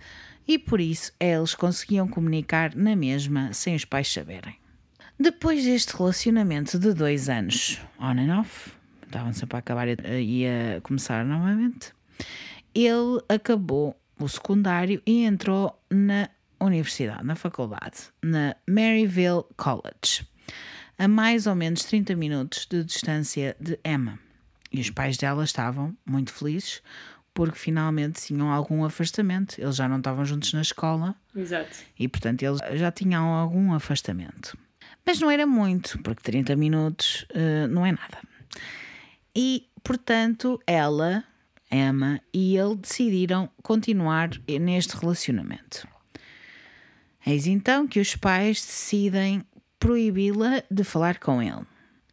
e 0.48 0.60
por 0.60 0.80
isso 0.80 1.12
eles 1.20 1.56
conseguiam 1.56 2.08
comunicar 2.08 2.76
na 2.76 2.96
mesma 2.96 3.54
sem 3.54 3.76
os 3.76 3.86
pais 3.86 4.12
saberem. 4.12 4.56
Depois 5.18 5.64
deste 5.64 5.96
relacionamento 5.96 6.78
de 6.78 6.94
dois 6.94 7.30
anos, 7.30 7.80
on 8.00 8.20
and 8.20 8.40
off, 8.40 8.72
estavam 9.06 9.32
sempre 9.32 9.56
a 9.56 9.60
acabar 9.60 9.88
e 9.88 10.46
a 10.46 10.82
começar 10.82 11.24
novamente, 11.24 11.94
ele 12.74 13.22
acabou 13.30 13.96
o 14.20 14.28
secundário 14.28 15.02
e 15.06 15.24
entrou 15.24 15.82
na 15.90 16.30
universidade, 16.60 17.24
na 17.24 17.36
faculdade, 17.36 18.10
na 18.22 18.56
Maryville 18.68 19.44
College 19.56 20.28
a 20.98 21.08
mais 21.08 21.48
ou 21.48 21.56
menos 21.56 21.84
30 21.84 22.16
minutos 22.16 22.66
de 22.66 22.84
distância 22.84 23.56
de 23.60 23.80
Emma. 23.84 24.20
E 24.72 24.80
os 24.82 24.90
pais 24.90 25.18
dela 25.18 25.44
estavam 25.44 25.96
muito 26.06 26.34
felizes 26.34 26.82
porque 27.34 27.60
finalmente 27.60 28.22
tinham 28.22 28.50
algum 28.52 28.86
afastamento. 28.86 29.60
Eles 29.60 29.76
já 29.76 29.90
não 29.90 29.98
estavam 29.98 30.24
juntos 30.24 30.54
na 30.54 30.62
escola. 30.62 31.14
Exato. 31.36 31.78
E 32.00 32.08
portanto 32.08 32.42
eles 32.44 32.60
já 32.80 32.92
tinham 32.92 33.26
algum 33.26 33.74
afastamento. 33.74 34.58
Mas 35.06 35.20
não 35.20 35.30
era 35.30 35.46
muito, 35.46 36.00
porque 36.02 36.24
30 36.24 36.56
minutos 36.56 37.28
uh, 37.32 37.68
não 37.68 37.86
é 37.86 37.92
nada. 37.92 38.20
E 39.36 39.68
portanto 39.84 40.60
ela, 40.66 41.24
Emma 41.70 42.22
e 42.34 42.58
ele 42.58 42.76
decidiram 42.78 43.50
continuar 43.62 44.30
neste 44.48 44.96
relacionamento. 44.96 45.88
Eis 47.28 47.48
então 47.48 47.88
que 47.88 48.00
os 48.00 48.16
pais 48.16 48.62
decidem 48.62 49.44
proibi-la 49.86 50.63
de 50.71 50.84
falar 50.84 51.19
com 51.19 51.39
ele. 51.43 51.62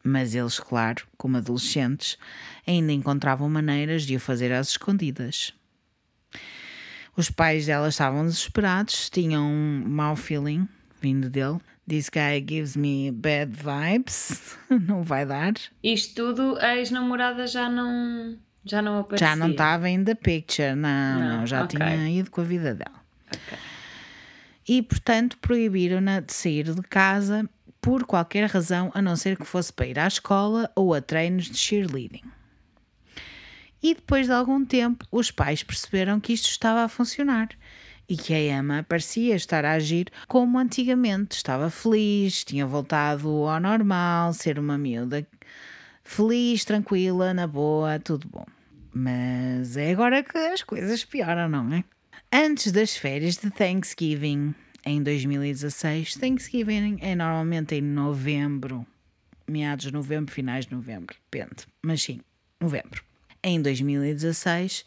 Mas 0.05 0.35
eles, 0.35 0.61
claro, 0.61 1.07
como 1.17 1.39
adolescentes, 1.39 2.19
ainda 2.67 2.93
encontravam 2.93 3.49
maneiras 3.49 4.03
de 4.03 4.15
o 4.15 4.21
fazer 4.21 4.53
às 4.53 4.69
escondidas. 4.69 5.55
Os 7.17 7.31
pais 7.31 7.65
dela 7.65 7.89
estavam 7.89 8.27
desesperados, 8.27 9.09
tinham 9.09 9.47
um 9.47 9.85
mau 9.87 10.15
feeling 10.15 10.69
vindo 11.01 11.31
dele. 11.31 11.59
This 11.89 12.11
guy 12.11 12.45
gives 12.47 12.77
me 12.77 13.11
bad 13.11 13.53
vibes. 13.57 14.59
não 14.69 15.03
vai 15.03 15.25
dar. 15.25 15.55
Isto 15.83 16.15
tudo, 16.15 16.59
a 16.61 16.77
ex-namorada 16.77 17.47
já 17.47 17.71
não, 17.71 18.37
já 18.67 18.83
não 18.83 18.99
aparecia. 18.99 19.29
Já 19.29 19.35
não 19.35 19.51
estava 19.51 19.89
in 19.89 20.05
the 20.05 20.15
picture, 20.15 20.75
não, 20.75 21.19
não, 21.19 21.39
não 21.39 21.47
já 21.47 21.65
okay. 21.65 21.79
tinha 21.79 22.11
ido 22.11 22.31
com 22.31 22.43
a 22.43 22.45
vida 22.45 22.75
dela. 22.75 23.03
Okay. 23.29 23.59
E, 24.69 24.83
portanto, 24.83 25.39
proibiram-na 25.39 26.21
de 26.21 26.33
sair 26.35 26.73
de 26.73 26.83
casa 26.83 27.49
por 27.83 28.05
qualquer 28.07 28.49
razão 28.49 28.93
a 28.95 29.03
não 29.03 29.17
ser 29.17 29.37
que 29.37 29.45
fosse 29.45 29.73
para 29.73 29.87
ir 29.87 29.99
à 29.99 30.07
escola 30.07 30.71
ou 30.77 30.95
a 30.95 31.03
treinos 31.03 31.47
de 31.47 31.59
cheerleading. 31.59 32.23
E 33.83 33.95
depois 33.95 34.27
de 34.27 34.33
algum 34.33 34.65
tempo, 34.65 35.05
os 35.11 35.33
pais 35.33 35.65
perceberam 35.65 36.21
que 36.21 36.33
isto 36.33 36.49
estava 36.49 36.85
a 36.85 36.89
funcionar 36.89 37.49
e 38.09 38.17
que 38.17 38.33
a 38.33 38.59
Emma 38.59 38.87
parecia 38.89 39.35
estar 39.35 39.65
a 39.65 39.73
agir 39.73 40.07
como 40.29 40.59
antigamente. 40.59 41.37
Estava 41.37 41.69
feliz, 41.69 42.45
tinha 42.45 42.65
voltado 42.65 43.29
ao 43.29 43.59
normal, 43.59 44.33
ser 44.33 44.61
uma 44.61 44.79
miúda 44.79 45.27
feliz, 46.05 46.65
tranquila, 46.65 47.35
na 47.35 47.49
boa, 47.49 47.99
tudo 47.99 48.29
bom. 48.29 48.47
Mas 48.95 49.77
é 49.77 49.91
agora 49.91 50.23
que 50.23 50.39
as 50.39 50.63
coisas 50.63 51.05
pioram, 51.05 51.49
não 51.49 51.73
é? 51.73 51.85
Antes 52.33 52.71
das 52.71 52.97
férias 52.97 53.39
de 53.39 53.51
Thanksgiving, 53.51 54.55
em 54.85 55.03
2016. 55.03 56.15
Thanksgiving 56.17 56.99
é 57.01 57.15
normalmente 57.15 57.75
em 57.75 57.83
novembro, 57.83 58.87
meados 59.49 59.87
de 59.87 59.93
novembro, 59.93 60.33
finais 60.33 60.67
de 60.67 60.75
novembro, 60.75 61.17
depende, 61.31 61.67
mas 61.83 62.03
sim, 62.03 62.21
novembro. 62.61 63.03
Em 63.43 63.61
2016, 63.61 64.85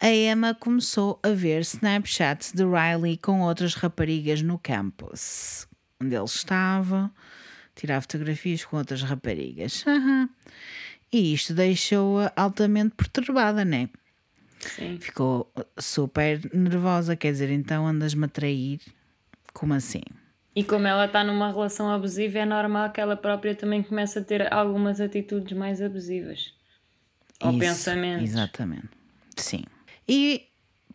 a 0.00 0.10
Emma 0.10 0.54
começou 0.54 1.18
a 1.22 1.30
ver 1.30 1.60
Snapchats 1.60 2.52
de 2.52 2.64
Riley 2.64 3.16
com 3.16 3.40
outras 3.40 3.74
raparigas 3.74 4.42
no 4.42 4.58
campus, 4.58 5.66
onde 6.00 6.14
ele 6.14 6.24
estava, 6.24 7.10
tirar 7.74 8.00
fotografias 8.00 8.64
com 8.64 8.76
outras 8.76 9.02
raparigas. 9.02 9.84
e 11.12 11.34
isto 11.34 11.54
deixou-a 11.54 12.32
altamente 12.36 12.94
perturbada, 12.96 13.64
né? 13.64 13.88
Sim. 14.60 14.98
Ficou 15.00 15.52
super 15.78 16.40
nervosa, 16.54 17.16
quer 17.16 17.32
dizer, 17.32 17.50
então 17.50 17.86
andas-me 17.86 18.24
a 18.26 18.28
trair 18.28 18.80
como 19.52 19.74
assim? 19.74 20.02
E 20.54 20.62
como 20.62 20.86
ela 20.86 21.06
está 21.06 21.24
numa 21.24 21.50
relação 21.50 21.90
abusiva, 21.90 22.40
é 22.40 22.44
normal 22.44 22.90
que 22.90 23.00
ela 23.00 23.16
própria 23.16 23.54
também 23.54 23.82
comece 23.82 24.18
a 24.18 24.24
ter 24.24 24.52
algumas 24.52 25.00
atitudes 25.00 25.56
mais 25.56 25.80
abusivas. 25.80 26.52
Ou 27.40 27.50
isso, 27.50 27.58
pensamentos. 27.58 28.30
Exatamente. 28.30 28.90
Sim. 29.36 29.64
E 30.06 30.46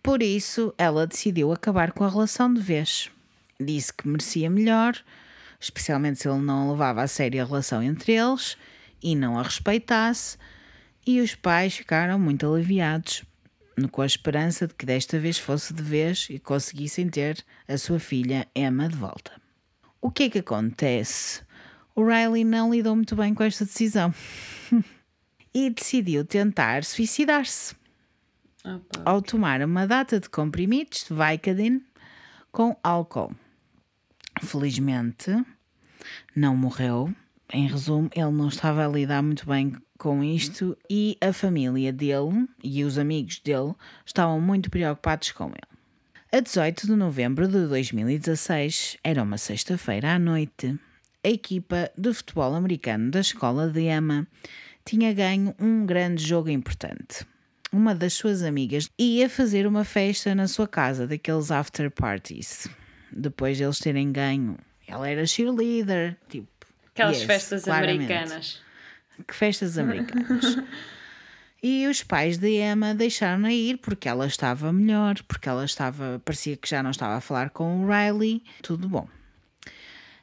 por 0.04 0.22
isso 0.22 0.74
ela 0.78 1.08
decidiu 1.08 1.52
acabar 1.52 1.92
com 1.92 2.04
a 2.04 2.10
relação 2.10 2.54
de 2.54 2.62
vez. 2.62 3.10
Disse 3.60 3.92
que 3.92 4.08
merecia 4.08 4.50
melhor, 4.50 4.96
especialmente 5.60 6.20
se 6.20 6.30
ele 6.30 6.40
não 6.40 6.70
levava 6.72 7.02
a 7.02 7.08
sério 7.08 7.42
a 7.42 7.46
relação 7.46 7.82
entre 7.82 8.14
eles 8.14 8.56
e 9.02 9.16
não 9.16 9.40
a 9.40 9.44
respeitasse. 9.44 10.38
E 11.06 11.20
os 11.20 11.34
pais 11.34 11.76
ficaram 11.76 12.20
muito 12.20 12.46
aliviados 12.46 13.24
com 13.92 14.02
a 14.02 14.06
esperança 14.06 14.66
de 14.66 14.74
que 14.74 14.86
desta 14.86 15.20
vez 15.20 15.38
fosse 15.38 15.74
de 15.74 15.84
vez 15.84 16.28
e 16.30 16.40
conseguissem 16.40 17.10
ter 17.10 17.44
a 17.68 17.78
sua 17.78 18.00
filha 18.00 18.48
Emma 18.56 18.90
de 18.90 18.96
volta. 18.96 19.32
O 20.02 20.10
que 20.10 20.24
é 20.24 20.30
que 20.30 20.40
acontece? 20.40 21.42
O 21.96 22.04
Riley 22.04 22.44
não 22.44 22.72
lidou 22.72 22.96
muito 22.96 23.16
bem 23.16 23.34
com 23.34 23.44
esta 23.44 23.66
decisão 23.66 24.14
e 25.54 25.70
decidiu 25.70 26.26
tentar 26.26 26.84
suicidar-se 26.84 27.76
ao 29.06 29.22
tomar 29.22 29.62
uma 29.62 29.86
data 29.86 30.20
de 30.20 30.30
comprimidos 30.30 31.06
de 31.06 31.14
Vicodin 31.14 31.84
com 32.52 32.76
álcool. 32.84 33.34
Felizmente, 34.42 35.32
não 36.36 36.56
morreu. 36.56 37.14
Em 37.52 37.68
resumo, 37.68 38.10
ele 38.14 38.32
não 38.32 38.50
estava 38.50 38.86
a 38.86 38.90
lidar 38.90 39.22
muito 39.24 39.48
bem 39.48 39.74
com 39.98 40.24
isto 40.24 40.78
e 40.90 41.18
a 41.20 41.34
família 41.34 41.92
dele 41.92 42.48
e 42.64 42.84
os 42.84 42.98
amigos 42.98 43.40
dele 43.40 43.74
estavam 44.06 44.40
muito 44.40 44.70
preocupados 44.70 45.32
com 45.32 45.48
ele. 45.48 45.78
A 46.32 46.40
18 46.40 46.88
de 46.88 46.96
novembro 46.96 47.48
de 47.48 47.68
2016, 47.68 48.98
era 49.04 49.24
uma 49.24 49.38
sexta-feira 49.38 50.16
à 50.16 50.20
noite, 50.20 50.78
a 51.24 51.30
equipa 51.30 51.92
de 51.98 52.14
futebol 52.14 52.54
americano 52.54 53.10
da 53.12 53.22
escola 53.22 53.70
de 53.70 53.82
Emma 53.82 54.28
tinha 54.86 55.14
ganho 55.14 55.54
um 55.60 55.86
grande 55.86 56.24
jogo 56.24 56.50
importante. 56.50 57.26
Uma 57.72 57.94
das 57.94 58.14
suas 58.14 58.44
amigas 58.44 58.90
ia 58.98 59.30
fazer 59.30 59.68
uma 59.68 59.84
festa 59.84 60.34
na 60.34 60.48
sua 60.48 60.68
casa, 60.68 61.06
daqueles 61.08 61.52
after 61.52 61.92
parties. 61.92 62.68
Depois 63.12 63.58
de 63.58 63.64
eles 63.64 63.80
terem 63.80 64.12
ganho, 64.12 64.58
ela 64.88 65.10
era 65.10 65.26
cheerleader, 65.26 66.18
tipo. 66.30 66.48
Aquelas 66.94 67.18
yes, 67.18 67.26
festas 67.26 67.64
claramente. 67.64 68.12
americanas 68.12 68.67
que 69.26 69.34
festas 69.34 69.78
americanas. 69.78 70.58
E 71.62 71.88
os 71.88 72.04
pais 72.04 72.38
de 72.38 72.62
Emma 72.62 72.94
deixaram-na 72.94 73.52
ir 73.52 73.78
porque 73.78 74.08
ela 74.08 74.28
estava 74.28 74.72
melhor, 74.72 75.16
porque 75.28 75.50
ela 75.50 75.66
estava, 75.66 76.22
parecia 76.24 76.56
que 76.56 76.70
já 76.70 76.84
não 76.84 76.92
estava 76.92 77.16
a 77.16 77.22
falar 77.22 77.50
com 77.50 77.84
o 77.84 77.88
Riley, 77.88 78.44
tudo 78.62 78.88
bom. 78.88 79.08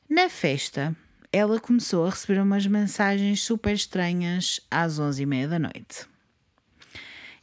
Na 0.08 0.28
festa, 0.28 0.94
ela 1.32 1.58
começou 1.58 2.06
a 2.06 2.10
receber 2.10 2.40
umas 2.40 2.66
mensagens 2.66 3.42
super 3.42 3.74
estranhas 3.74 4.60
às 4.70 5.00
11h30 5.00 5.48
da 5.48 5.58
noite. 5.58 6.06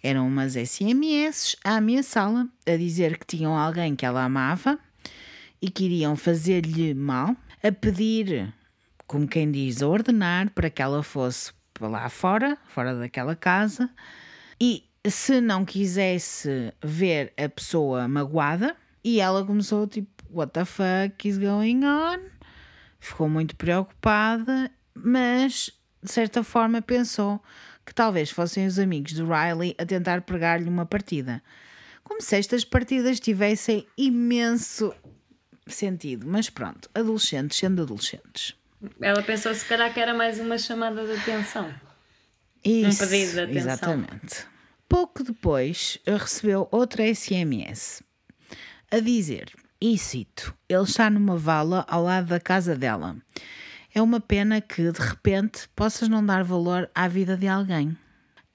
Eram 0.02 0.26
umas 0.26 0.54
SMS 0.54 1.58
a 1.64 1.76
ameaçá-la, 1.76 2.48
a 2.66 2.78
dizer 2.78 3.18
que 3.18 3.26
tinham 3.26 3.58
alguém 3.58 3.96
que 3.96 4.06
ela 4.06 4.24
amava 4.24 4.80
e 5.62 5.70
que 5.70 5.84
iriam 5.84 6.16
fazer-lhe 6.16 6.94
mal, 6.94 7.36
a 7.62 7.72
pedir, 7.72 8.52
como 9.12 9.28
quem 9.28 9.52
diz, 9.52 9.82
a 9.82 9.88
ordenar 9.90 10.52
para 10.52 10.70
que 10.70 10.82
ela 10.82 11.04
fosse 11.04 11.52
para 11.74 11.86
lá 11.90 12.08
fora, 12.08 12.58
fora 12.70 12.96
daquela 12.96 13.36
casa, 13.36 13.90
e 14.60 14.86
se 15.06 15.42
não 15.42 15.66
quisesse 15.66 16.72
ver 16.82 17.34
a 17.36 17.50
pessoa 17.50 18.08
magoada, 18.08 18.74
e 19.04 19.20
ela 19.20 19.44
começou 19.44 19.86
tipo, 19.86 20.10
what 20.30 20.54
the 20.54 20.64
fuck 20.64 21.28
is 21.28 21.38
going 21.38 21.84
on? 21.84 22.20
Ficou 23.02 23.28
muito 23.28 23.54
preocupada, 23.58 24.72
mas 24.94 25.70
de 26.02 26.10
certa 26.10 26.42
forma 26.42 26.82
pensou 26.82 27.44
que 27.86 27.94
talvez 27.94 28.30
fossem 28.30 28.66
os 28.66 28.80
amigos 28.80 29.12
de 29.12 29.24
Riley 29.24 29.76
a 29.78 29.86
tentar 29.86 30.22
pregar-lhe 30.22 30.70
uma 30.70 30.86
partida. 30.86 31.44
Como 32.02 32.22
se 32.22 32.38
estas 32.38 32.64
partidas 32.64 33.20
tivessem 33.20 33.86
imenso 33.98 34.96
sentido, 35.68 36.26
mas 36.26 36.50
pronto, 36.50 36.90
adolescentes 36.96 37.58
sendo 37.58 37.82
adolescentes. 37.82 38.61
Ela 39.00 39.22
pensou 39.22 39.54
se 39.54 39.66
calhar 39.66 39.94
que 39.94 40.00
era 40.00 40.14
mais 40.14 40.40
uma 40.40 40.58
chamada 40.58 41.06
de 41.06 41.14
atenção. 41.14 41.74
Isso, 42.64 43.04
um 43.04 43.08
pedido 43.08 43.34
de 43.34 43.40
atenção. 43.42 43.62
Exatamente. 43.62 44.46
Pouco 44.88 45.24
depois 45.24 45.98
recebeu 46.06 46.68
outra 46.72 47.04
SMS 47.14 48.04
a 48.92 49.00
dizer, 49.00 49.54
e 49.80 49.98
cito, 49.98 50.54
ele 50.68 50.84
está 50.84 51.10
numa 51.10 51.38
vala 51.38 51.86
ao 51.88 52.04
lado 52.04 52.28
da 52.28 52.40
casa 52.40 52.76
dela. 52.76 53.16
É 53.94 54.02
uma 54.02 54.20
pena 54.20 54.60
que, 54.62 54.92
de 54.92 55.00
repente, 55.00 55.70
possas 55.76 56.10
não 56.10 56.26
dar 56.26 56.44
valor 56.44 56.90
à 56.94 57.08
vida 57.08 57.38
de 57.38 57.48
alguém. 57.48 57.98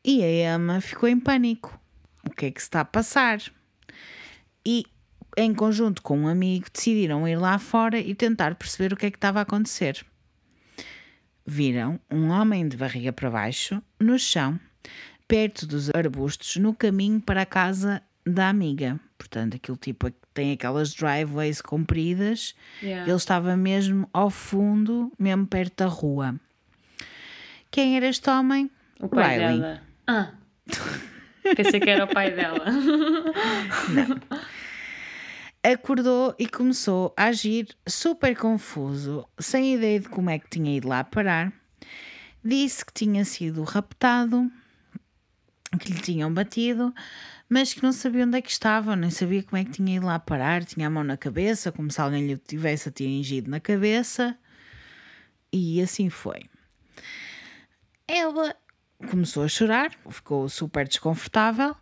E 0.05 0.23
a 0.23 0.55
Emma 0.55 0.81
ficou 0.81 1.09
em 1.09 1.19
pânico. 1.19 1.79
O 2.25 2.31
que 2.31 2.47
é 2.47 2.51
que 2.51 2.61
se 2.61 2.67
está 2.67 2.81
a 2.81 2.85
passar? 2.85 3.41
E, 4.65 4.85
em 5.37 5.55
conjunto 5.55 6.03
com 6.03 6.19
um 6.19 6.29
amigo, 6.29 6.67
decidiram 6.73 7.27
ir 7.27 7.37
lá 7.37 7.59
fora 7.59 7.99
e 7.99 8.15
tentar 8.15 8.55
perceber 8.55 8.93
o 8.93 8.97
que 8.97 9.07
é 9.07 9.11
que 9.11 9.17
estava 9.17 9.39
a 9.39 9.43
acontecer. 9.43 10.05
Viram 11.47 12.01
um 12.11 12.29
homem 12.31 12.67
de 12.67 12.77
barriga 12.77 13.13
para 13.13 13.31
baixo, 13.31 13.81
no 14.01 14.19
chão, 14.19 14.59
perto 15.29 15.67
dos 15.67 15.91
arbustos, 15.95 16.57
no 16.57 16.75
caminho 16.75 17.21
para 17.21 17.43
a 17.43 17.47
casa 17.47 18.03
da 18.27 18.49
amiga. 18.49 18.99
Portanto, 19.17 19.55
aquele 19.57 19.79
tipo 19.79 20.11
tem 20.35 20.53
aquelas 20.53 20.93
driveways 20.93 21.63
compridas. 21.63 22.55
Yeah. 22.83 23.09
Ele 23.09 23.17
estava 23.17 23.57
mesmo 23.57 24.09
ao 24.13 24.29
fundo, 24.29 25.13
mesmo 25.19 25.47
perto 25.47 25.85
da 25.85 25.87
rua. 25.87 26.35
Quem 27.71 27.97
era 27.97 28.07
este 28.07 28.29
homem? 28.29 28.71
O 29.01 29.09
pai 29.09 29.39
Riley. 29.39 29.61
dela. 29.61 29.83
Ah. 30.07 30.31
Pensei 31.57 31.79
que 31.81 31.91
era 31.91 32.05
o 32.05 32.09
pai 32.09 32.33
dela. 32.33 32.65
Não. 33.95 34.41
Acordou 35.73 36.33
e 36.39 36.47
começou 36.49 37.13
a 37.17 37.25
agir 37.25 37.77
super 37.89 38.37
confuso, 38.37 39.29
sem 39.37 39.75
ideia 39.75 39.99
de 39.99 40.09
como 40.09 40.31
é 40.31 40.39
que 40.39 40.49
tinha 40.49 40.77
ido 40.77 40.87
lá 40.87 41.03
parar. 41.03 41.53
Disse 42.45 42.87
que 42.87 42.93
tinha 42.93 43.25
sido 43.25 43.65
raptado, 43.65 44.49
que 45.81 45.93
lhe 45.93 45.99
tinham 45.99 46.33
batido, 46.33 46.95
mas 47.49 47.75
que 47.75 47.83
não 47.83 47.93
sabia 47.93 48.25
onde 48.25 48.39
é 48.39 48.43
que 48.43 48.49
estava, 48.49 48.95
nem 48.95 49.11
sabia 49.11 49.43
como 49.43 49.57
é 49.57 49.65
que 49.65 49.73
tinha 49.73 49.97
ido 49.97 50.07
lá 50.07 50.21
parar, 50.21 50.65
tinha 50.65 50.87
a 50.87 50.91
mão 50.91 51.03
na 51.03 51.17
cabeça, 51.17 51.73
como 51.73 51.91
se 51.91 52.01
alguém 52.01 52.25
lhe 52.25 52.37
tivesse 52.37 52.89
atingido 52.89 53.51
na 53.51 53.59
cabeça, 53.59 54.39
e 55.53 55.83
assim 55.83 56.09
foi. 56.09 56.49
Ela 58.07 58.55
começou 59.11 59.43
a 59.43 59.49
chorar, 59.49 59.91
ficou 60.11 60.49
super 60.49 60.87
desconfortável 60.87 61.75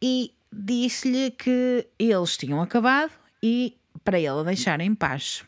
e 0.00 0.37
disse-lhe 0.52 1.30
que 1.30 1.86
eles 1.98 2.36
tinham 2.36 2.60
acabado 2.60 3.12
e 3.42 3.76
para 4.04 4.18
ele 4.18 4.28
a 4.28 4.42
deixar 4.42 4.80
em 4.80 4.94
paz. 4.94 5.44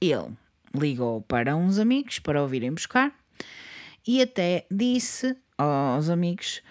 Ele 0.00 0.36
ligou 0.74 1.22
para 1.22 1.56
uns 1.56 1.78
amigos 1.78 2.18
para 2.18 2.42
o 2.42 2.48
virem 2.48 2.72
buscar 2.72 3.14
e 4.06 4.20
até 4.20 4.66
disse 4.70 5.36
aos 5.56 6.08
amigos 6.08 6.62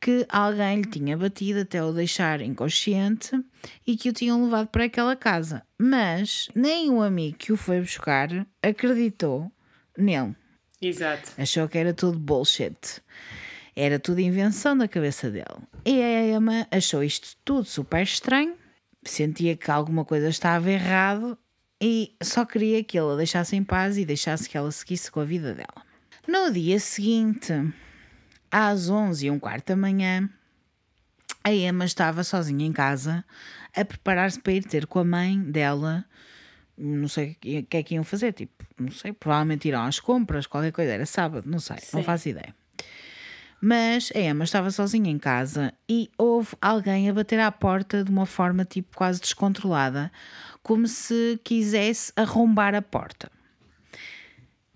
que 0.00 0.26
alguém 0.28 0.80
lhe 0.80 0.90
tinha 0.90 1.16
batido 1.16 1.60
até 1.60 1.82
o 1.82 1.92
deixar 1.92 2.40
inconsciente 2.40 3.40
e 3.86 3.96
que 3.96 4.08
o 4.08 4.12
tinham 4.12 4.44
levado 4.44 4.66
para 4.66 4.84
aquela 4.84 5.14
casa. 5.14 5.62
Mas 5.78 6.48
nem 6.56 6.90
o 6.90 7.00
amigo 7.00 7.38
que 7.38 7.52
o 7.52 7.56
foi 7.56 7.80
buscar 7.80 8.28
acreditou 8.60 9.50
nele. 9.96 10.34
Exato. 10.80 11.30
Achou 11.38 11.68
que 11.68 11.78
era 11.78 11.94
tudo 11.94 12.18
bullshit. 12.18 13.00
Era 13.76 14.00
tudo 14.00 14.20
invenção 14.20 14.76
da 14.76 14.88
cabeça 14.88 15.30
dele. 15.30 15.46
E 15.84 16.00
a 16.00 16.36
Emma 16.36 16.66
achou 16.70 17.02
isto 17.02 17.36
tudo 17.44 17.64
super 17.64 18.02
estranho, 18.02 18.54
sentia 19.04 19.56
que 19.56 19.70
alguma 19.70 20.04
coisa 20.04 20.28
estava 20.28 20.70
errado 20.70 21.36
e 21.80 22.14
só 22.22 22.44
queria 22.44 22.84
que 22.84 22.96
ele 22.96 23.12
a 23.12 23.16
deixasse 23.16 23.56
em 23.56 23.64
paz 23.64 23.98
e 23.98 24.04
deixasse 24.04 24.48
que 24.48 24.56
ela 24.56 24.70
seguisse 24.70 25.10
com 25.10 25.18
a 25.18 25.24
vida 25.24 25.52
dela. 25.52 25.84
No 26.28 26.52
dia 26.52 26.78
seguinte, 26.78 27.52
às 28.48 28.88
11 28.88 29.26
e 29.26 29.30
um 29.30 29.40
quarto 29.40 29.68
da 29.68 29.76
manhã, 29.76 30.30
a 31.42 31.52
Emma 31.52 31.84
estava 31.84 32.22
sozinha 32.22 32.64
em 32.64 32.72
casa 32.72 33.24
a 33.74 33.84
preparar-se 33.84 34.38
para 34.38 34.52
ir 34.52 34.64
ter 34.64 34.86
com 34.86 35.00
a 35.00 35.04
mãe 35.04 35.40
dela. 35.40 36.04
Não 36.78 37.08
sei 37.08 37.32
o 37.32 37.64
que 37.64 37.76
é 37.76 37.82
que 37.82 37.94
iam 37.94 38.04
fazer, 38.04 38.32
tipo, 38.32 38.64
não 38.78 38.92
sei, 38.92 39.12
provavelmente 39.12 39.66
irão 39.66 39.82
às 39.82 39.98
compras, 39.98 40.46
qualquer 40.46 40.70
coisa, 40.70 40.92
era 40.92 41.06
sábado, 41.06 41.50
não 41.50 41.58
sei, 41.58 41.78
Sim. 41.78 41.96
não 41.96 42.04
faço 42.04 42.28
ideia. 42.28 42.54
Mas 43.64 44.10
a 44.12 44.18
Emma 44.18 44.42
estava 44.42 44.72
sozinha 44.72 45.08
em 45.08 45.20
casa 45.20 45.72
e 45.88 46.10
houve 46.18 46.56
alguém 46.60 47.08
a 47.08 47.14
bater 47.14 47.38
à 47.38 47.52
porta 47.52 48.02
de 48.02 48.10
uma 48.10 48.26
forma 48.26 48.64
tipo 48.64 48.96
quase 48.96 49.20
descontrolada, 49.20 50.10
como 50.64 50.88
se 50.88 51.38
quisesse 51.44 52.12
arrombar 52.16 52.74
a 52.74 52.82
porta. 52.82 53.30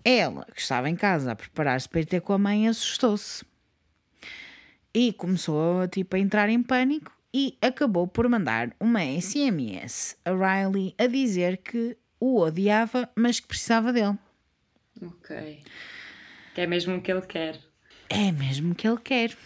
Ela, 0.05 0.45
que 0.55 0.61
estava 0.61 0.89
em 0.89 0.95
casa 0.95 1.33
a 1.33 1.35
preparar-se 1.35 1.89
para 1.89 1.99
ir 1.99 2.05
ter 2.05 2.21
com 2.21 2.31
a 2.31 2.37
mãe, 2.37 2.69
assustou-se 2.69 3.43
e 4.93 5.11
começou 5.11 5.85
tipo, 5.89 6.15
a 6.15 6.19
entrar 6.19 6.47
em 6.47 6.63
pânico 6.63 7.11
e 7.33 7.57
acabou 7.61 8.07
por 8.07 8.29
mandar 8.29 8.73
uma 8.79 9.01
SMS 9.03 10.15
a 10.23 10.31
Riley 10.31 10.95
a 10.97 11.07
dizer 11.07 11.57
que 11.57 11.97
o 12.21 12.39
odiava, 12.39 13.09
mas 13.17 13.41
que 13.41 13.47
precisava 13.47 13.91
dele. 13.91 14.17
Ok. 15.01 15.61
Que 16.55 16.61
é 16.61 16.65
mesmo 16.65 16.95
o 16.95 17.01
que 17.01 17.11
ele 17.11 17.21
quer. 17.23 17.66
É 18.09 18.31
mesmo 18.31 18.73
que 18.73 18.87
ele 18.87 18.97
quer. 18.97 19.37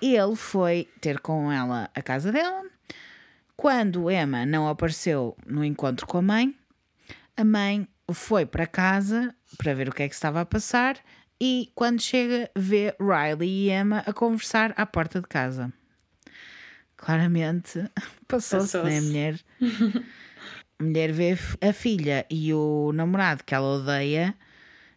Ele 0.00 0.36
foi 0.36 0.88
ter 1.00 1.20
com 1.20 1.50
ela 1.50 1.90
a 1.94 2.02
casa 2.02 2.32
dela. 2.32 2.62
Quando 3.56 4.10
Emma 4.10 4.44
não 4.44 4.68
apareceu 4.68 5.36
no 5.46 5.64
encontro 5.64 6.06
com 6.06 6.18
a 6.18 6.22
mãe, 6.22 6.54
a 7.36 7.44
mãe 7.44 7.88
foi 8.12 8.44
para 8.44 8.66
casa 8.66 9.34
para 9.56 9.74
ver 9.74 9.88
o 9.88 9.92
que 9.92 10.02
é 10.02 10.08
que 10.08 10.14
estava 10.14 10.40
a 10.40 10.46
passar 10.46 10.98
e 11.40 11.70
quando 11.74 12.00
chega 12.00 12.50
vê 12.56 12.94
Riley 13.00 13.48
e 13.48 13.70
Emma 13.70 14.02
a 14.06 14.12
conversar 14.12 14.74
à 14.76 14.84
porta 14.84 15.20
de 15.20 15.28
casa. 15.28 15.72
Claramente 16.96 17.84
passou-se, 18.26 18.72
passou 18.72 18.84
né, 18.84 19.00
mulher? 19.00 19.40
a 20.78 20.82
mulher 20.82 21.12
vê 21.12 21.38
a 21.60 21.72
filha 21.72 22.26
e 22.30 22.52
o 22.52 22.92
namorado 22.92 23.44
que 23.44 23.54
ela 23.54 23.76
odeia 23.76 24.34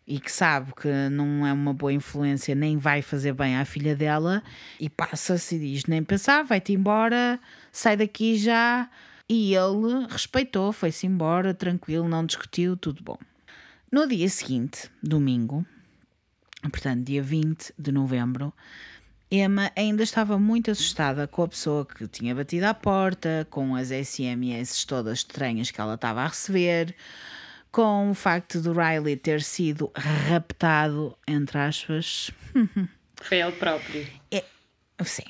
e 0.08 0.22
que 0.22 0.32
sabe 0.32 0.72
que 0.74 0.88
não 1.10 1.46
é 1.46 1.52
uma 1.52 1.74
boa 1.74 1.92
influência 1.92 2.56
nem 2.56 2.78
vai 2.78 3.02
fazer 3.02 3.34
bem 3.34 3.58
à 3.58 3.66
filha 3.66 3.94
dela 3.94 4.42
e 4.80 4.90
passa-se 4.90 5.56
e 5.56 5.60
diz 5.60 5.86
nem 5.86 6.02
pensar, 6.02 6.44
vai-te 6.44 6.72
embora, 6.72 7.38
sai 7.72 7.98
daqui 7.98 8.38
já. 8.38 8.90
E 9.30 9.54
ele 9.54 10.08
respeitou, 10.10 10.72
foi-se 10.72 11.06
embora, 11.06 11.54
tranquilo, 11.54 12.08
não 12.08 12.26
discutiu, 12.26 12.78
tudo 12.78 13.04
bom. 13.04 13.18
No 13.92 14.08
dia 14.08 14.30
seguinte, 14.30 14.90
domingo, 15.04 15.66
portanto, 16.62 17.04
dia 17.04 17.22
20 17.22 17.74
de 17.78 17.92
novembro, 17.92 18.54
Emma 19.30 19.70
ainda 19.76 20.04
estava 20.04 20.40
muito 20.40 20.72
assustada 20.72 21.28
com 21.28 21.44
a 21.44 21.48
pessoa 21.50 21.86
que 21.86 22.08
tinha 22.08 22.34
batido 22.34 22.66
à 22.68 22.74
porta, 22.74 23.46
com 23.50 23.76
as 23.76 23.90
SMS 23.90 24.86
todas 24.86 25.18
estranhas 25.18 25.70
que 25.70 25.82
ela 25.82 25.96
estava 25.96 26.22
a 26.22 26.28
receber, 26.28 26.96
com 27.78 28.10
o 28.10 28.14
facto 28.16 28.60
de 28.60 28.70
Riley 28.70 29.16
ter 29.16 29.40
sido 29.44 29.92
raptado, 29.96 31.16
entre 31.28 31.60
aspas. 31.60 32.32
Foi 33.22 33.38
ele 33.38 33.52
próprio. 33.52 34.08
É, 34.32 34.44
sim, 35.04 35.22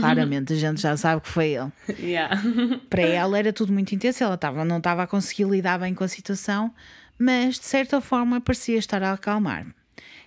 claramente 0.00 0.54
a 0.54 0.56
gente 0.56 0.80
já 0.80 0.96
sabe 0.96 1.20
que 1.20 1.28
foi 1.28 1.50
ele. 1.50 1.70
Yeah. 2.00 2.42
Para 2.88 3.02
ela 3.02 3.38
era 3.38 3.52
tudo 3.52 3.74
muito 3.74 3.94
intenso, 3.94 4.24
ela 4.24 4.36
estava, 4.36 4.64
não 4.64 4.78
estava 4.78 5.02
a 5.02 5.06
conseguir 5.06 5.44
lidar 5.44 5.78
bem 5.78 5.92
com 5.92 6.02
a 6.02 6.08
situação, 6.08 6.72
mas 7.18 7.58
de 7.58 7.66
certa 7.66 8.00
forma 8.00 8.40
parecia 8.40 8.78
estar 8.78 9.02
a 9.02 9.12
acalmar. 9.12 9.66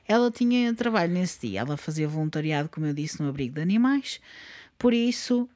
Ela 0.08 0.30
tinha 0.30 0.72
trabalho 0.76 1.14
nesse 1.14 1.48
dia, 1.48 1.62
ela 1.62 1.78
fazia 1.78 2.08
voluntariado, 2.08 2.70
como 2.70 2.86
eu 2.86 2.94
disse, 2.94 3.24
no 3.24 3.30
abrigo 3.30 3.56
de 3.56 3.62
animais, 3.62 4.22
por 4.78 4.94
isso 4.94 5.50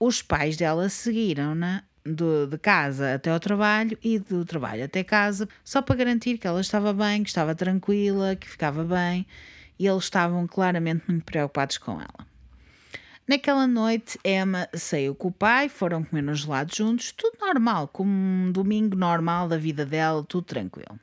os 0.00 0.20
pais 0.20 0.56
dela 0.56 0.88
seguiram-na 0.88 1.84
do, 2.04 2.46
de 2.46 2.58
casa 2.58 3.14
até 3.14 3.30
ao 3.30 3.40
trabalho 3.40 3.96
e 4.02 4.18
do 4.18 4.44
trabalho 4.44 4.84
até 4.84 5.02
casa, 5.02 5.48
só 5.64 5.80
para 5.80 5.96
garantir 5.96 6.38
que 6.38 6.46
ela 6.46 6.60
estava 6.60 6.92
bem, 6.92 7.22
que 7.22 7.28
estava 7.28 7.54
tranquila, 7.54 8.36
que 8.36 8.48
ficava 8.48 8.84
bem, 8.84 9.26
e 9.78 9.86
eles 9.86 10.04
estavam 10.04 10.46
claramente 10.46 11.04
muito 11.08 11.24
preocupados 11.24 11.78
com 11.78 11.92
ela. 11.92 12.34
Naquela 13.26 13.66
noite, 13.66 14.18
Emma 14.22 14.68
saiu 14.74 15.14
com 15.14 15.28
o 15.28 15.32
pai, 15.32 15.70
foram 15.70 16.04
comer 16.04 16.20
nos 16.20 16.40
gelados 16.40 16.76
juntos, 16.76 17.10
tudo 17.10 17.38
normal, 17.40 17.88
como 17.88 18.10
um 18.10 18.52
domingo 18.52 18.94
normal 18.94 19.48
da 19.48 19.56
vida 19.56 19.86
dela, 19.86 20.22
tudo 20.22 20.44
tranquilo. 20.44 21.00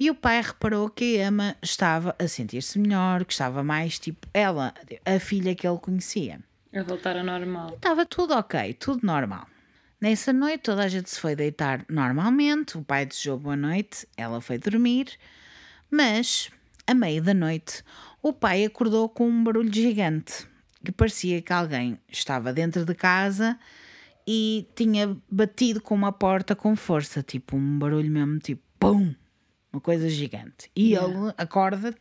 E 0.00 0.10
o 0.10 0.16
pai 0.16 0.42
reparou 0.42 0.90
que 0.90 1.20
a 1.20 1.28
Emma 1.28 1.56
estava 1.62 2.16
a 2.18 2.26
sentir-se 2.26 2.76
melhor, 2.76 3.24
que 3.24 3.32
estava 3.32 3.62
mais 3.62 4.00
tipo 4.00 4.26
ela, 4.34 4.74
a 5.06 5.20
filha 5.20 5.54
que 5.54 5.64
ele 5.64 5.78
conhecia. 5.78 6.40
A 6.74 6.82
voltar 6.82 7.16
ao 7.16 7.22
normal. 7.22 7.74
Estava 7.74 8.04
tudo 8.04 8.34
ok, 8.34 8.74
tudo 8.74 9.06
normal. 9.06 9.46
Nessa 10.02 10.32
noite 10.32 10.62
toda 10.62 10.82
a 10.82 10.88
gente 10.88 11.08
se 11.08 11.20
foi 11.20 11.36
deitar 11.36 11.86
normalmente, 11.88 12.76
o 12.76 12.82
pai 12.82 13.06
desejou 13.06 13.38
boa 13.38 13.54
noite, 13.54 14.04
ela 14.16 14.40
foi 14.40 14.58
dormir, 14.58 15.16
mas, 15.88 16.50
à 16.84 16.92
meia 16.92 17.22
da 17.22 17.32
noite, 17.32 17.84
o 18.20 18.32
pai 18.32 18.64
acordou 18.64 19.08
com 19.08 19.28
um 19.28 19.44
barulho 19.44 19.72
gigante, 19.72 20.44
que 20.84 20.90
parecia 20.90 21.40
que 21.40 21.52
alguém 21.52 22.00
estava 22.08 22.52
dentro 22.52 22.84
de 22.84 22.96
casa 22.96 23.56
e 24.26 24.66
tinha 24.74 25.16
batido 25.30 25.80
com 25.80 25.94
uma 25.94 26.10
porta 26.10 26.56
com 26.56 26.74
força, 26.74 27.22
tipo 27.22 27.56
um 27.56 27.78
barulho 27.78 28.10
mesmo, 28.10 28.40
tipo 28.40 28.60
pum, 28.80 29.14
uma 29.72 29.80
coisa 29.80 30.08
gigante. 30.08 30.68
E 30.74 30.94
yeah. 30.94 31.08
ele 31.08 31.32
acorda, 31.38 31.94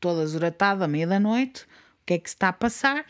toda 0.00 0.22
azoratado, 0.22 0.82
à 0.82 0.88
meia 0.88 1.06
da 1.06 1.20
noite, 1.20 1.64
o 1.64 2.06
que 2.06 2.14
é 2.14 2.18
que 2.18 2.30
se 2.30 2.34
está 2.34 2.48
a 2.48 2.52
passar? 2.54 3.04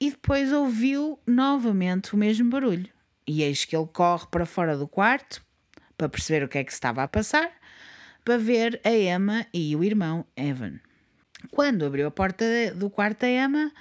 E 0.00 0.10
depois 0.10 0.52
ouviu 0.52 1.18
novamente 1.26 2.14
o 2.14 2.16
mesmo 2.16 2.50
barulho. 2.50 2.88
E 3.26 3.42
eis 3.42 3.64
que 3.64 3.76
ele 3.76 3.88
corre 3.92 4.26
para 4.30 4.46
fora 4.46 4.76
do 4.76 4.88
quarto 4.88 5.42
para 5.98 6.08
perceber 6.08 6.44
o 6.44 6.48
que 6.48 6.58
é 6.58 6.64
que 6.64 6.70
se 6.70 6.76
estava 6.76 7.02
a 7.02 7.08
passar, 7.08 7.50
para 8.24 8.38
ver 8.38 8.80
a 8.84 8.90
Emma 8.90 9.44
e 9.52 9.74
o 9.74 9.82
irmão 9.82 10.24
Evan. 10.36 10.78
Quando 11.50 11.84
abriu 11.84 12.06
a 12.06 12.10
porta 12.10 12.44
do 12.74 12.88
quarto 12.88 13.20
da 13.20 13.28
Emma, 13.28 13.72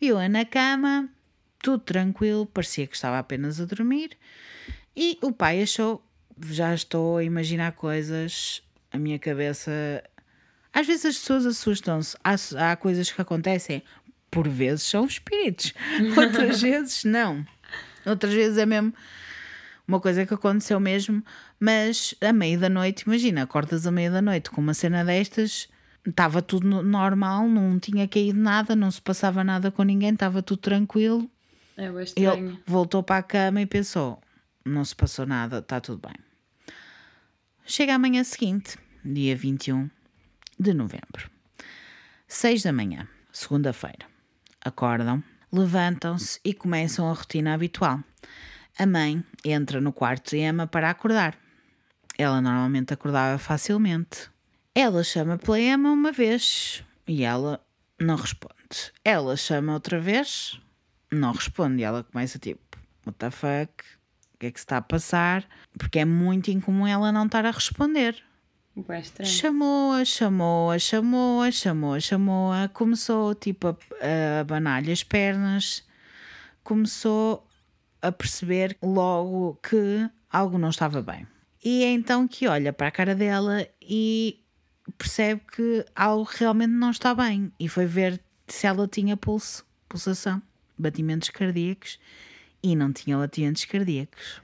viu-a 0.00 0.28
na 0.28 0.44
cama, 0.44 1.08
tudo 1.62 1.78
tranquilo, 1.78 2.44
parecia 2.44 2.86
que 2.86 2.96
estava 2.96 3.18
apenas 3.18 3.60
a 3.60 3.64
dormir, 3.64 4.16
e 4.96 5.16
o 5.22 5.32
pai 5.32 5.62
achou, 5.62 6.04
já 6.48 6.74
estou 6.74 7.18
a 7.18 7.24
imaginar 7.24 7.72
coisas, 7.72 8.62
a 8.90 8.98
minha 8.98 9.18
cabeça. 9.18 9.70
Às 10.72 10.86
vezes 10.86 11.06
as 11.06 11.18
pessoas 11.18 11.46
assustam-se, 11.46 12.16
há, 12.24 12.72
há 12.72 12.76
coisas 12.76 13.10
que 13.10 13.20
acontecem, 13.20 13.82
por 14.30 14.48
vezes 14.48 14.84
são 14.84 15.04
espíritos, 15.04 15.74
outras 16.16 16.62
vezes 16.62 17.04
não. 17.04 17.44
Outras 18.06 18.32
vezes 18.32 18.58
é 18.58 18.64
mesmo 18.64 18.94
uma 19.86 20.00
coisa 20.00 20.24
que 20.24 20.32
aconteceu 20.32 20.78
mesmo, 20.78 21.22
mas 21.58 22.14
à 22.20 22.32
meia 22.32 22.56
da 22.56 22.68
noite, 22.68 23.02
imagina, 23.02 23.42
acordas 23.42 23.86
à 23.86 23.90
meia 23.90 24.10
da 24.10 24.22
noite 24.22 24.50
com 24.50 24.60
uma 24.60 24.72
cena 24.72 25.04
destas, 25.04 25.68
estava 26.06 26.40
tudo 26.40 26.82
normal, 26.82 27.48
não 27.48 27.78
tinha 27.78 28.06
caído 28.06 28.38
nada, 28.38 28.76
não 28.76 28.90
se 28.90 29.00
passava 29.02 29.42
nada 29.42 29.70
com 29.70 29.82
ninguém, 29.82 30.12
estava 30.12 30.42
tudo 30.42 30.60
tranquilo. 30.60 31.28
É 31.76 31.86
Ele 32.16 32.58
voltou 32.66 33.02
para 33.02 33.16
a 33.16 33.22
cama 33.22 33.60
e 33.60 33.66
pensou: 33.66 34.20
não 34.64 34.84
se 34.84 34.94
passou 34.94 35.26
nada, 35.26 35.58
está 35.58 35.80
tudo 35.80 36.06
bem. 36.06 36.14
Chega 37.64 37.94
a 37.94 37.98
manhã 37.98 38.22
seguinte, 38.22 38.78
dia 39.04 39.36
21 39.36 39.90
de 40.58 40.74
novembro, 40.74 41.30
6 42.28 42.62
da 42.62 42.72
manhã, 42.72 43.08
segunda-feira 43.32 44.09
acordam, 44.64 45.22
levantam-se 45.52 46.40
e 46.44 46.54
começam 46.54 47.08
a 47.08 47.12
rotina 47.12 47.54
habitual. 47.54 48.00
A 48.78 48.86
mãe 48.86 49.24
entra 49.44 49.80
no 49.80 49.92
quarto 49.92 50.30
de 50.30 50.38
Emma 50.38 50.66
para 50.66 50.90
acordar. 50.90 51.36
Ela 52.16 52.40
normalmente 52.40 52.92
acordava 52.94 53.38
facilmente. 53.38 54.30
Ela 54.74 55.02
chama 55.02 55.36
pela 55.38 55.60
Emma 55.60 55.90
uma 55.90 56.12
vez 56.12 56.84
e 57.06 57.24
ela 57.24 57.60
não 58.00 58.16
responde. 58.16 58.54
Ela 59.04 59.36
chama 59.36 59.74
outra 59.74 60.00
vez, 60.00 60.60
não 61.10 61.32
responde. 61.32 61.82
E 61.82 61.84
ela 61.84 62.04
começa 62.04 62.38
tipo: 62.38 62.60
What 63.06 63.18
the 63.18 63.30
fuck? 63.30 63.84
O 64.34 64.38
que 64.38 64.46
é 64.46 64.50
que 64.50 64.60
se 64.60 64.64
está 64.64 64.78
a 64.78 64.82
passar? 64.82 65.46
Porque 65.76 65.98
é 65.98 66.04
muito 66.04 66.50
incomum 66.50 66.86
ela 66.86 67.12
não 67.12 67.26
estar 67.26 67.44
a 67.44 67.50
responder. 67.50 68.22
Chamou-a, 69.24 70.04
chamou-a, 70.04 70.78
chamou-a, 70.78 71.50
chamou-a, 71.50 72.00
chamou-a. 72.00 72.68
Começou 72.68 73.34
tipo 73.34 73.68
a, 73.68 73.76
a 74.00 74.40
abanar-lhe 74.40 74.92
as 74.92 75.02
pernas. 75.02 75.84
Começou 76.62 77.46
a 78.00 78.10
perceber 78.12 78.76
logo 78.82 79.58
que 79.62 80.08
algo 80.30 80.58
não 80.58 80.70
estava 80.70 81.02
bem. 81.02 81.26
E 81.62 81.84
é 81.84 81.92
então 81.92 82.26
que 82.26 82.46
olha 82.46 82.72
para 82.72 82.88
a 82.88 82.90
cara 82.90 83.14
dela 83.14 83.66
e 83.82 84.40
percebe 84.96 85.42
que 85.54 85.84
algo 85.94 86.24
realmente 86.24 86.72
não 86.72 86.90
está 86.90 87.14
bem. 87.14 87.52
E 87.58 87.68
foi 87.68 87.86
ver 87.86 88.20
se 88.46 88.66
ela 88.66 88.88
tinha 88.88 89.16
pulso, 89.16 89.64
pulsação, 89.88 90.40
batimentos 90.78 91.28
cardíacos 91.28 91.98
e 92.62 92.74
não 92.74 92.92
tinha 92.92 93.18
batimentos 93.18 93.64
cardíacos. 93.64 94.40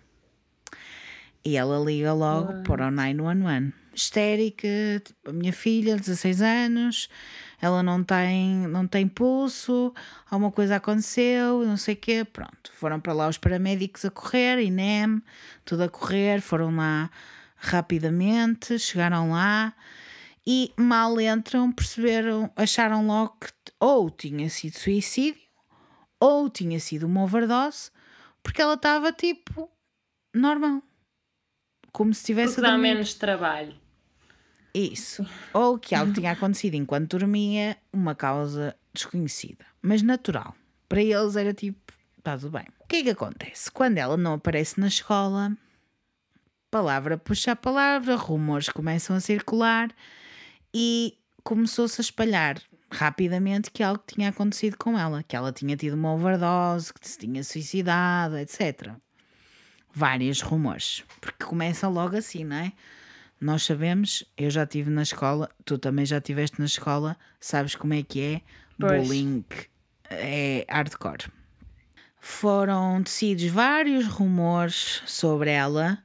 E 1.46 1.56
ela 1.56 1.78
liga 1.78 2.12
logo 2.12 2.52
Uau. 2.52 2.62
para 2.64 2.88
o 2.88 2.90
911 2.90 3.72
histérica, 3.94 4.68
tipo, 5.02 5.30
a 5.30 5.32
minha 5.32 5.52
filha, 5.52 5.96
16 5.96 6.42
anos, 6.42 7.08
ela 7.60 7.84
não 7.84 8.02
tem, 8.02 8.66
não 8.66 8.84
tem 8.84 9.06
pulso, 9.06 9.94
alguma 10.28 10.50
coisa 10.50 10.74
aconteceu, 10.74 11.64
não 11.64 11.76
sei 11.76 11.94
o 11.94 11.96
quê, 11.96 12.24
pronto. 12.24 12.72
Foram 12.74 12.98
para 12.98 13.12
lá 13.12 13.28
os 13.28 13.38
paramédicos 13.38 14.04
a 14.04 14.10
correr, 14.10 14.60
INEM, 14.60 15.22
tudo 15.64 15.84
a 15.84 15.88
correr, 15.88 16.40
foram 16.40 16.74
lá 16.74 17.08
rapidamente, 17.56 18.76
chegaram 18.76 19.30
lá 19.30 19.72
e 20.44 20.72
mal 20.76 21.18
entram, 21.20 21.70
perceberam, 21.70 22.50
acharam 22.56 23.06
logo 23.06 23.36
que 23.40 23.48
ou 23.78 24.10
tinha 24.10 24.50
sido 24.50 24.76
suicídio 24.76 25.40
ou 26.18 26.50
tinha 26.50 26.80
sido 26.80 27.06
uma 27.06 27.22
overdose, 27.22 27.92
porque 28.42 28.60
ela 28.60 28.74
estava 28.74 29.12
tipo 29.12 29.70
normal. 30.34 30.82
Como 31.96 32.12
se 32.12 32.26
tivesse. 32.26 32.56
Porque 32.56 32.70
dá 32.70 32.76
menos 32.76 33.14
trabalho. 33.14 33.74
Isso. 34.74 35.26
Ou 35.54 35.78
que 35.78 35.94
algo 35.94 36.12
tinha 36.12 36.32
acontecido 36.32 36.74
enquanto 36.74 37.16
dormia, 37.16 37.78
uma 37.90 38.14
causa 38.14 38.76
desconhecida, 38.92 39.64
mas 39.80 40.02
natural. 40.02 40.54
Para 40.90 41.00
eles 41.00 41.36
era 41.36 41.54
tipo, 41.54 41.80
está 42.18 42.36
tudo 42.36 42.50
bem. 42.50 42.66
O 42.80 42.86
que 42.86 42.96
é 42.96 43.02
que 43.02 43.08
acontece? 43.08 43.70
Quando 43.70 43.96
ela 43.96 44.14
não 44.14 44.34
aparece 44.34 44.78
na 44.78 44.88
escola, 44.88 45.56
palavra 46.70 47.16
puxa 47.16 47.52
a 47.52 47.56
palavra, 47.56 48.14
rumores 48.14 48.68
começam 48.68 49.16
a 49.16 49.20
circular 49.20 49.88
e 50.74 51.16
começou-se 51.42 51.98
a 51.98 52.04
espalhar 52.04 52.60
rapidamente 52.90 53.70
que 53.70 53.82
algo 53.82 54.04
tinha 54.06 54.28
acontecido 54.28 54.76
com 54.76 54.98
ela, 54.98 55.22
que 55.22 55.34
ela 55.34 55.50
tinha 55.50 55.74
tido 55.74 55.94
uma 55.94 56.12
overdose, 56.12 56.92
que 56.92 57.08
se 57.08 57.16
tinha 57.16 57.42
suicidado, 57.42 58.36
etc. 58.36 58.94
Vários 59.98 60.42
rumores, 60.42 61.02
porque 61.22 61.42
começa 61.42 61.88
logo 61.88 62.18
assim, 62.18 62.44
não 62.44 62.56
é? 62.56 62.72
Nós 63.40 63.62
sabemos, 63.62 64.24
eu 64.36 64.50
já 64.50 64.64
estive 64.64 64.90
na 64.90 65.02
escola, 65.02 65.50
tu 65.64 65.78
também 65.78 66.04
já 66.04 66.18
estiveste 66.18 66.58
na 66.58 66.66
escola, 66.66 67.16
sabes 67.40 67.74
como 67.74 67.94
é 67.94 68.02
que 68.02 68.20
é? 68.20 68.40
Pois. 68.78 69.08
Bullying 69.08 69.42
é 70.10 70.66
hardcore. 70.68 71.32
Foram 72.20 73.02
tecidos 73.02 73.46
vários 73.46 74.06
rumores 74.06 75.02
sobre 75.06 75.48
ela 75.48 75.98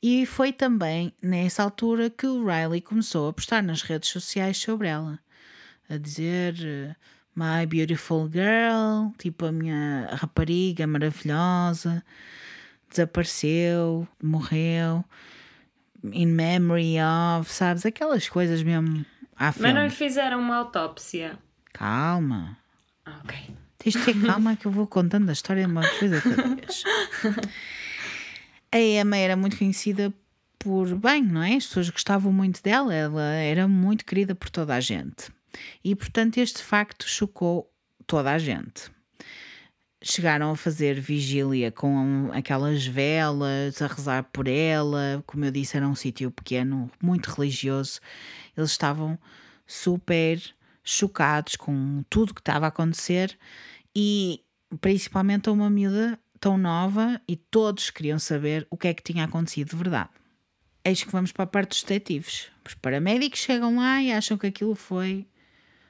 e 0.00 0.24
foi 0.26 0.52
também 0.52 1.12
nessa 1.20 1.64
altura 1.64 2.10
que 2.10 2.28
o 2.28 2.46
Riley 2.46 2.82
começou 2.82 3.28
a 3.28 3.32
postar 3.32 3.64
nas 3.64 3.82
redes 3.82 4.10
sociais 4.10 4.58
sobre 4.58 4.86
ela, 4.86 5.18
a 5.90 5.96
dizer 5.96 6.96
My 7.34 7.66
beautiful 7.66 8.30
girl, 8.30 9.10
tipo 9.18 9.46
a 9.46 9.50
minha 9.50 10.08
rapariga 10.12 10.86
maravilhosa, 10.86 12.04
desapareceu, 12.94 14.06
morreu 14.22 15.04
in 16.12 16.26
memory 16.26 16.96
of, 17.00 17.50
sabes? 17.50 17.86
Aquelas 17.86 18.28
coisas 18.28 18.62
mesmo 18.62 19.04
à 19.36 19.52
filme. 19.52 19.68
Mas 19.68 19.74
não 19.74 19.84
lhe 19.84 19.90
fizeram 19.90 20.40
uma 20.40 20.56
autópsia. 20.56 21.38
Calma. 21.72 22.58
Ah, 23.04 23.20
ok. 23.24 23.56
Tens 23.78 23.94
de 23.94 24.04
ter 24.04 24.20
calma 24.26 24.56
que 24.56 24.66
eu 24.66 24.70
vou 24.70 24.86
contando 24.86 25.28
a 25.28 25.32
história 25.32 25.64
de 25.64 25.70
uma 25.70 25.86
coisa 25.98 26.20
cada 26.20 26.54
vez. 26.54 26.84
A 28.72 28.78
Emma 28.78 29.16
era 29.16 29.36
muito 29.36 29.56
conhecida 29.56 30.12
por 30.58 30.94
bem, 30.96 31.22
não 31.22 31.42
é? 31.42 31.56
As 31.56 31.66
pessoas 31.66 31.90
gostavam 31.90 32.32
muito 32.32 32.62
dela, 32.62 32.92
ela 32.94 33.22
era 33.22 33.68
muito 33.68 34.04
querida 34.04 34.34
por 34.34 34.50
toda 34.50 34.74
a 34.74 34.80
gente. 34.80 35.30
E 35.84 35.94
portanto 35.94 36.38
este 36.38 36.62
facto 36.62 37.08
chocou 37.08 37.70
toda 38.06 38.32
a 38.32 38.38
gente 38.38 38.90
chegaram 40.04 40.50
a 40.50 40.56
fazer 40.56 41.00
vigília 41.00 41.72
com 41.72 42.30
aquelas 42.32 42.86
velas, 42.86 43.80
a 43.80 43.86
rezar 43.86 44.24
por 44.24 44.46
ela. 44.46 45.24
Como 45.26 45.44
eu 45.44 45.50
disse, 45.50 45.76
era 45.76 45.88
um 45.88 45.94
sítio 45.94 46.30
pequeno, 46.30 46.90
muito 47.02 47.30
religioso. 47.30 48.00
Eles 48.56 48.70
estavam 48.70 49.18
super 49.66 50.40
chocados 50.82 51.56
com 51.56 52.04
tudo 52.10 52.34
que 52.34 52.40
estava 52.40 52.66
a 52.66 52.68
acontecer 52.68 53.36
e 53.96 54.42
principalmente 54.80 55.48
a 55.48 55.52
uma 55.52 55.70
miúda 55.70 56.18
tão 56.38 56.58
nova 56.58 57.18
e 57.26 57.36
todos 57.36 57.88
queriam 57.88 58.18
saber 58.18 58.66
o 58.70 58.76
que 58.76 58.88
é 58.88 58.94
que 58.94 59.02
tinha 59.02 59.24
acontecido 59.24 59.70
de 59.70 59.76
verdade. 59.76 60.10
Eis 60.84 61.02
que 61.02 61.10
vamos 61.10 61.32
para 61.32 61.44
a 61.44 61.46
parte 61.46 61.70
dos 61.70 61.82
detetives. 61.82 62.48
Os 62.66 62.74
paramédicos 62.74 63.38
chegam 63.38 63.76
lá 63.76 64.02
e 64.02 64.12
acham 64.12 64.36
que 64.36 64.46
aquilo 64.46 64.74
foi 64.74 65.26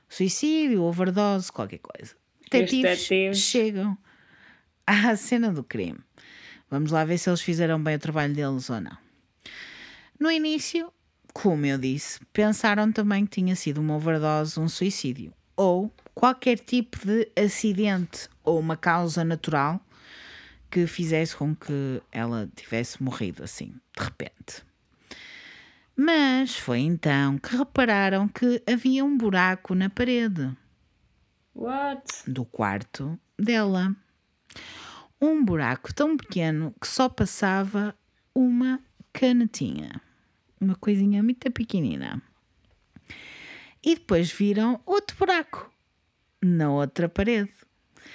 suicídio, 0.08 0.82
overdose, 0.82 1.50
qualquer 1.50 1.80
coisa. 1.80 2.14
Detetives, 2.48 3.00
detetives 3.00 3.38
chegam 3.38 3.98
à 5.10 5.16
cena 5.16 5.52
do 5.52 5.62
crime. 5.62 5.98
Vamos 6.70 6.90
lá 6.90 7.04
ver 7.04 7.18
se 7.18 7.28
eles 7.28 7.40
fizeram 7.40 7.82
bem 7.82 7.96
o 7.96 7.98
trabalho 7.98 8.34
deles 8.34 8.68
ou 8.70 8.80
não. 8.80 8.96
No 10.18 10.30
início, 10.30 10.92
como 11.32 11.66
eu 11.66 11.78
disse, 11.78 12.20
pensaram 12.32 12.90
também 12.92 13.26
que 13.26 13.40
tinha 13.40 13.56
sido 13.56 13.80
uma 13.80 13.96
overdose, 13.96 14.58
um 14.58 14.68
suicídio 14.68 15.32
ou 15.56 15.92
qualquer 16.14 16.58
tipo 16.58 16.98
de 17.06 17.28
acidente 17.36 18.28
ou 18.42 18.58
uma 18.58 18.76
causa 18.76 19.24
natural 19.24 19.80
que 20.70 20.86
fizesse 20.86 21.36
com 21.36 21.54
que 21.54 22.02
ela 22.10 22.48
tivesse 22.56 23.02
morrido 23.02 23.44
assim, 23.44 23.74
de 23.96 24.02
repente. 24.02 24.64
Mas 25.96 26.56
foi 26.56 26.80
então 26.80 27.38
que 27.38 27.56
repararam 27.56 28.26
que 28.26 28.60
havia 28.66 29.04
um 29.04 29.16
buraco 29.16 29.74
na 29.74 29.88
parede. 29.88 30.50
What? 31.54 32.02
Do 32.26 32.44
quarto 32.44 33.18
dela. 33.38 33.94
Um 35.24 35.42
buraco 35.42 35.94
tão 35.94 36.18
pequeno 36.18 36.74
que 36.78 36.86
só 36.86 37.08
passava 37.08 37.96
uma 38.34 38.78
canetinha. 39.10 39.98
Uma 40.60 40.76
coisinha 40.76 41.22
muito 41.22 41.50
pequenina. 41.50 42.22
E 43.82 43.94
depois 43.94 44.30
viram 44.30 44.78
outro 44.84 45.16
buraco 45.16 45.72
na 46.42 46.70
outra 46.70 47.08
parede. 47.08 47.50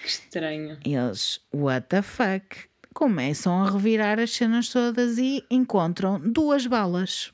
Que 0.03 0.07
estranho. 0.07 0.77
Eles, 0.85 1.41
what 1.51 1.87
the 1.87 2.03
fuck, 2.03 2.69
começam 2.93 3.63
a 3.63 3.71
revirar 3.71 4.19
as 4.19 4.29
cenas 4.29 4.69
todas 4.69 5.17
e 5.17 5.43
encontram 5.49 6.19
duas 6.19 6.67
balas 6.67 7.33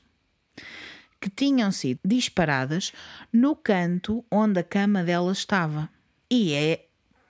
que 1.20 1.28
tinham 1.28 1.70
sido 1.70 2.00
disparadas 2.02 2.94
no 3.30 3.54
canto 3.54 4.24
onde 4.30 4.58
a 4.58 4.64
cama 4.64 5.04
dela 5.04 5.32
estava. 5.32 5.90
E 6.30 6.54
é 6.54 6.86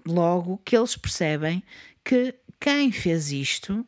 logo 0.06 0.58
que 0.64 0.76
eles 0.76 0.96
percebem 0.96 1.60
que 2.06 2.36
quem 2.60 2.92
fez 2.92 3.32
isto 3.32 3.84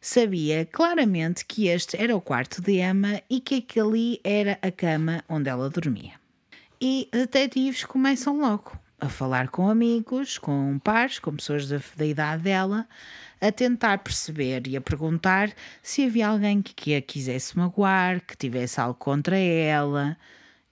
sabia 0.00 0.66
claramente 0.66 1.46
que 1.46 1.68
este 1.68 1.96
era 1.96 2.16
o 2.16 2.20
quarto 2.20 2.60
de 2.60 2.80
Emma 2.80 3.22
e 3.30 3.40
que 3.40 3.64
aquele 3.64 4.20
era 4.24 4.58
a 4.60 4.72
cama 4.72 5.22
onde 5.28 5.48
ela 5.48 5.70
dormia. 5.70 6.14
E 6.80 7.08
detetives 7.12 7.84
começam 7.84 8.40
logo 8.40 8.76
a 9.00 9.08
falar 9.08 9.50
com 9.50 9.68
amigos, 9.68 10.36
com 10.36 10.80
pares, 10.80 11.20
com 11.20 11.36
pessoas 11.36 11.68
da, 11.68 11.80
da 11.96 12.04
idade 12.04 12.42
dela, 12.42 12.88
a 13.40 13.52
tentar 13.52 13.98
perceber 13.98 14.66
e 14.66 14.76
a 14.76 14.80
perguntar 14.80 15.52
se 15.80 16.04
havia 16.04 16.26
alguém 16.26 16.60
que, 16.60 16.74
que 16.74 16.96
a 16.96 17.00
quisesse 17.00 17.56
magoar, 17.56 18.20
que 18.20 18.36
tivesse 18.36 18.80
algo 18.80 18.98
contra 18.98 19.38
ela. 19.38 20.18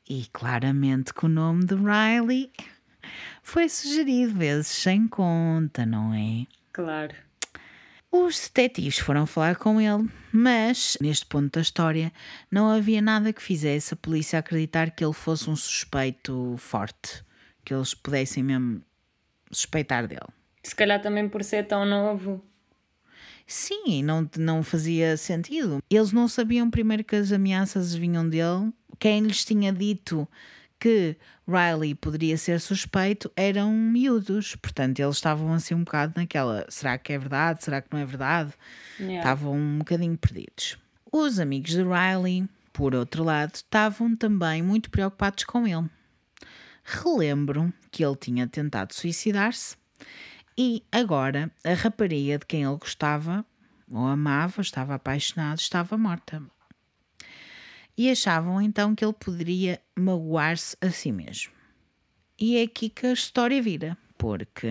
E 0.09 0.27
claramente 0.33 1.14
que 1.14 1.27
o 1.27 1.29
nome 1.29 1.64
de 1.64 1.77
Riley 1.77 2.51
foi 3.41 3.69
sugerido 3.69 4.35
vezes 4.35 4.67
sem 4.67 5.07
conta, 5.07 5.87
não 5.87 6.12
é? 6.12 6.56
Claro. 6.77 7.14
Os 8.12 8.39
detetives 8.39 8.99
foram 8.99 9.27
falar 9.27 9.57
com 9.57 9.81
ele, 9.81 10.11
mas 10.31 10.99
neste 11.01 11.24
ponto 11.24 11.55
da 11.55 11.62
história 11.62 12.12
não 12.51 12.68
havia 12.68 13.01
nada 13.01 13.33
que 13.33 13.41
fizesse 13.41 13.95
a 13.95 13.97
polícia 13.97 14.39
acreditar 14.39 14.91
que 14.91 15.03
ele 15.03 15.14
fosse 15.14 15.49
um 15.49 15.57
suspeito 15.57 16.55
forte 16.59 17.24
que 17.64 17.72
eles 17.72 17.95
pudessem 17.95 18.43
mesmo 18.43 18.83
suspeitar 19.51 20.07
dele. 20.07 20.29
Se 20.62 20.77
calhar 20.77 21.01
também 21.01 21.27
por 21.31 21.43
ser 21.43 21.66
tão 21.66 21.87
novo. 21.87 22.45
Sim, 23.47 24.03
não, 24.03 24.29
não 24.37 24.62
fazia 24.62 25.16
sentido. 25.16 25.83
Eles 25.89 26.12
não 26.12 26.29
sabiam 26.29 26.70
primeiro 26.70 27.03
que 27.03 27.16
as 27.16 27.33
ameaças 27.33 27.95
vinham 27.95 28.29
dele. 28.29 28.70
Quem 28.99 29.22
lhes 29.22 29.47
tinha 29.47 29.72
dito 29.72 30.29
que 30.79 31.16
Riley 31.49 31.95
poderia 31.95 32.37
ser 32.37 32.61
suspeito 32.61 33.31
eram 33.37 33.72
miúdos, 33.72 34.55
portanto 34.57 35.01
eles 35.01 35.16
estavam 35.16 35.53
assim 35.53 35.74
um 35.74 35.85
bocado 35.85 36.14
naquela: 36.16 36.66
será 36.68 36.99
que 36.99 37.12
é 37.12 37.18
verdade? 37.18 37.64
Será 37.64 37.81
que 37.81 37.89
não 37.93 37.99
é 37.99 38.05
verdade? 38.05 38.53
Yeah. 38.99 39.18
Estavam 39.18 39.55
um 39.55 39.79
bocadinho 39.79 40.16
perdidos. 40.16 40.79
Os 41.11 41.39
amigos 41.39 41.70
de 41.70 41.83
Riley, 41.83 42.49
por 42.72 42.95
outro 42.95 43.24
lado, 43.24 43.55
estavam 43.55 44.14
também 44.14 44.62
muito 44.62 44.91
preocupados 44.91 45.45
com 45.45 45.66
ele 45.66 45.89
relembro 46.87 47.72
que 47.91 48.05
ele 48.05 48.16
tinha 48.16 48.47
tentado 48.47 48.95
suicidar-se 48.95 49.77
e 50.57 50.85
agora 50.91 51.51
a 51.64 51.74
rapariga 51.74 52.39
de 52.39 52.47
quem 52.47 52.62
ele 52.62 52.77
gostava 52.77 53.45
ou 53.91 54.07
amava, 54.07 54.61
estava 54.61 54.95
apaixonado, 54.95 55.59
estava 55.59 55.99
morta. 55.99 56.43
E 57.97 58.11
achavam 58.11 58.61
então 58.61 58.94
que 58.94 59.05
ele 59.05 59.14
poderia 59.14 59.80
magoar-se 59.97 60.76
a 60.80 60.90
si 60.90 61.11
mesmo. 61.11 61.53
E 62.38 62.59
é 62.59 62.62
aqui 62.62 62.90
que 62.90 63.07
a 63.07 63.12
história 63.12 63.62
vira, 63.62 63.97
porque 64.18 64.68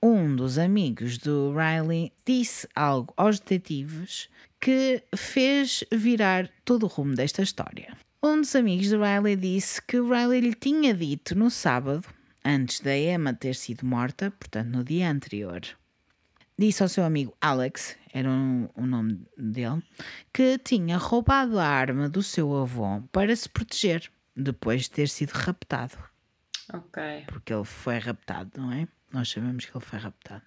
um 0.00 0.36
dos 0.36 0.58
amigos 0.58 1.18
do 1.18 1.52
Riley 1.52 2.12
disse 2.24 2.68
algo 2.74 3.12
aos 3.16 3.40
detetives 3.40 4.28
que 4.60 5.02
fez 5.16 5.82
virar 5.90 6.48
todo 6.64 6.84
o 6.84 6.88
rumo 6.88 7.14
desta 7.14 7.42
história. 7.42 7.96
Um 8.22 8.40
dos 8.40 8.54
amigos 8.54 8.88
de 8.88 8.96
Riley 8.96 9.36
disse 9.36 9.82
que 9.82 10.00
Riley 10.00 10.40
lhe 10.40 10.54
tinha 10.54 10.94
dito 10.94 11.36
no 11.36 11.50
sábado, 11.50 12.06
antes 12.44 12.80
da 12.80 12.96
Emma 12.96 13.34
ter 13.34 13.54
sido 13.54 13.84
morta, 13.84 14.30
portanto 14.30 14.68
no 14.68 14.84
dia 14.84 15.10
anterior, 15.10 15.60
disse 16.58 16.82
ao 16.82 16.88
seu 16.88 17.04
amigo 17.04 17.34
Alex, 17.40 17.96
era 18.12 18.28
o, 18.28 18.70
o 18.74 18.86
nome 18.86 19.20
dele, 19.36 19.82
que 20.32 20.58
tinha 20.58 20.98
roubado 20.98 21.58
a 21.58 21.66
arma 21.66 22.08
do 22.08 22.22
seu 22.22 22.56
avô 22.56 23.02
para 23.12 23.34
se 23.34 23.48
proteger 23.48 24.10
depois 24.34 24.82
de 24.82 24.90
ter 24.90 25.08
sido 25.08 25.30
raptado. 25.30 25.96
Ok. 26.72 27.24
Porque 27.26 27.52
ele 27.52 27.64
foi 27.64 27.98
raptado, 27.98 28.50
não 28.56 28.72
é? 28.72 28.88
Nós 29.12 29.30
sabemos 29.30 29.64
que 29.64 29.76
ele 29.76 29.84
foi 29.84 29.98
raptado. 29.98 30.42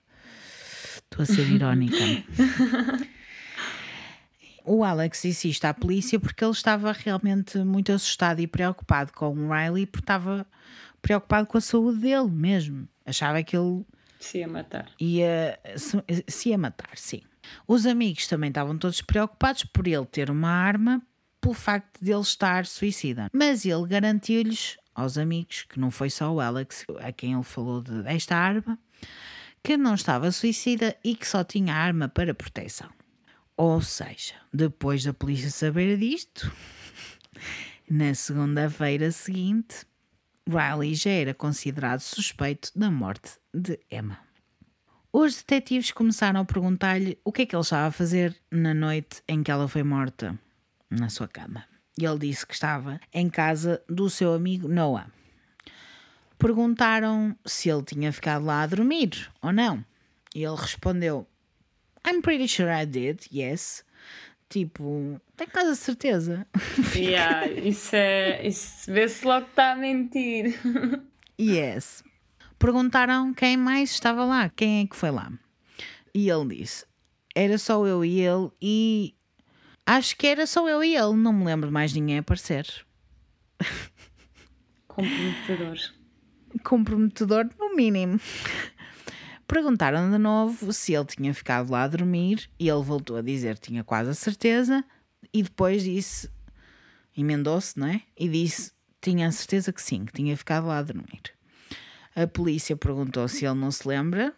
Estou 0.95 1.23
a 1.23 1.25
ser 1.25 1.49
irónica. 1.49 1.97
O 4.63 4.83
Alex 4.83 5.23
disse 5.23 5.49
isto 5.49 5.65
à 5.65 5.73
polícia 5.73 6.19
porque 6.19 6.43
ele 6.43 6.51
estava 6.51 6.91
realmente 6.91 7.57
muito 7.59 7.91
assustado 7.91 8.39
e 8.39 8.47
preocupado 8.47 9.11
com 9.11 9.33
o 9.33 9.51
Riley, 9.51 9.87
porque 9.87 10.03
estava 10.03 10.45
preocupado 11.01 11.47
com 11.47 11.57
a 11.57 11.61
saúde 11.61 11.99
dele 11.99 12.29
mesmo. 12.29 12.87
Achava 13.05 13.41
que 13.41 13.57
ele 13.57 13.83
se 14.25 14.39
ia 14.39 14.47
matar. 14.47 14.91
Ia, 14.99 15.59
se, 15.75 15.97
se 16.27 16.57
matar, 16.57 16.97
sim. 16.97 17.21
Os 17.67 17.85
amigos 17.85 18.27
também 18.27 18.49
estavam 18.49 18.77
todos 18.77 19.01
preocupados 19.01 19.63
por 19.65 19.87
ele 19.87 20.05
ter 20.05 20.29
uma 20.29 20.49
arma, 20.49 21.01
pelo 21.39 21.53
facto 21.53 21.99
de 22.01 22.11
ele 22.11 22.21
estar 22.21 22.65
suicida. 22.65 23.29
Mas 23.33 23.65
ele 23.65 23.87
garantiu-lhes 23.87 24.77
aos 24.93 25.17
amigos, 25.17 25.65
que 25.69 25.79
não 25.79 25.89
foi 25.89 26.09
só 26.09 26.31
o 26.31 26.39
Alex 26.39 26.85
a 26.99 27.11
quem 27.11 27.33
ele 27.33 27.43
falou 27.43 27.81
de, 27.81 28.03
desta 28.03 28.35
arma, 28.35 28.77
que 29.63 29.77
não 29.77 29.95
estava 29.95 30.31
suicida 30.31 30.95
e 31.03 31.15
que 31.15 31.27
só 31.27 31.43
tinha 31.43 31.73
arma 31.73 32.07
para 32.07 32.33
proteção. 32.33 32.89
Ou 33.57 33.81
seja, 33.81 34.35
depois 34.53 35.03
da 35.03 35.13
polícia 35.13 35.49
saber 35.49 35.97
disto, 35.97 36.51
na 37.89 38.13
segunda-feira 38.13 39.11
seguinte, 39.11 39.85
Riley 40.47 40.95
já 40.95 41.11
era 41.11 41.33
considerado 41.33 41.99
suspeito 41.99 42.71
da 42.75 42.89
morte 42.89 43.40
de 43.53 43.79
Emma. 43.91 44.19
Os 45.13 45.35
detetives 45.35 45.91
começaram 45.91 46.39
a 46.39 46.45
perguntar-lhe 46.45 47.19
o 47.23 47.31
que 47.31 47.41
é 47.41 47.45
que 47.45 47.55
ele 47.55 47.61
estava 47.61 47.87
a 47.87 47.91
fazer 47.91 48.35
na 48.49 48.73
noite 48.73 49.21
em 49.27 49.43
que 49.43 49.51
ela 49.51 49.67
foi 49.67 49.83
morta, 49.83 50.39
na 50.89 51.09
sua 51.09 51.27
cama. 51.27 51.65
E 51.99 52.05
ele 52.05 52.19
disse 52.19 52.47
que 52.47 52.53
estava 52.53 52.99
em 53.13 53.29
casa 53.29 53.83
do 53.89 54.09
seu 54.09 54.33
amigo 54.33 54.67
Noah. 54.69 55.11
Perguntaram 56.37 57.35
se 57.45 57.69
ele 57.69 57.83
tinha 57.83 58.11
ficado 58.13 58.45
lá 58.45 58.61
a 58.63 58.67
dormir 58.67 59.29
ou 59.41 59.51
não. 59.51 59.83
E 60.33 60.43
ele 60.43 60.55
respondeu 60.55 61.27
I'm 62.07 62.21
pretty 62.21 62.47
sure 62.47 62.69
I 62.69 62.85
did, 62.85 63.19
yes. 63.31 63.83
Tipo, 64.49 65.21
tem 65.37 65.47
quase 65.47 65.75
certeza. 65.75 66.47
Yeah, 66.95 67.47
isso 67.47 67.95
é. 67.95 68.45
Isso 68.47 68.91
vê-se 68.91 69.25
logo 69.25 69.45
que 69.45 69.51
está 69.51 69.71
a 69.73 69.75
mentir. 69.75 70.59
Yes. 71.39 72.03
Perguntaram 72.61 73.33
quem 73.33 73.57
mais 73.57 73.89
estava 73.89 74.23
lá, 74.23 74.47
quem 74.49 74.83
é 74.83 74.87
que 74.87 74.95
foi 74.95 75.09
lá. 75.09 75.33
E 76.13 76.29
ele 76.29 76.57
disse: 76.57 76.85
Era 77.35 77.57
só 77.57 77.87
eu 77.87 78.05
e 78.05 78.21
ele, 78.21 78.51
e 78.61 79.15
acho 79.83 80.15
que 80.15 80.27
era 80.27 80.45
só 80.45 80.69
eu 80.69 80.83
e 80.83 80.95
ele, 80.95 81.15
não 81.15 81.33
me 81.33 81.43
lembro 81.43 81.71
mais 81.71 81.91
ninguém 81.91 82.19
aparecer. 82.19 82.67
Comprometedor. 84.87 85.77
Comprometedor, 86.63 87.49
no 87.57 87.75
mínimo. 87.75 88.21
Perguntaram 89.47 90.11
de 90.11 90.19
novo 90.19 90.71
se 90.71 90.93
ele 90.93 91.05
tinha 91.05 91.33
ficado 91.33 91.71
lá 91.71 91.81
a 91.81 91.87
dormir 91.87 92.47
e 92.59 92.69
ele 92.69 92.83
voltou 92.83 93.17
a 93.17 93.23
dizer 93.23 93.55
que 93.55 93.69
tinha 93.69 93.83
quase 93.83 94.11
a 94.11 94.13
certeza 94.13 94.85
e 95.33 95.41
depois 95.41 95.83
disse, 95.83 96.29
emendou-se, 97.17 97.79
não 97.79 97.87
é? 97.87 98.03
E 98.15 98.29
disse 98.29 98.71
tinha 99.01 99.27
a 99.27 99.31
certeza 99.31 99.73
que 99.73 99.81
sim, 99.81 100.05
que 100.05 100.13
tinha 100.13 100.37
ficado 100.37 100.67
lá 100.67 100.77
a 100.77 100.83
dormir. 100.83 101.40
A 102.15 102.27
polícia 102.27 102.75
perguntou 102.75 103.27
se 103.27 103.45
ele 103.45 103.55
não 103.55 103.71
se 103.71 103.87
lembra 103.87 104.33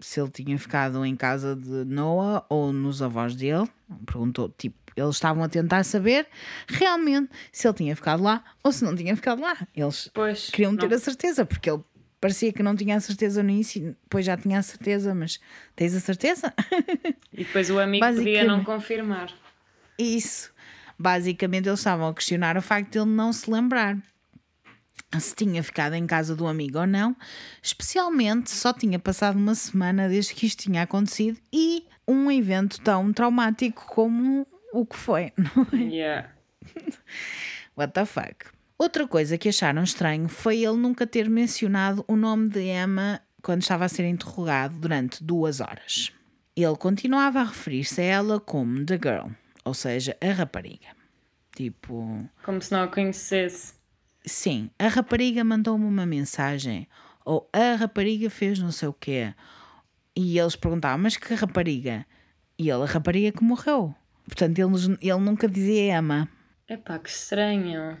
se 0.00 0.18
ele 0.20 0.30
tinha 0.30 0.58
ficado 0.58 1.04
em 1.04 1.14
casa 1.14 1.54
de 1.54 1.84
Noah 1.84 2.44
ou 2.48 2.72
nos 2.72 3.02
avós 3.02 3.34
dele. 3.34 3.68
Perguntou, 4.06 4.48
tipo, 4.56 4.76
eles 4.96 5.16
estavam 5.16 5.42
a 5.44 5.48
tentar 5.48 5.84
saber 5.84 6.26
realmente 6.66 7.30
se 7.52 7.66
ele 7.68 7.74
tinha 7.74 7.94
ficado 7.96 8.22
lá 8.22 8.42
ou 8.62 8.72
se 8.72 8.82
não 8.84 8.96
tinha 8.96 9.14
ficado 9.14 9.42
lá. 9.42 9.56
Eles 9.76 10.10
Pois, 10.12 10.48
queriam 10.50 10.76
ter 10.76 10.88
não. 10.88 10.96
a 10.96 10.98
certeza, 10.98 11.44
porque 11.44 11.70
ele 11.70 11.82
parecia 12.20 12.52
que 12.52 12.62
não 12.62 12.74
tinha 12.74 12.96
a 12.96 13.00
certeza 13.00 13.42
no 13.42 13.50
início, 13.50 13.96
depois 14.02 14.24
já 14.24 14.36
tinha 14.36 14.58
a 14.58 14.62
certeza, 14.62 15.14
mas 15.14 15.38
tens 15.76 15.94
a 15.94 16.00
certeza? 16.00 16.52
E 17.32 17.44
depois 17.44 17.70
o 17.70 17.78
amigo 17.78 18.04
podia 18.04 18.44
não 18.44 18.64
confirmar. 18.64 19.32
Isso. 19.98 20.52
Basicamente, 20.98 21.68
eles 21.68 21.78
estavam 21.80 22.08
a 22.08 22.14
questionar 22.14 22.56
o 22.56 22.60
facto 22.62 22.90
de 22.92 22.98
ele 22.98 23.08
não 23.10 23.32
se 23.32 23.50
lembrar 23.50 23.96
se 25.18 25.34
tinha 25.34 25.62
ficado 25.62 25.94
em 25.94 26.06
casa 26.06 26.36
do 26.36 26.46
amigo 26.46 26.78
ou 26.78 26.86
não, 26.86 27.16
especialmente 27.62 28.50
só 28.50 28.72
tinha 28.72 28.98
passado 28.98 29.36
uma 29.36 29.54
semana 29.54 30.08
desde 30.08 30.34
que 30.34 30.46
isto 30.46 30.62
tinha 30.62 30.82
acontecido 30.82 31.38
e 31.52 31.84
um 32.06 32.30
evento 32.30 32.80
tão 32.80 33.12
traumático 33.12 33.86
como 33.86 34.46
o 34.72 34.86
que 34.86 34.96
foi. 34.96 35.32
Não 35.36 35.66
é? 35.72 35.82
Yeah. 35.82 36.30
What 37.76 37.94
the 37.94 38.04
fuck? 38.04 38.46
Outra 38.78 39.06
coisa 39.06 39.36
que 39.36 39.48
acharam 39.48 39.82
estranho 39.82 40.28
foi 40.28 40.58
ele 40.58 40.76
nunca 40.76 41.06
ter 41.06 41.28
mencionado 41.28 42.04
o 42.08 42.16
nome 42.16 42.48
de 42.48 42.62
Emma 42.62 43.20
quando 43.42 43.62
estava 43.62 43.84
a 43.84 43.88
ser 43.88 44.06
interrogado 44.06 44.78
durante 44.78 45.22
duas 45.22 45.60
horas. 45.60 46.12
Ele 46.56 46.76
continuava 46.76 47.40
a 47.40 47.44
referir-se 47.44 48.00
a 48.00 48.04
ela 48.04 48.40
como 48.40 48.84
The 48.84 48.94
Girl, 49.02 49.28
ou 49.64 49.74
seja, 49.74 50.16
a 50.20 50.32
rapariga. 50.32 50.88
Tipo, 51.54 52.28
Como 52.42 52.60
se 52.62 52.72
não 52.72 52.82
a 52.82 52.88
conhecesse. 52.88 53.74
Sim, 54.24 54.70
a 54.78 54.88
rapariga 54.88 55.42
mandou-me 55.44 55.84
uma 55.84 56.06
mensagem, 56.06 56.88
ou 57.24 57.48
a 57.52 57.76
rapariga 57.76 58.30
fez 58.30 58.58
não 58.58 58.72
sei 58.72 58.88
o 58.88 58.92
quê. 58.92 59.34
E 60.16 60.38
eles 60.38 60.56
perguntavam, 60.56 60.98
mas 60.98 61.16
que 61.16 61.34
rapariga? 61.34 62.04
E 62.58 62.68
ele, 62.68 62.82
a 62.82 62.86
rapariga 62.86 63.36
que 63.36 63.44
morreu. 63.44 63.94
Portanto, 64.26 64.58
ele, 64.58 64.98
ele 65.00 65.20
nunca 65.20 65.48
dizia 65.48 65.98
Emma. 65.98 66.28
Epá, 66.68 66.98
que 66.98 67.08
estranho. 67.08 67.96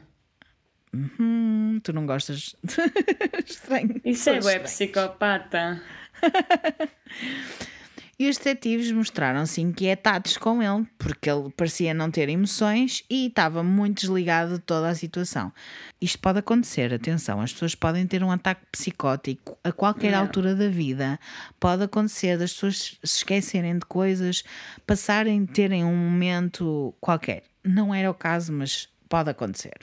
Hum, 0.92 1.80
tu 1.82 1.92
não 1.92 2.04
gostas. 2.04 2.56
Estranho. 3.46 4.00
Isso 4.04 4.30
é 4.30 4.40
bué 4.40 4.58
psicopata. 4.58 5.80
E 8.20 8.28
os 8.28 8.36
detetives 8.36 8.92
mostraram-se 8.92 9.62
inquietados 9.62 10.36
com 10.36 10.62
ele, 10.62 10.86
porque 10.98 11.30
ele 11.30 11.48
parecia 11.56 11.94
não 11.94 12.10
ter 12.10 12.28
emoções 12.28 13.02
e 13.08 13.28
estava 13.28 13.62
muito 13.62 14.02
desligado 14.02 14.56
de 14.56 14.58
toda 14.58 14.90
a 14.90 14.94
situação. 14.94 15.50
Isto 15.98 16.18
pode 16.18 16.38
acontecer, 16.40 16.92
atenção, 16.92 17.40
as 17.40 17.50
pessoas 17.50 17.74
podem 17.74 18.06
ter 18.06 18.22
um 18.22 18.30
ataque 18.30 18.60
psicótico 18.70 19.58
a 19.64 19.72
qualquer 19.72 20.08
Yeah. 20.08 20.26
altura 20.28 20.54
da 20.54 20.68
vida. 20.68 21.18
Pode 21.58 21.82
acontecer 21.84 22.36
das 22.36 22.52
pessoas 22.52 22.98
se 23.02 23.16
esquecerem 23.16 23.78
de 23.78 23.86
coisas, 23.86 24.44
passarem, 24.86 25.46
terem 25.46 25.82
um 25.82 25.96
momento 25.96 26.94
qualquer. 27.00 27.44
Não 27.64 27.94
era 27.94 28.10
o 28.10 28.14
caso, 28.14 28.52
mas 28.52 28.86
pode 29.08 29.30
acontecer. 29.30 29.78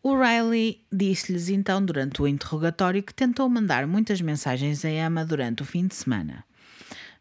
O 0.00 0.16
Riley 0.16 0.80
disse-lhes 0.92 1.48
então 1.48 1.84
durante 1.84 2.22
o 2.22 2.28
interrogatório 2.28 3.02
que 3.02 3.12
tentou 3.12 3.48
mandar 3.48 3.84
muitas 3.84 4.20
mensagens 4.20 4.84
a 4.84 4.90
Emma 4.90 5.24
durante 5.24 5.62
o 5.62 5.66
fim 5.66 5.88
de 5.88 5.96
semana, 5.96 6.44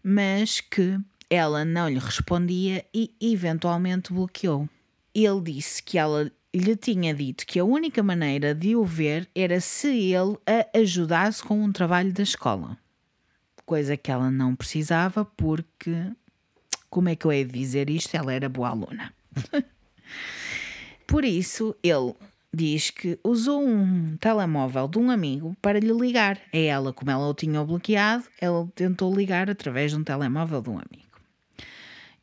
mas 0.03 0.59
que 0.59 0.99
ela 1.29 1.63
não 1.63 1.89
lhe 1.89 1.97
respondia 1.97 2.85
e 2.93 3.11
eventualmente 3.21 4.11
bloqueou. 4.11 4.67
Ele 5.15 5.41
disse 5.41 5.81
que 5.81 5.97
ela 5.97 6.31
lhe 6.53 6.75
tinha 6.75 7.13
dito 7.13 7.45
que 7.45 7.57
a 7.59 7.65
única 7.65 8.03
maneira 8.03 8.53
de 8.53 8.75
o 8.75 8.83
ver 8.83 9.27
era 9.33 9.59
se 9.59 9.87
ele 9.87 10.37
a 10.45 10.79
ajudasse 10.79 11.41
com 11.41 11.63
um 11.63 11.71
trabalho 11.71 12.13
da 12.13 12.21
escola. 12.21 12.77
Coisa 13.65 13.97
que 13.97 14.11
ela 14.11 14.29
não 14.29 14.55
precisava 14.55 15.23
porque, 15.25 15.95
como 16.89 17.09
é 17.09 17.15
que 17.15 17.25
eu 17.25 17.31
hei 17.31 17.45
de 17.45 17.57
dizer 17.57 17.89
isto? 17.89 18.15
Ela 18.15 18.33
era 18.33 18.49
boa 18.49 18.69
aluna. 18.69 19.13
Por 21.07 21.23
isso, 21.25 21.75
ele 21.81 22.13
diz 22.53 22.91
que 22.91 23.19
usou 23.23 23.65
um 23.65 24.15
telemóvel 24.17 24.87
de 24.87 24.99
um 24.99 25.09
amigo 25.09 25.57
para 25.61 25.79
lhe 25.79 25.91
ligar 25.91 26.37
a 26.53 26.57
ela. 26.57 26.93
Como 26.93 27.09
ela 27.09 27.27
o 27.27 27.33
tinha 27.33 27.63
bloqueado, 27.63 28.25
ele 28.39 28.67
tentou 28.75 29.13
ligar 29.13 29.49
através 29.49 29.91
de 29.91 29.97
um 29.97 30.03
telemóvel 30.03 30.61
de 30.61 30.69
um 30.69 30.73
amigo. 30.73 31.03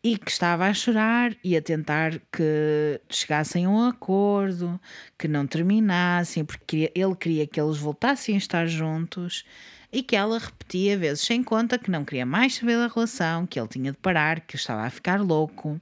E 0.02 0.16
que 0.16 0.30
estava 0.30 0.66
a 0.66 0.72
chorar 0.72 1.36
e 1.44 1.56
a 1.56 1.60
tentar 1.60 2.18
que 2.32 3.00
chegassem 3.10 3.66
a 3.66 3.70
um 3.70 3.86
acordo, 3.86 4.80
que 5.18 5.28
não 5.28 5.46
terminassem, 5.46 6.44
porque 6.44 6.90
ele 6.94 7.14
queria 7.14 7.46
que 7.46 7.60
eles 7.60 7.76
voltassem 7.76 8.36
a 8.36 8.38
estar 8.38 8.66
juntos 8.66 9.44
e 9.92 10.02
que 10.02 10.16
ela 10.16 10.38
repetia 10.38 10.96
vezes 10.96 11.20
sem 11.22 11.42
conta 11.42 11.78
que 11.78 11.90
não 11.90 12.04
queria 12.04 12.24
mais 12.24 12.54
saber 12.54 12.76
da 12.76 12.86
relação, 12.86 13.46
que 13.46 13.58
ele 13.58 13.68
tinha 13.68 13.92
de 13.92 13.98
parar, 13.98 14.40
que 14.40 14.56
estava 14.56 14.82
a 14.82 14.90
ficar 14.90 15.20
louco 15.20 15.78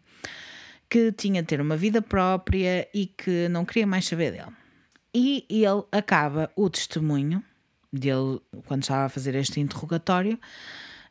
que 0.88 1.12
tinha 1.12 1.42
de 1.42 1.48
ter 1.48 1.60
uma 1.60 1.76
vida 1.76 2.00
própria 2.00 2.88
e 2.94 3.06
que 3.06 3.48
não 3.48 3.64
queria 3.64 3.86
mais 3.86 4.06
saber 4.06 4.32
dele. 4.32 4.52
E 5.14 5.44
ele 5.48 5.84
acaba 5.92 6.50
o 6.56 6.68
testemunho 6.70 7.42
dele, 7.92 8.40
quando 8.66 8.82
estava 8.82 9.06
a 9.06 9.08
fazer 9.08 9.34
este 9.34 9.60
interrogatório, 9.60 10.38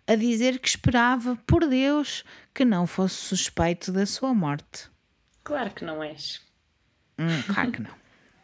a 0.06 0.16
dizer 0.16 0.60
que 0.60 0.68
esperava, 0.68 1.38
por 1.46 1.68
Deus, 1.68 2.24
que 2.54 2.64
não 2.64 2.88
fosse 2.88 3.16
suspeito 3.16 3.92
da 3.92 4.06
sua 4.06 4.34
morte. 4.34 4.90
Claro 5.44 5.72
que 5.72 5.84
não 5.84 6.04
és. 6.04 6.42
Hum, 7.20 7.42
claro 7.54 7.72
que 7.72 7.82
não. 7.82 7.92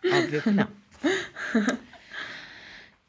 Óbvio 0.05 0.41
que 0.41 0.51
não. 0.51 0.67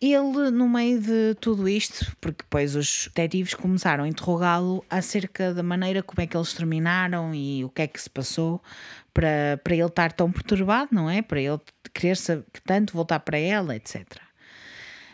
Ele, 0.06 0.50
no 0.50 0.68
meio 0.68 1.00
de 1.00 1.34
tudo 1.40 1.66
isto, 1.66 2.14
porque 2.20 2.42
depois 2.44 2.76
os 2.76 3.08
detetives 3.14 3.54
começaram 3.54 4.04
a 4.04 4.08
interrogá-lo 4.08 4.84
acerca 4.90 5.54
da 5.54 5.62
maneira 5.62 6.02
como 6.02 6.20
é 6.20 6.26
que 6.26 6.36
eles 6.36 6.52
terminaram 6.52 7.34
e 7.34 7.64
o 7.64 7.70
que 7.70 7.80
é 7.80 7.86
que 7.86 8.02
se 8.02 8.10
passou 8.10 8.62
para, 9.14 9.58
para 9.64 9.74
ele 9.74 9.86
estar 9.86 10.12
tão 10.12 10.30
perturbado, 10.30 10.90
não 10.92 11.08
é? 11.08 11.22
Para 11.22 11.40
ele 11.40 11.58
querer 11.94 12.18
saber, 12.18 12.44
tanto 12.66 12.92
voltar 12.92 13.18
para 13.20 13.38
ela, 13.38 13.74
etc. 13.74 14.04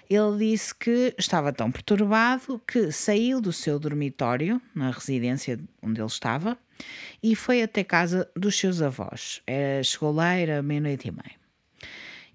Ele 0.09 0.38
disse 0.38 0.74
que 0.74 1.14
estava 1.16 1.53
tão 1.53 1.70
perturbado 1.70 2.61
que 2.66 2.91
saiu 2.91 3.41
do 3.41 3.53
seu 3.53 3.78
dormitório, 3.78 4.61
na 4.74 4.91
residência 4.91 5.57
onde 5.80 6.01
ele 6.01 6.09
estava, 6.09 6.59
e 7.22 7.36
foi 7.36 7.62
até 7.62 7.84
casa 7.84 8.28
dos 8.34 8.59
seus 8.59 8.82
avós. 8.82 9.41
Era, 9.47 9.84
chegou 9.84 10.11
lá, 10.11 10.34
era 10.34 10.61
meia-noite 10.61 11.07
e 11.07 11.12
meia. 11.12 11.39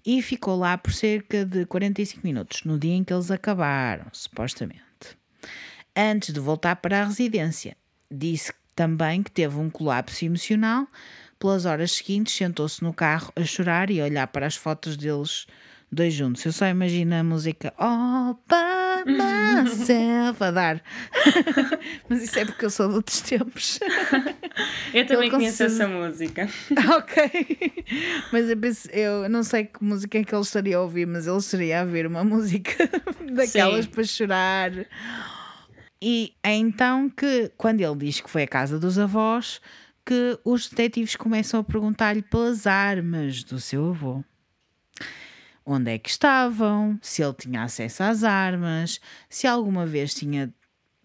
E 0.06 0.22
ficou 0.22 0.56
lá 0.56 0.78
por 0.78 0.92
cerca 0.92 1.44
de 1.44 1.66
45 1.66 2.24
minutos, 2.24 2.62
no 2.64 2.78
dia 2.78 2.94
em 2.94 3.02
que 3.02 3.12
eles 3.12 3.28
acabaram, 3.28 4.06
supostamente. 4.12 4.84
Antes 5.96 6.32
de 6.32 6.38
voltar 6.38 6.76
para 6.76 7.02
a 7.02 7.04
residência, 7.04 7.76
disse 8.08 8.52
também 8.76 9.20
que 9.20 9.32
teve 9.32 9.58
um 9.58 9.68
colapso 9.68 10.24
emocional. 10.24 10.86
Pelas 11.40 11.64
horas 11.64 11.90
seguintes, 11.90 12.36
sentou-se 12.36 12.84
no 12.84 12.94
carro 12.94 13.32
a 13.34 13.42
chorar 13.42 13.90
e 13.90 14.00
a 14.00 14.04
olhar 14.04 14.28
para 14.28 14.46
as 14.46 14.54
fotos 14.54 14.96
deles 14.96 15.44
dois 15.90 16.14
juntos. 16.14 16.44
Eu 16.44 16.52
só 16.52 16.66
imagino 16.66 17.16
a 17.16 17.24
música 17.24 17.74
All 17.76 18.34
by 18.48 18.85
myself 19.06 20.42
a 20.42 20.50
dar. 20.50 20.82
Mas 22.08 22.22
isso 22.22 22.38
é 22.38 22.44
porque 22.44 22.64
eu 22.64 22.70
sou 22.70 22.88
de 22.88 22.94
outros 22.96 23.20
tempos. 23.20 23.78
Eu 24.92 25.06
também 25.06 25.28
Ele 25.28 25.30
conheço 25.30 25.62
essa 25.62 25.86
música. 25.86 26.48
ok. 26.96 27.84
Mas 28.32 28.50
eu, 28.50 28.56
penso, 28.56 28.90
eu 28.90 29.28
não 29.28 29.42
sei 29.42 29.64
que 29.64 29.82
música 29.82 30.18
é 30.18 30.24
que 30.24 30.34
ele 30.34 30.42
estaria 30.42 30.76
a 30.76 30.82
ouvir, 30.82 31.06
mas 31.06 31.26
ele 31.26 31.36
estaria 31.36 31.80
a 31.80 31.84
ver 31.84 32.06
uma 32.06 32.24
música 32.24 32.88
daquelas 33.32 33.84
Sim. 33.84 33.90
para 33.90 34.04
chorar. 34.04 34.72
E 36.02 36.34
é 36.42 36.54
então 36.54 37.08
que, 37.08 37.50
quando 37.56 37.80
ele 37.80 37.96
diz 37.96 38.20
que 38.20 38.30
foi 38.30 38.42
à 38.42 38.46
casa 38.46 38.78
dos 38.78 38.98
avós, 38.98 39.60
que 40.04 40.38
os 40.44 40.68
detetives 40.68 41.16
começam 41.16 41.60
a 41.60 41.64
perguntar-lhe 41.64 42.22
pelas 42.22 42.66
armas 42.66 43.42
do 43.42 43.58
seu 43.58 43.90
avô. 43.90 44.22
Onde 45.66 45.90
é 45.90 45.98
que 45.98 46.08
estavam? 46.08 46.96
Se 47.02 47.22
ele 47.22 47.34
tinha 47.34 47.64
acesso 47.64 48.04
às 48.04 48.22
armas? 48.22 49.00
Se 49.28 49.46
alguma 49.46 49.84
vez 49.84 50.14
tinha 50.14 50.54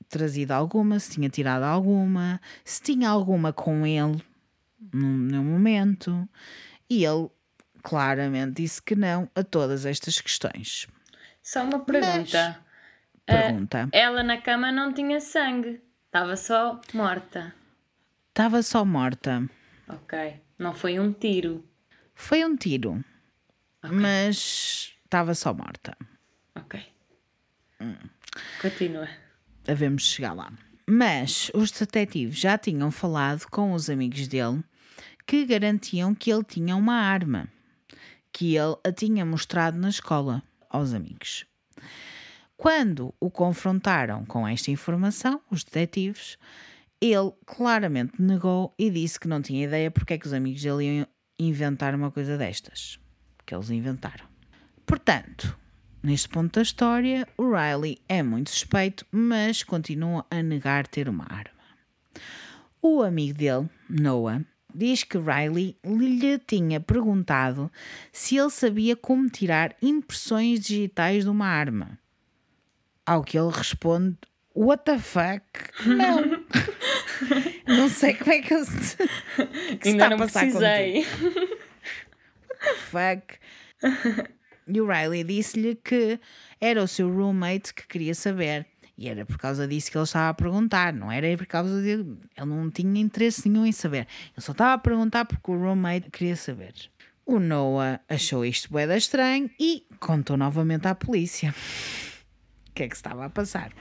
trazido 0.07 0.51
alguma? 0.51 0.99
Se 0.99 1.11
tinha 1.11 1.29
tirado 1.29 1.63
alguma? 1.63 2.39
Se 2.63 2.81
tinha 2.81 3.09
alguma 3.09 3.51
com 3.51 3.85
ele? 3.87 4.23
num, 4.93 5.17
num 5.17 5.43
momento. 5.43 6.27
E 6.89 7.05
ele 7.05 7.29
claramente 7.83 8.61
disse 8.61 8.81
que 8.81 8.95
não 8.95 9.29
a 9.35 9.43
todas 9.43 9.85
estas 9.85 10.19
questões. 10.19 10.87
Só 11.43 11.63
uma 11.63 11.79
pergunta. 11.79 12.59
Pergunta: 13.25 13.89
Ela 13.91 14.23
na 14.23 14.41
cama 14.41 14.71
não 14.71 14.93
tinha 14.93 15.19
sangue. 15.19 15.81
Estava 16.05 16.35
só 16.35 16.81
morta. 16.93 17.53
estava 18.29 18.61
só 18.61 18.83
morta? 18.83 19.47
Ok. 19.87 20.41
Não 20.57 20.73
foi 20.73 20.99
um 20.99 21.13
tiro. 21.13 21.65
Foi 22.13 22.43
um 22.45 22.55
tiro, 22.55 23.03
mas 23.89 24.93
estava 25.03 25.33
só 25.33 25.53
morta. 25.53 25.97
Ok. 26.55 26.81
Continua. 28.61 29.07
Havemos 29.67 30.03
de 30.03 30.09
chegar 30.09 30.33
lá. 30.33 30.51
Mas 30.87 31.49
os 31.53 31.71
detetives 31.71 32.37
já 32.37 32.57
tinham 32.57 32.91
falado 32.91 33.45
com 33.47 33.73
os 33.73 33.89
amigos 33.89 34.27
dele 34.27 34.63
que 35.25 35.45
garantiam 35.45 36.13
que 36.13 36.31
ele 36.31 36.43
tinha 36.43 36.75
uma 36.75 36.95
arma, 36.95 37.47
que 38.33 38.55
ele 38.55 38.75
a 38.83 38.91
tinha 38.91 39.25
mostrado 39.25 39.77
na 39.77 39.89
escola 39.89 40.43
aos 40.69 40.93
amigos. 40.93 41.45
Quando 42.57 43.13
o 43.19 43.31
confrontaram 43.31 44.25
com 44.25 44.47
esta 44.47 44.69
informação, 44.69 45.41
os 45.49 45.63
detetives, 45.63 46.37
ele 46.99 47.31
claramente 47.45 48.21
negou 48.21 48.75
e 48.77 48.89
disse 48.89 49.19
que 49.19 49.27
não 49.27 49.41
tinha 49.41 49.65
ideia 49.65 49.89
porque 49.89 50.13
é 50.13 50.17
que 50.17 50.27
os 50.27 50.33
amigos 50.33 50.61
dele 50.61 50.83
iam 50.83 51.07
inventar 51.39 51.95
uma 51.95 52.11
coisa 52.11 52.37
destas. 52.37 52.99
Que 53.51 53.55
eles 53.55 53.69
inventaram. 53.69 54.23
Portanto, 54.85 55.59
neste 56.01 56.29
ponto 56.29 56.53
da 56.53 56.61
história, 56.61 57.27
o 57.37 57.51
Riley 57.51 57.97
é 58.07 58.23
muito 58.23 58.49
suspeito, 58.49 59.05
mas 59.11 59.61
continua 59.61 60.25
a 60.31 60.41
negar 60.41 60.87
ter 60.87 61.09
uma 61.09 61.25
arma. 61.25 61.59
O 62.81 63.01
amigo 63.01 63.37
dele, 63.37 63.69
Noah, 63.89 64.45
diz 64.73 65.03
que 65.03 65.17
Riley 65.17 65.75
lhe 65.83 66.39
tinha 66.39 66.79
perguntado 66.79 67.69
se 68.09 68.37
ele 68.37 68.49
sabia 68.51 68.95
como 68.95 69.29
tirar 69.29 69.75
impressões 69.81 70.61
digitais 70.61 71.25
de 71.25 71.29
uma 71.29 71.47
arma. 71.47 71.99
Ao 73.05 73.21
que 73.21 73.37
ele 73.37 73.51
responde: 73.51 74.15
What 74.55 74.85
the 74.85 74.97
fuck? 74.97 75.43
Não. 75.85 76.45
não 77.67 77.89
sei 77.89 78.13
como 78.13 78.31
é 78.31 78.41
que 78.41 78.53
eu. 78.53 78.65
que 79.77 79.89
Ainda 79.89 80.05
está 80.05 80.15
a 80.15 80.17
passar 80.17 80.39
precisei. 80.39 81.03
Contigo. 81.03 81.60
The 82.61 82.73
fuck? 82.75 83.39
E 84.67 84.79
o 84.79 84.87
Riley 84.87 85.23
disse-lhe 85.23 85.75
que 85.75 86.19
era 86.59 86.81
o 86.81 86.87
seu 86.87 87.11
roommate 87.11 87.73
que 87.73 87.87
queria 87.87 88.15
saber. 88.15 88.65
E 88.97 89.09
era 89.09 89.25
por 89.25 89.37
causa 89.37 89.67
disso 89.67 89.89
que 89.89 89.97
ele 89.97 90.03
estava 90.03 90.29
a 90.29 90.33
perguntar, 90.33 90.93
não 90.93 91.11
era 91.11 91.35
por 91.35 91.47
causa 91.47 91.81
de. 91.81 91.89
Ele 91.89 92.15
não 92.45 92.69
tinha 92.69 93.01
interesse 93.01 93.49
nenhum 93.49 93.65
em 93.65 93.71
saber. 93.71 94.07
Ele 94.33 94.39
só 94.45 94.51
estava 94.51 94.73
a 94.73 94.77
perguntar 94.77 95.25
porque 95.25 95.49
o 95.49 95.57
roommate 95.57 96.09
queria 96.11 96.35
saber. 96.35 96.73
O 97.25 97.39
Noah 97.39 97.99
achou 98.07 98.45
isto 98.45 98.69
bué 98.71 98.85
estranho 98.95 99.49
e 99.59 99.85
contou 99.99 100.37
novamente 100.37 100.87
à 100.87 100.93
polícia 100.93 101.49
o 102.69 102.73
que 102.73 102.83
é 102.83 102.87
que 102.87 102.95
estava 102.95 103.25
a 103.25 103.29
passar. 103.29 103.71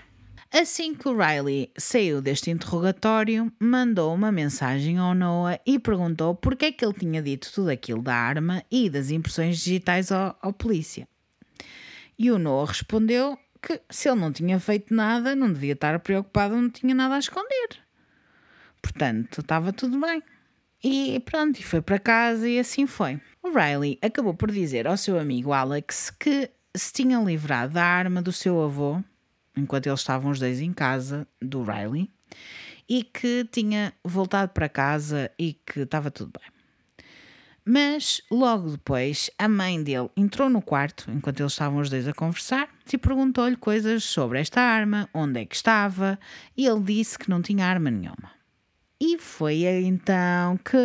Assim 0.52 0.96
que 0.96 1.08
o 1.08 1.16
Riley 1.16 1.70
saiu 1.78 2.20
deste 2.20 2.50
interrogatório, 2.50 3.52
mandou 3.56 4.12
uma 4.12 4.32
mensagem 4.32 4.98
ao 4.98 5.14
Noah 5.14 5.60
e 5.64 5.78
perguntou 5.78 6.34
porque 6.34 6.66
é 6.66 6.72
que 6.72 6.84
ele 6.84 6.92
tinha 6.92 7.22
dito 7.22 7.52
tudo 7.52 7.70
aquilo 7.70 8.02
da 8.02 8.16
arma 8.16 8.64
e 8.68 8.90
das 8.90 9.12
impressões 9.12 9.58
digitais 9.58 10.10
ao, 10.10 10.36
ao 10.42 10.52
polícia. 10.52 11.06
E 12.18 12.32
o 12.32 12.38
Noah 12.38 12.68
respondeu 12.68 13.38
que 13.62 13.80
se 13.88 14.08
ele 14.08 14.20
não 14.20 14.32
tinha 14.32 14.58
feito 14.58 14.92
nada, 14.92 15.36
não 15.36 15.52
devia 15.52 15.74
estar 15.74 15.96
preocupado, 16.00 16.56
não 16.56 16.68
tinha 16.68 16.96
nada 16.96 17.14
a 17.14 17.20
esconder. 17.20 17.68
Portanto, 18.82 19.42
estava 19.42 19.72
tudo 19.72 20.00
bem. 20.00 20.20
E 20.82 21.20
pronto, 21.24 21.60
e 21.60 21.62
foi 21.62 21.80
para 21.80 22.00
casa 22.00 22.48
e 22.48 22.58
assim 22.58 22.88
foi. 22.88 23.20
O 23.40 23.50
Riley 23.50 24.00
acabou 24.02 24.34
por 24.34 24.50
dizer 24.50 24.88
ao 24.88 24.96
seu 24.96 25.16
amigo 25.16 25.52
Alex 25.52 26.10
que 26.10 26.50
se 26.74 26.92
tinha 26.92 27.20
livrado 27.20 27.74
da 27.74 27.84
arma 27.84 28.20
do 28.20 28.32
seu 28.32 28.60
avô, 28.60 29.00
enquanto 29.56 29.86
eles 29.86 30.00
estavam 30.00 30.30
os 30.30 30.38
dois 30.38 30.60
em 30.60 30.72
casa, 30.72 31.26
do 31.40 31.62
Riley, 31.62 32.10
e 32.88 33.04
que 33.04 33.46
tinha 33.50 33.92
voltado 34.04 34.52
para 34.52 34.68
casa 34.68 35.30
e 35.38 35.54
que 35.54 35.80
estava 35.80 36.10
tudo 36.10 36.32
bem. 36.38 36.50
Mas 37.64 38.20
logo 38.30 38.70
depois 38.70 39.30
a 39.38 39.48
mãe 39.48 39.82
dele 39.82 40.10
entrou 40.16 40.48
no 40.48 40.60
quarto 40.60 41.10
enquanto 41.10 41.40
eles 41.40 41.52
estavam 41.52 41.78
os 41.80 41.90
dois 41.90 42.08
a 42.08 42.12
conversar 42.12 42.68
e 42.92 42.98
perguntou-lhe 42.98 43.56
coisas 43.56 44.02
sobre 44.02 44.40
esta 44.40 44.60
arma, 44.60 45.08
onde 45.14 45.40
é 45.40 45.46
que 45.46 45.54
estava, 45.54 46.18
e 46.56 46.66
ele 46.66 46.80
disse 46.80 47.18
que 47.18 47.30
não 47.30 47.40
tinha 47.40 47.66
arma 47.66 47.90
nenhuma. 47.90 48.32
E 49.00 49.18
foi 49.18 49.64
então 49.64 50.56
que 50.58 50.76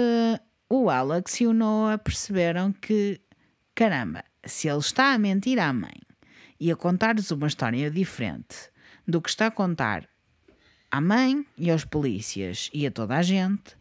o 0.70 0.90
Alex 0.90 1.42
e 1.42 1.48
o 1.48 1.54
Noah 1.54 1.98
perceberam 1.98 2.72
que, 2.72 3.20
caramba, 3.74 4.24
se 4.46 4.68
ele 4.68 4.80
está 4.80 5.14
a 5.14 5.18
mentir 5.18 5.60
à 5.60 5.74
mãe 5.74 6.00
e 6.60 6.72
a 6.72 6.76
contar-lhes 6.76 7.32
uma 7.32 7.48
história 7.48 7.90
diferente 7.90 8.70
do 9.08 9.22
que 9.22 9.30
está 9.30 9.48
a 9.48 9.52
contar 9.52 10.08
à 10.90 11.02
mãe 11.02 11.46
e 11.58 11.70
aos 11.70 11.84
polícias 11.84 12.70
e 12.74 12.88
a 12.88 12.92
toda 12.92 13.18
a 13.18 13.22
gente, 13.22 13.76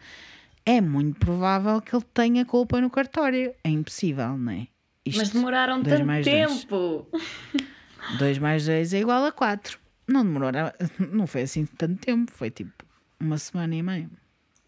é 0.67 0.81
muito 0.81 1.19
provável 1.19 1.81
que 1.81 1.95
ele 1.95 2.05
tenha 2.13 2.45
culpa 2.45 2.81
no 2.81 2.91
cartório. 2.91 3.55
É 3.63 3.69
impossível, 3.69 4.37
não 4.37 4.53
é? 4.53 4.67
Isto, 5.05 5.19
Mas 5.19 5.31
demoraram 5.31 5.83
tanto 5.83 6.23
tempo. 6.23 7.07
2 8.19 8.39
mais 8.39 8.67
2 8.67 8.95
é 8.95 9.01
igual 9.01 9.25
a 9.25 9.33
4. 9.33 9.79
Não 10.07 10.25
demorou, 10.25 10.51
não 11.13 11.27
foi 11.27 11.43
assim 11.43 11.65
tanto 11.65 11.97
tempo, 11.97 12.33
foi 12.33 12.51
tipo 12.51 12.85
uma 13.19 13.39
semana 13.39 13.75
e 13.75 13.83
meia. 13.83 14.11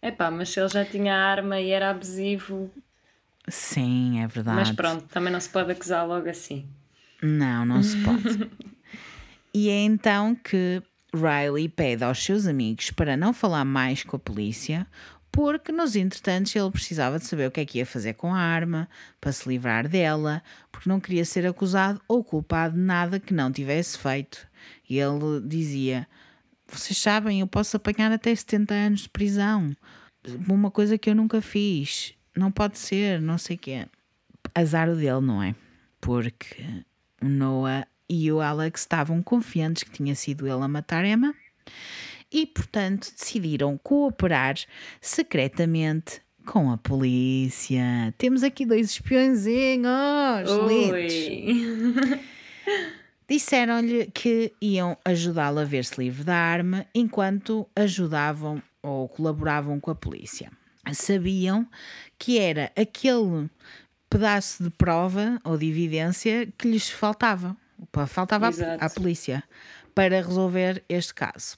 É 0.00 0.10
pá, 0.10 0.30
mas 0.30 0.50
se 0.50 0.60
ele 0.60 0.68
já 0.68 0.84
tinha 0.84 1.14
arma 1.14 1.60
e 1.60 1.70
era 1.70 1.90
abusivo. 1.90 2.70
Sim, 3.48 4.22
é 4.22 4.26
verdade. 4.26 4.56
Mas 4.56 4.70
pronto, 4.70 5.04
também 5.08 5.32
não 5.32 5.40
se 5.40 5.48
pode 5.48 5.72
acusar 5.72 6.06
logo 6.06 6.28
assim. 6.28 6.66
Não, 7.26 7.66
não 7.66 7.82
se 7.82 7.96
pode. 8.02 8.50
e 9.52 9.68
é 9.68 9.80
então 9.82 10.34
que 10.34 10.82
Riley 11.12 11.68
pede 11.68 12.04
aos 12.04 12.22
seus 12.22 12.46
amigos 12.46 12.90
para 12.90 13.16
não 13.16 13.32
falar 13.32 13.64
mais 13.64 14.04
com 14.04 14.16
a 14.16 14.18
polícia, 14.18 14.86
porque 15.32 15.72
nos 15.72 15.96
entretantos 15.96 16.54
ele 16.54 16.70
precisava 16.70 17.18
de 17.18 17.26
saber 17.26 17.48
o 17.48 17.50
que 17.50 17.60
é 17.60 17.66
que 17.66 17.78
ia 17.78 17.86
fazer 17.86 18.14
com 18.14 18.34
a 18.34 18.38
arma, 18.38 18.88
para 19.20 19.32
se 19.32 19.48
livrar 19.48 19.88
dela, 19.88 20.42
porque 20.70 20.88
não 20.88 21.00
queria 21.00 21.24
ser 21.24 21.46
acusado 21.46 22.00
ou 22.08 22.22
culpado 22.22 22.74
de 22.74 22.80
nada 22.80 23.20
que 23.20 23.34
não 23.34 23.52
tivesse 23.52 23.98
feito. 23.98 24.46
E 24.88 24.98
ele 24.98 25.40
dizia: 25.44 26.06
Vocês 26.68 26.96
sabem, 26.96 27.40
eu 27.40 27.46
posso 27.46 27.76
apanhar 27.76 28.12
até 28.12 28.34
70 28.34 28.74
anos 28.74 29.00
de 29.00 29.08
prisão. 29.08 29.76
Uma 30.48 30.70
coisa 30.70 30.96
que 30.96 31.10
eu 31.10 31.14
nunca 31.14 31.40
fiz. 31.40 32.14
Não 32.34 32.50
pode 32.50 32.78
ser, 32.78 33.20
não 33.20 33.38
sei 33.38 33.56
o 33.56 33.58
quê. 33.58 33.86
Azar 34.54 34.88
o 34.88 34.96
dele, 34.96 35.20
não 35.20 35.42
é? 35.42 35.54
Porque 36.00 36.84
o 37.22 37.28
Noah 37.28 37.86
e 38.08 38.30
o 38.30 38.40
Alex 38.40 38.82
estavam 38.82 39.22
confiantes 39.22 39.82
que 39.82 39.90
tinha 39.90 40.14
sido 40.14 40.46
ele 40.46 40.62
a 40.62 40.68
matar 40.68 41.04
Emma 41.04 41.34
e, 42.30 42.46
portanto, 42.46 43.12
decidiram 43.16 43.78
cooperar 43.78 44.56
secretamente 45.00 46.20
com 46.44 46.70
a 46.70 46.78
polícia. 46.78 48.14
Temos 48.16 48.42
aqui 48.42 48.64
dois 48.64 48.90
espiõezinhos 48.90 50.48
lindos. 50.68 51.14
Disseram-lhe 53.28 54.06
que 54.14 54.52
iam 54.60 54.96
ajudá-la 55.04 55.62
a 55.62 55.64
ver-se 55.64 56.00
livre 56.00 56.22
da 56.22 56.36
arma 56.36 56.86
enquanto 56.94 57.68
ajudavam 57.74 58.62
ou 58.80 59.08
colaboravam 59.08 59.80
com 59.80 59.90
a 59.90 59.96
polícia. 59.96 60.50
Sabiam 60.92 61.66
que 62.16 62.38
era 62.38 62.70
aquele 62.76 63.50
pedaço 64.16 64.62
de 64.64 64.70
prova 64.70 65.38
ou 65.44 65.58
de 65.58 65.68
evidência 65.68 66.50
que 66.56 66.70
lhes 66.70 66.88
faltava. 66.88 67.54
Faltava 68.08 68.48
à 68.80 68.88
polícia 68.88 69.44
para 69.94 70.22
resolver 70.22 70.82
este 70.88 71.12
caso. 71.12 71.56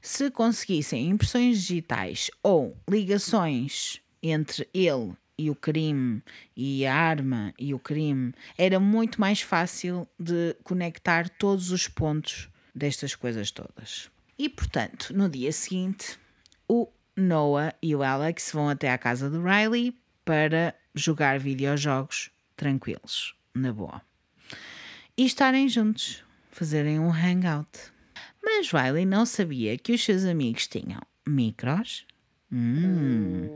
Se 0.00 0.30
conseguissem 0.30 1.08
impressões 1.08 1.60
digitais 1.60 2.30
ou 2.44 2.76
ligações 2.88 4.00
entre 4.22 4.68
ele 4.72 5.14
e 5.36 5.50
o 5.50 5.56
crime 5.56 6.22
e 6.56 6.86
a 6.86 6.94
arma 6.94 7.52
e 7.58 7.74
o 7.74 7.78
crime, 7.80 8.32
era 8.56 8.78
muito 8.78 9.20
mais 9.20 9.40
fácil 9.40 10.06
de 10.16 10.54
conectar 10.62 11.28
todos 11.28 11.72
os 11.72 11.88
pontos 11.88 12.48
destas 12.72 13.16
coisas 13.16 13.50
todas. 13.50 14.08
E 14.38 14.48
portanto, 14.48 15.12
no 15.12 15.28
dia 15.28 15.50
seguinte, 15.50 16.16
o 16.68 16.86
Noah 17.16 17.74
e 17.82 17.96
o 17.96 18.04
Alex 18.04 18.52
vão 18.52 18.68
até 18.68 18.92
à 18.92 18.96
casa 18.96 19.28
do 19.28 19.42
Riley 19.42 19.92
para 20.24 20.72
jogar 20.96 21.38
videojogos 21.38 22.30
tranquilos, 22.56 23.34
na 23.54 23.72
boa. 23.72 24.00
E 25.16 25.24
estarem 25.24 25.68
juntos, 25.68 26.24
fazerem 26.50 26.98
um 26.98 27.12
hangout. 27.12 27.68
Mas 28.42 28.70
Riley 28.70 29.04
não 29.04 29.26
sabia 29.26 29.76
que 29.76 29.92
os 29.92 30.02
seus 30.02 30.24
amigos 30.24 30.66
tinham 30.66 31.00
micros 31.26 32.06
hum, 32.50 33.48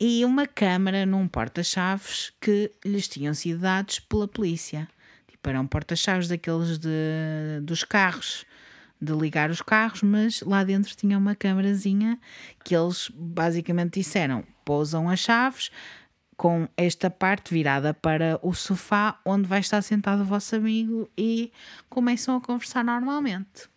e 0.00 0.24
uma 0.24 0.46
câmara 0.46 1.04
num 1.04 1.26
porta-chaves 1.26 2.32
que 2.40 2.72
lhes 2.84 3.08
tinham 3.08 3.34
sido 3.34 3.60
dados 3.60 3.98
pela 3.98 4.28
polícia. 4.28 4.88
Tipo, 5.26 5.50
eram 5.50 5.66
porta-chaves 5.66 6.28
daqueles 6.28 6.78
de, 6.78 7.60
dos 7.62 7.82
carros, 7.82 8.46
de 9.00 9.12
ligar 9.12 9.50
os 9.50 9.62
carros, 9.62 10.02
mas 10.02 10.40
lá 10.42 10.64
dentro 10.64 10.94
tinha 10.96 11.16
uma 11.16 11.34
câmarazinha 11.34 12.18
que 12.64 12.74
eles 12.74 13.10
basicamente 13.14 14.00
disseram: 14.00 14.44
pousam 14.64 15.08
as 15.08 15.20
chaves, 15.20 15.70
com 16.36 16.68
esta 16.76 17.10
parte 17.10 17.52
virada 17.52 17.92
para 17.92 18.38
o 18.42 18.54
sofá 18.54 19.20
onde 19.24 19.48
vai 19.48 19.58
estar 19.58 19.82
sentado 19.82 20.22
o 20.22 20.24
vosso 20.24 20.54
amigo 20.54 21.10
e 21.18 21.52
começam 21.90 22.36
a 22.36 22.40
conversar 22.40 22.84
normalmente. 22.84 23.68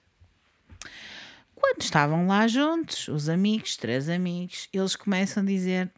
Quando 1.56 1.82
estavam 1.82 2.28
lá 2.28 2.48
juntos, 2.48 3.08
os 3.08 3.30
amigos, 3.30 3.78
três 3.78 4.10
amigos, 4.10 4.70
eles 4.72 4.96
começam 4.96 5.42
a 5.42 5.46
dizer: 5.46 5.92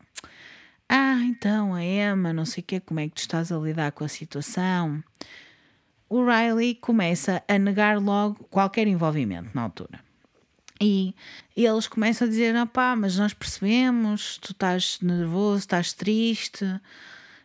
Ah, 0.87 1.19
então 1.23 1.73
a 1.73 1.83
Emma, 1.83 2.31
não 2.31 2.45
sei 2.45 2.61
o 2.61 2.65
quê, 2.65 2.79
como 2.79 2.99
é 2.99 3.07
que 3.07 3.15
tu 3.15 3.19
estás 3.19 3.51
a 3.51 3.57
lidar 3.57 3.91
com 3.91 4.03
a 4.03 4.09
situação? 4.09 5.03
O 6.13 6.23
Riley 6.23 6.75
começa 6.75 7.41
a 7.47 7.57
negar 7.57 7.99
logo 7.99 8.43
qualquer 8.43 8.85
envolvimento 8.85 9.49
na 9.51 9.63
altura. 9.63 9.99
E 10.79 11.15
eles 11.57 11.87
começam 11.87 12.27
a 12.27 12.29
dizer: 12.29 12.55
ah 12.55 12.67
pá, 12.67 12.95
mas 12.95 13.17
nós 13.17 13.33
percebemos, 13.33 14.37
tu 14.37 14.51
estás 14.51 14.99
nervoso, 15.01 15.61
estás 15.61 15.91
triste, 15.91 16.79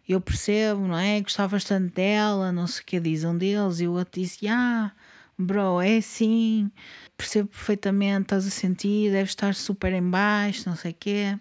eu 0.06 0.20
percebo, 0.20 0.86
não 0.86 0.98
é? 0.98 1.18
Gostava 1.18 1.56
bastante 1.56 1.94
dela, 1.94 2.52
não 2.52 2.66
sei 2.66 2.82
o 2.82 2.84
que 2.84 3.00
diz 3.00 3.24
um 3.24 3.38
deles, 3.38 3.80
e 3.80 3.88
o 3.88 3.92
outro 3.92 4.20
disse: 4.20 4.46
ah, 4.46 4.92
bro, 5.38 5.80
é 5.80 5.96
assim, 5.96 6.70
percebo 7.16 7.48
perfeitamente, 7.48 8.24
estás 8.24 8.46
a 8.46 8.50
sentir, 8.50 9.10
deves 9.10 9.30
estar 9.30 9.54
super 9.54 9.94
em 9.94 10.02
baixo, 10.02 10.68
não 10.68 10.76
sei 10.76 10.90
o 10.90 10.96
quê. 11.00 11.38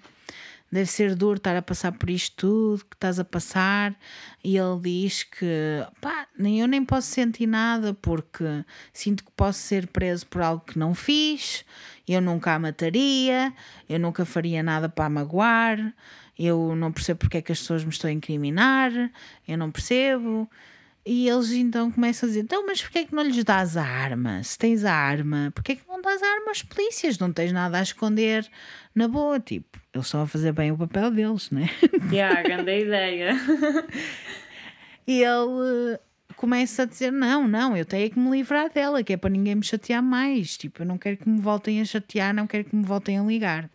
Deve 0.70 0.88
ser 0.88 1.16
duro 1.16 1.38
estar 1.38 1.56
a 1.56 1.62
passar 1.62 1.94
por 1.94 2.10
isto 2.10 2.36
tudo 2.36 2.86
que 2.86 2.96
estás 2.96 3.20
a 3.20 3.26
passar. 3.26 3.96
E 4.44 4.58
ele 4.58 4.80
diz 4.82 5.24
que 5.24 5.46
pá, 6.02 6.28
nem 6.38 6.60
eu 6.60 6.68
nem 6.68 6.84
posso 6.84 7.08
sentir 7.08 7.48
nada 7.48 7.94
porque 7.94 8.66
sinto 8.92 9.24
que 9.24 9.32
posso 9.32 9.60
ser 9.60 9.88
preso 9.88 10.28
por 10.28 10.42
algo 10.42 10.64
que 10.66 10.78
não 10.78 10.94
fiz. 10.94 11.64
Eu 12.08 12.22
nunca 12.22 12.54
a 12.54 12.60
mataria, 12.60 13.54
eu 13.88 14.00
nunca 14.00 14.26
faria 14.26 14.62
nada 14.62 14.90
para 14.90 15.06
a 15.06 15.10
magoar. 15.10 15.94
Eu 16.38 16.76
não 16.76 16.92
percebo 16.92 17.20
porque 17.20 17.38
é 17.38 17.42
que 17.42 17.52
as 17.52 17.60
pessoas 17.60 17.84
me 17.84 17.90
estão 17.90 18.10
a 18.10 18.14
incriminar, 18.14 18.92
eu 19.48 19.58
não 19.58 19.72
percebo. 19.72 20.50
E 21.10 21.30
eles 21.30 21.54
então 21.54 21.90
começam 21.90 22.28
a 22.28 22.30
dizer: 22.30 22.42
então, 22.42 22.66
mas 22.66 22.82
porquê 22.82 23.00
é 23.00 23.06
que 23.06 23.16
não 23.16 23.24
lhes 23.24 23.42
dás 23.42 23.78
a 23.78 23.84
arma? 23.84 24.44
Se 24.44 24.58
tens 24.58 24.84
a 24.84 24.94
arma, 24.94 25.54
porquê 25.56 25.72
é 25.72 25.76
que 25.78 25.88
não 25.88 26.02
dás 26.02 26.22
a 26.22 26.28
arma 26.28 26.52
às 26.52 26.62
polícias? 26.62 27.18
Não 27.18 27.32
tens 27.32 27.54
nada 27.54 27.80
a 27.80 27.82
esconder 27.82 28.46
na 28.94 29.08
boa. 29.08 29.40
Tipo, 29.40 29.80
eles 29.94 30.06
estão 30.06 30.24
a 30.24 30.28
fazer 30.28 30.52
bem 30.52 30.70
o 30.70 30.78
papel 30.78 31.10
deles, 31.10 31.50
né? 31.50 31.70
Yeah, 32.12 32.42
grande 32.42 32.82
ideia. 32.82 33.40
e 35.08 35.24
ele 35.24 35.98
começa 36.36 36.84
a 36.84 36.86
dizer: 36.86 37.10
não, 37.10 37.48
não, 37.48 37.78
eu 37.78 37.86
tenho 37.86 38.12
que 38.12 38.20
me 38.20 38.30
livrar 38.30 38.70
dela, 38.70 39.02
que 39.02 39.14
é 39.14 39.18
para 39.18 39.30
ninguém 39.30 39.56
me 39.56 39.64
chatear 39.64 40.04
mais. 40.04 40.58
Tipo, 40.58 40.82
eu 40.82 40.86
não 40.86 40.98
quero 40.98 41.16
que 41.16 41.30
me 41.30 41.40
voltem 41.40 41.80
a 41.80 41.86
chatear, 41.86 42.34
não 42.34 42.46
quero 42.46 42.66
que 42.66 42.76
me 42.76 42.84
voltem 42.84 43.18
a 43.18 43.24
ligar. 43.24 43.70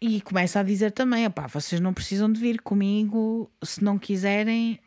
E 0.00 0.20
começa 0.20 0.60
a 0.60 0.62
dizer 0.62 0.92
também: 0.92 1.26
opá, 1.26 1.48
vocês 1.48 1.80
não 1.80 1.92
precisam 1.92 2.32
de 2.32 2.38
vir 2.38 2.60
comigo 2.60 3.50
se 3.64 3.82
não 3.82 3.98
quiserem 3.98 4.78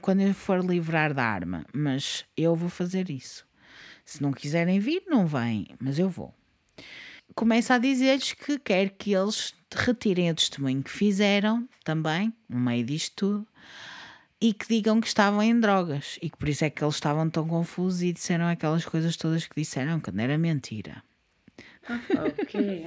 quando 0.00 0.20
eu 0.20 0.34
for 0.34 0.64
livrar 0.64 1.12
da 1.14 1.24
arma, 1.24 1.64
mas 1.72 2.24
eu 2.36 2.54
vou 2.54 2.68
fazer 2.68 3.10
isso. 3.10 3.46
Se 4.04 4.22
não 4.22 4.32
quiserem 4.32 4.80
vir, 4.80 5.02
não 5.06 5.26
vêm, 5.26 5.68
mas 5.78 5.98
eu 5.98 6.08
vou. 6.08 6.34
Começa 7.34 7.74
a 7.74 7.78
dizer-lhes 7.78 8.32
que 8.32 8.58
quer 8.58 8.90
que 8.90 9.12
eles 9.12 9.54
retirem 9.72 10.30
o 10.30 10.34
testemunho 10.34 10.82
que 10.82 10.90
fizeram 10.90 11.68
também, 11.84 12.32
no 12.48 12.58
meio 12.58 12.84
disto 12.84 13.14
tudo, 13.14 13.46
e 14.40 14.52
que 14.52 14.66
digam 14.66 15.00
que 15.00 15.06
estavam 15.06 15.42
em 15.42 15.58
drogas 15.58 16.18
e 16.22 16.30
que 16.30 16.36
por 16.36 16.48
isso 16.48 16.64
é 16.64 16.70
que 16.70 16.82
eles 16.82 16.94
estavam 16.94 17.28
tão 17.28 17.46
confusos 17.46 18.02
e 18.02 18.12
disseram 18.12 18.48
aquelas 18.48 18.84
coisas 18.84 19.16
todas 19.16 19.46
que 19.46 19.60
disseram, 19.60 20.00
quando 20.00 20.18
era 20.18 20.38
mentira. 20.38 21.02
ok. 21.88 22.86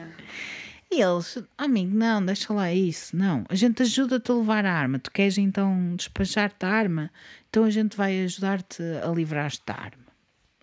E 0.95 1.01
eles, 1.01 1.39
amigo, 1.57 1.97
não, 1.97 2.23
deixa 2.23 2.53
lá 2.53 2.71
isso, 2.71 3.17
não. 3.17 3.43
A 3.49 3.55
gente 3.55 3.81
ajuda-te 3.81 4.31
a 4.31 4.35
levar 4.35 4.63
a 4.63 4.71
arma. 4.71 4.99
Tu 4.99 5.09
queres 5.09 5.39
então 5.39 5.95
despachar-te 5.95 6.63
a 6.63 6.69
arma? 6.69 7.09
Então 7.49 7.63
a 7.63 7.71
gente 7.71 7.97
vai 7.97 8.23
ajudar-te 8.23 8.83
a 9.03 9.07
livrar-te 9.07 9.63
da 9.65 9.73
arma. 9.73 10.05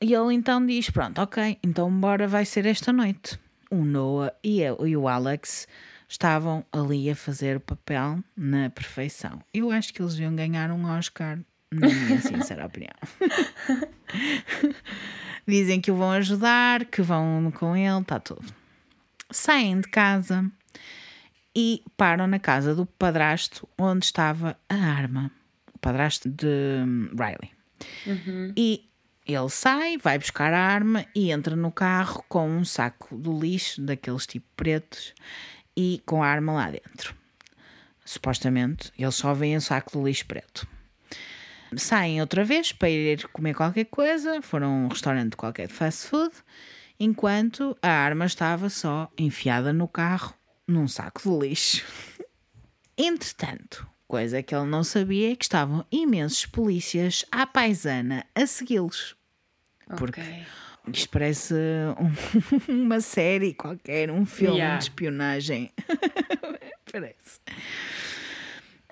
E 0.00 0.14
ele 0.14 0.32
então 0.32 0.64
diz: 0.64 0.88
Pronto, 0.88 1.20
ok, 1.20 1.58
então 1.64 1.90
bora, 1.90 2.28
vai 2.28 2.44
ser 2.44 2.64
esta 2.64 2.92
noite. 2.92 3.40
O 3.72 3.84
Noah 3.84 4.32
e, 4.44 4.60
eu, 4.60 4.86
e 4.86 4.96
o 4.96 5.08
Alex 5.08 5.66
estavam 6.08 6.64
ali 6.70 7.10
a 7.10 7.16
fazer 7.16 7.56
o 7.56 7.60
papel 7.60 8.22
na 8.36 8.70
perfeição. 8.70 9.40
Eu 9.52 9.72
acho 9.72 9.92
que 9.92 10.00
eles 10.00 10.16
iam 10.16 10.36
ganhar 10.36 10.70
um 10.70 10.96
Oscar, 10.96 11.40
na 11.72 11.88
minha 11.88 12.20
sincera 12.22 12.66
opinião. 12.66 12.94
Dizem 15.44 15.80
que 15.80 15.90
o 15.90 15.96
vão 15.96 16.12
ajudar, 16.12 16.84
que 16.84 17.02
vão 17.02 17.50
com 17.50 17.74
ele, 17.74 18.00
está 18.00 18.20
tudo 18.20 18.59
saem 19.30 19.80
de 19.80 19.88
casa 19.88 20.50
e 21.54 21.82
param 21.96 22.26
na 22.26 22.38
casa 22.38 22.74
do 22.74 22.86
padrasto 22.86 23.68
onde 23.78 24.04
estava 24.04 24.56
a 24.68 24.74
arma, 24.74 25.30
o 25.74 25.78
padrasto 25.78 26.28
de 26.28 26.84
Riley. 27.12 27.50
Uhum. 28.06 28.52
E 28.56 28.88
ele 29.26 29.48
sai, 29.48 29.96
vai 29.98 30.18
buscar 30.18 30.52
a 30.52 30.60
arma 30.60 31.06
e 31.14 31.30
entra 31.30 31.54
no 31.56 31.70
carro 31.70 32.24
com 32.28 32.48
um 32.48 32.64
saco 32.64 33.16
do 33.16 33.38
lixo, 33.38 33.82
daqueles 33.82 34.26
tipo 34.26 34.46
pretos, 34.56 35.14
e 35.76 36.02
com 36.04 36.22
a 36.22 36.26
arma 36.26 36.52
lá 36.52 36.70
dentro. 36.70 37.14
Supostamente, 38.04 38.92
ele 38.98 39.10
só 39.12 39.34
vê 39.34 39.56
o 39.56 39.60
saco 39.60 39.92
do 39.92 40.04
lixo 40.04 40.26
preto. 40.26 40.66
Saem 41.76 42.20
outra 42.20 42.44
vez 42.44 42.72
para 42.72 42.90
ir 42.90 43.28
comer 43.28 43.54
qualquer 43.54 43.84
coisa, 43.84 44.42
foram 44.42 44.66
a 44.66 44.86
um 44.86 44.88
restaurante 44.88 45.36
qualquer 45.36 45.68
de 45.68 45.74
fast 45.74 46.08
food 46.08 46.34
enquanto 47.00 47.76
a 47.82 47.88
arma 47.88 48.26
estava 48.26 48.68
só 48.68 49.10
enfiada 49.18 49.72
no 49.72 49.88
carro 49.88 50.34
num 50.68 50.86
saco 50.86 51.20
de 51.22 51.48
lixo. 51.48 51.84
Entretanto, 52.96 53.88
coisa 54.06 54.42
que 54.42 54.54
ele 54.54 54.66
não 54.66 54.84
sabia 54.84 55.32
é 55.32 55.36
que 55.36 55.44
estavam 55.44 55.84
imensos 55.90 56.44
polícias 56.46 57.24
à 57.32 57.46
paisana 57.46 58.24
a 58.34 58.46
segui-los. 58.46 59.16
Porque 59.96 60.20
Ok. 60.20 60.46
isto 60.92 61.08
parece 61.10 61.54
um- 61.98 62.12
uma 62.84 63.00
série 63.00 63.54
qualquer, 63.54 64.10
um 64.10 64.24
filme 64.26 64.56
Yeah. 64.58 64.76
de 64.78 64.84
espionagem. 64.84 65.72
parece. 66.92 67.40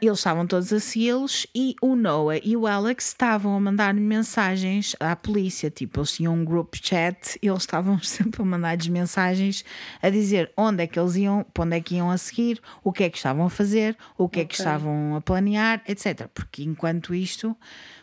Eles 0.01 0.19
estavam 0.19 0.47
todos 0.47 0.73
a 0.73 0.79
segui-los 0.79 1.47
e 1.55 1.75
o 1.83 1.97
Noah 1.97 2.39
e 2.43 2.57
o 2.57 2.67
Alex 2.67 3.09
estavam 3.09 3.57
a 3.57 3.61
mandar 3.61 3.93
mensagens 3.95 4.95
à 5.01 5.17
polícia. 5.17 5.71
Tipo, 5.71 6.01
eles 6.01 6.13
tinham 6.13 6.35
um 6.35 6.45
group 6.45 6.77
chat 6.81 7.39
e 7.43 7.49
eles 7.49 7.63
estavam 7.63 7.99
sempre 8.03 8.43
a 8.43 8.45
mandar-lhes 8.45 8.89
mensagens 8.89 9.65
a 10.01 10.09
dizer 10.09 10.53
onde 10.57 10.85
é 10.85 10.87
que 10.87 10.99
eles 10.99 11.17
iam, 11.17 11.45
para 11.53 11.65
onde 11.65 11.77
é 11.77 11.81
que 11.81 11.97
iam 11.97 12.11
a 12.11 12.19
seguir, 12.19 12.61
o 12.85 12.93
que 12.93 13.05
é 13.05 13.11
que 13.11 13.17
estavam 13.17 13.47
a 13.47 13.51
fazer, 13.51 13.97
o 14.17 14.29
que 14.29 14.41
é 14.41 14.45
que 14.45 14.55
estavam 14.55 15.17
a 15.17 15.21
planear, 15.21 15.83
etc. 15.89 16.29
Porque 16.33 16.63
enquanto 16.63 17.15
isto, 17.15 17.57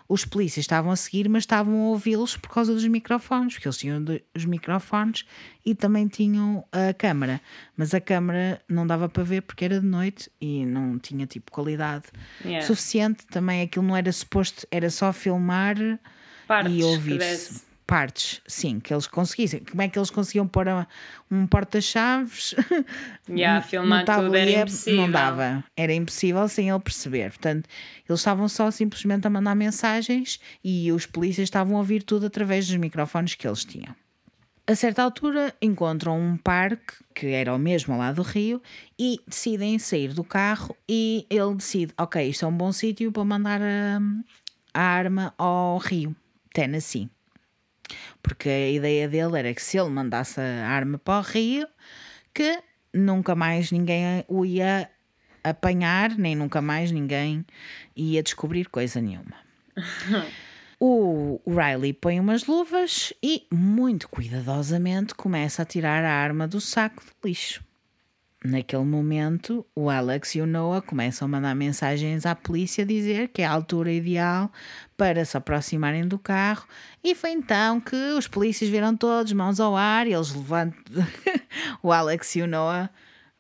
os 0.08 0.24
polícias 0.24 0.64
estavam 0.64 0.92
a 0.92 0.96
seguir, 0.96 1.28
mas 1.28 1.44
estavam 1.44 1.74
a 1.82 1.86
ouvi-los 1.90 2.38
por 2.38 2.50
causa 2.50 2.74
dos 2.74 2.86
microfones, 2.88 3.54
porque 3.56 3.68
eles 3.68 3.78
tinham 3.78 4.04
de- 4.04 4.24
os 4.36 4.46
microfones 4.46 5.26
e 5.66 5.74
também 5.74 6.08
tinham 6.08 6.64
a 6.72 6.94
câmara. 6.94 7.42
Mas 7.76 7.94
a 7.94 8.00
câmara 8.00 8.62
não 8.70 8.86
dava 8.86 9.10
para 9.10 9.24
ver 9.24 9.42
porque 9.42 9.66
era 9.66 9.80
de 9.80 9.86
noite 9.88 10.30
e 10.40 10.64
não 10.66 11.00
tinha 11.00 11.26
tipo 11.26 11.52
qualidade 11.52 12.06
Yeah. 12.44 12.66
suficiente. 12.68 13.26
Também 13.28 13.62
aquilo 13.64 13.86
não 13.86 13.96
era 13.96 14.12
suposto, 14.12 14.68
era 14.70 14.90
só 14.92 15.12
filmar 15.12 15.76
Partes 16.48 16.72
e 16.74 16.78
que 16.78 16.84
ouvir 16.84 17.18
desse. 17.18 17.64
Partes, 17.86 18.42
sim, 18.48 18.80
que 18.80 18.94
eles 18.94 19.08
conseguissem. 19.08 19.62
Como 19.64 19.82
é 19.82 19.88
que 19.88 19.98
eles 19.98 20.10
conseguiam 20.10 20.48
pôr 20.48 20.66
um 21.30 21.48
porta-chaves? 21.48 22.56
Yeah, 23.28 23.60
filmar 23.60 24.06
no 24.08 24.24
tudo 24.24 24.36
era 24.36 24.52
impossível. 24.52 25.02
Não 25.02 25.12
dava, 25.12 25.64
era 25.76 25.92
impossível 25.94 26.48
sem 26.48 26.70
ele 26.70 26.80
perceber. 26.80 27.32
Portanto, 27.32 27.68
eles 28.08 28.20
estavam 28.20 28.48
só 28.48 28.70
simplesmente 28.70 29.26
a 29.26 29.30
mandar 29.32 29.56
mensagens 29.56 30.40
e 30.64 30.92
os 30.92 31.08
polícias 31.08 31.46
estavam 31.46 31.76
a 31.76 31.80
ouvir 31.80 32.04
tudo 32.04 32.28
através 32.28 32.68
dos 32.68 32.78
microfones 32.78 33.34
que 33.34 33.48
eles 33.48 33.66
tinham. 33.66 33.96
A 34.68 34.76
certa 34.76 35.04
altura 35.04 35.54
encontram 35.62 36.20
um 36.20 36.38
parque 36.38 36.94
que 37.14 37.28
era 37.28 37.54
o 37.54 37.58
mesmo 37.58 37.94
ao 37.94 38.00
lado 38.00 38.16
do 38.16 38.22
rio 38.22 38.62
e 38.98 39.20
decidem 39.28 39.78
sair 39.80 40.14
do 40.14 40.24
carro 40.24 40.76
e 40.90 41.26
ele 41.30 41.56
decide, 41.56 41.94
ok, 41.98 42.28
isto 42.30 42.46
é 42.46 42.48
um 42.48 42.58
bom 42.58 42.72
sítio 42.72 43.12
para 43.12 43.24
mandar 43.24 43.62
a, 43.62 44.00
a 44.74 44.82
arma 44.82 45.34
ao 45.38 45.78
rio, 45.78 46.16
Tennessee. 46.54 47.10
Porque 48.26 48.50
a 48.50 48.72
ideia 48.72 49.08
dele 49.08 49.38
era 49.38 49.54
que 49.54 49.62
se 49.62 49.78
ele 49.78 49.90
mandasse 49.90 50.42
a 50.42 50.68
arma 50.68 50.98
para 50.98 51.20
o 51.20 51.22
rio, 51.22 51.68
que 52.34 52.60
nunca 52.92 53.36
mais 53.36 53.72
ninguém 53.72 54.26
o 54.28 54.44
ia 54.44 54.90
apanhar, 55.44 56.18
nem 56.18 56.36
nunca 56.36 56.60
mais 56.60 56.92
ninguém 56.92 57.46
ia 57.96 58.24
descobrir 58.24 58.68
coisa 58.68 59.00
nenhuma. 59.00 59.36
O 60.78 61.40
Riley 61.48 61.94
põe 61.94 62.20
umas 62.20 62.46
luvas 62.46 63.14
e, 63.24 63.48
muito 63.50 64.10
cuidadosamente, 64.10 65.16
começa 65.16 65.62
a 65.62 65.66
tirar 65.66 66.04
a 66.04 66.12
arma 66.12 66.50
do 66.50 66.60
saco 66.60 67.02
de 67.02 67.30
lixo. 67.30 67.64
Naquele 68.44 68.84
momento, 68.84 69.66
o 69.76 69.90
Alex 69.90 70.36
e 70.36 70.42
o 70.42 70.46
Noah 70.46 70.82
começam 70.82 71.26
a 71.26 71.30
mandar 71.30 71.56
mensagens 71.56 72.26
à 72.26 72.36
polícia 72.36 72.84
a 72.84 72.88
dizer 72.88 73.30
que 73.30 73.42
é 73.42 73.46
a 73.46 73.52
altura 73.52 73.92
ideal 73.92 74.52
para 74.96 75.26
se 75.26 75.36
aproximarem 75.36 76.08
do 76.08 76.20
carro. 76.20 76.68
E 77.04 77.16
foi 77.16 77.32
então 77.32 77.80
que 77.80 77.96
os 77.96 78.28
polícias 78.28 78.70
viram 78.70 78.96
todos 78.96 79.34
mãos 79.34 79.60
ao 79.60 79.76
ar 79.76 80.06
e 80.06 80.14
eles 80.14 80.34
levantam 80.34 80.78
o 81.82 81.92
Alex 81.92 82.36
e 82.36 82.42
o 82.44 82.48
Noah. 82.48 82.92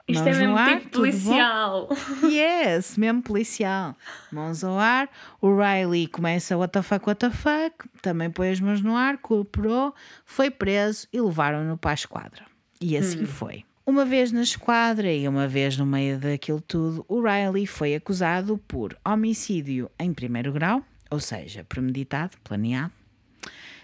Isto 0.07 0.23
mãos 0.23 0.35
é 0.35 0.39
mesmo 0.39 0.57
ar, 0.57 0.79
tipo 0.79 0.89
policial. 0.89 1.89
Yes, 2.23 2.97
mesmo 2.97 3.21
policial. 3.21 3.95
Mãos 4.31 4.63
ao 4.63 4.77
ar. 4.77 5.09
O 5.41 5.55
Riley 5.55 6.07
começa 6.07 6.57
what 6.57 6.71
the 6.71 6.81
fuck, 6.81 7.07
what 7.07 7.19
the 7.19 7.31
fuck. 7.31 7.87
Também 8.01 8.29
põe 8.29 8.49
as 8.51 8.59
mãos 8.59 8.81
no 8.81 8.95
ar, 8.95 9.17
cooperou, 9.17 9.93
foi 10.25 10.49
preso 10.49 11.07
e 11.11 11.19
levaram-no 11.19 11.77
para 11.77 11.91
a 11.91 11.93
esquadra. 11.95 12.45
E 12.79 12.97
assim 12.97 13.25
foi. 13.25 13.65
Uma 13.87 14.03
vez 14.03 14.31
na 14.31 14.41
esquadra 14.41 15.13
e 15.13 15.27
uma 15.27 15.47
vez 15.47 15.77
no 15.77 15.85
meio 15.85 16.17
daquilo 16.17 16.59
tudo, 16.59 17.05
o 17.07 17.21
Riley 17.21 17.67
foi 17.67 17.93
acusado 17.93 18.57
por 18.67 18.97
homicídio 19.05 19.91
em 19.99 20.11
primeiro 20.11 20.51
grau, 20.51 20.83
ou 21.11 21.19
seja, 21.19 21.63
premeditado, 21.63 22.35
planeado, 22.43 22.91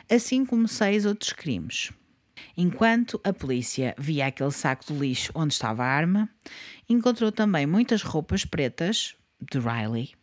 assim 0.10 0.43
como 0.43 0.68
seis 0.68 1.06
outros 1.06 1.34
crimes. 1.34 1.91
Enquanto 2.58 3.22
a 3.24 3.32
polícia 3.32 3.93
via 3.95 4.26
aquele 4.26 4.49
saco 4.49 4.91
de 4.91 4.99
lixo 4.99 5.32
onde 5.36 5.54
estava 5.54 5.84
a 5.84 5.88
arma, 5.88 6.28
encontrou 6.89 7.32
também 7.32 7.68
muitas 7.68 8.02
roupas 8.02 8.43
pretas 8.43 9.16
de 9.52 9.60
Riley. 9.60 10.16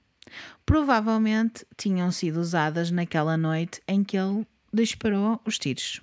Provavelmente 0.66 1.64
tinham 1.76 2.10
sido 2.10 2.40
usadas 2.40 2.90
naquela 2.90 3.36
noite 3.36 3.80
em 3.86 4.02
que 4.02 4.18
ele 4.18 4.44
disparou 4.72 5.40
os 5.46 5.56
tiros. 5.56 6.02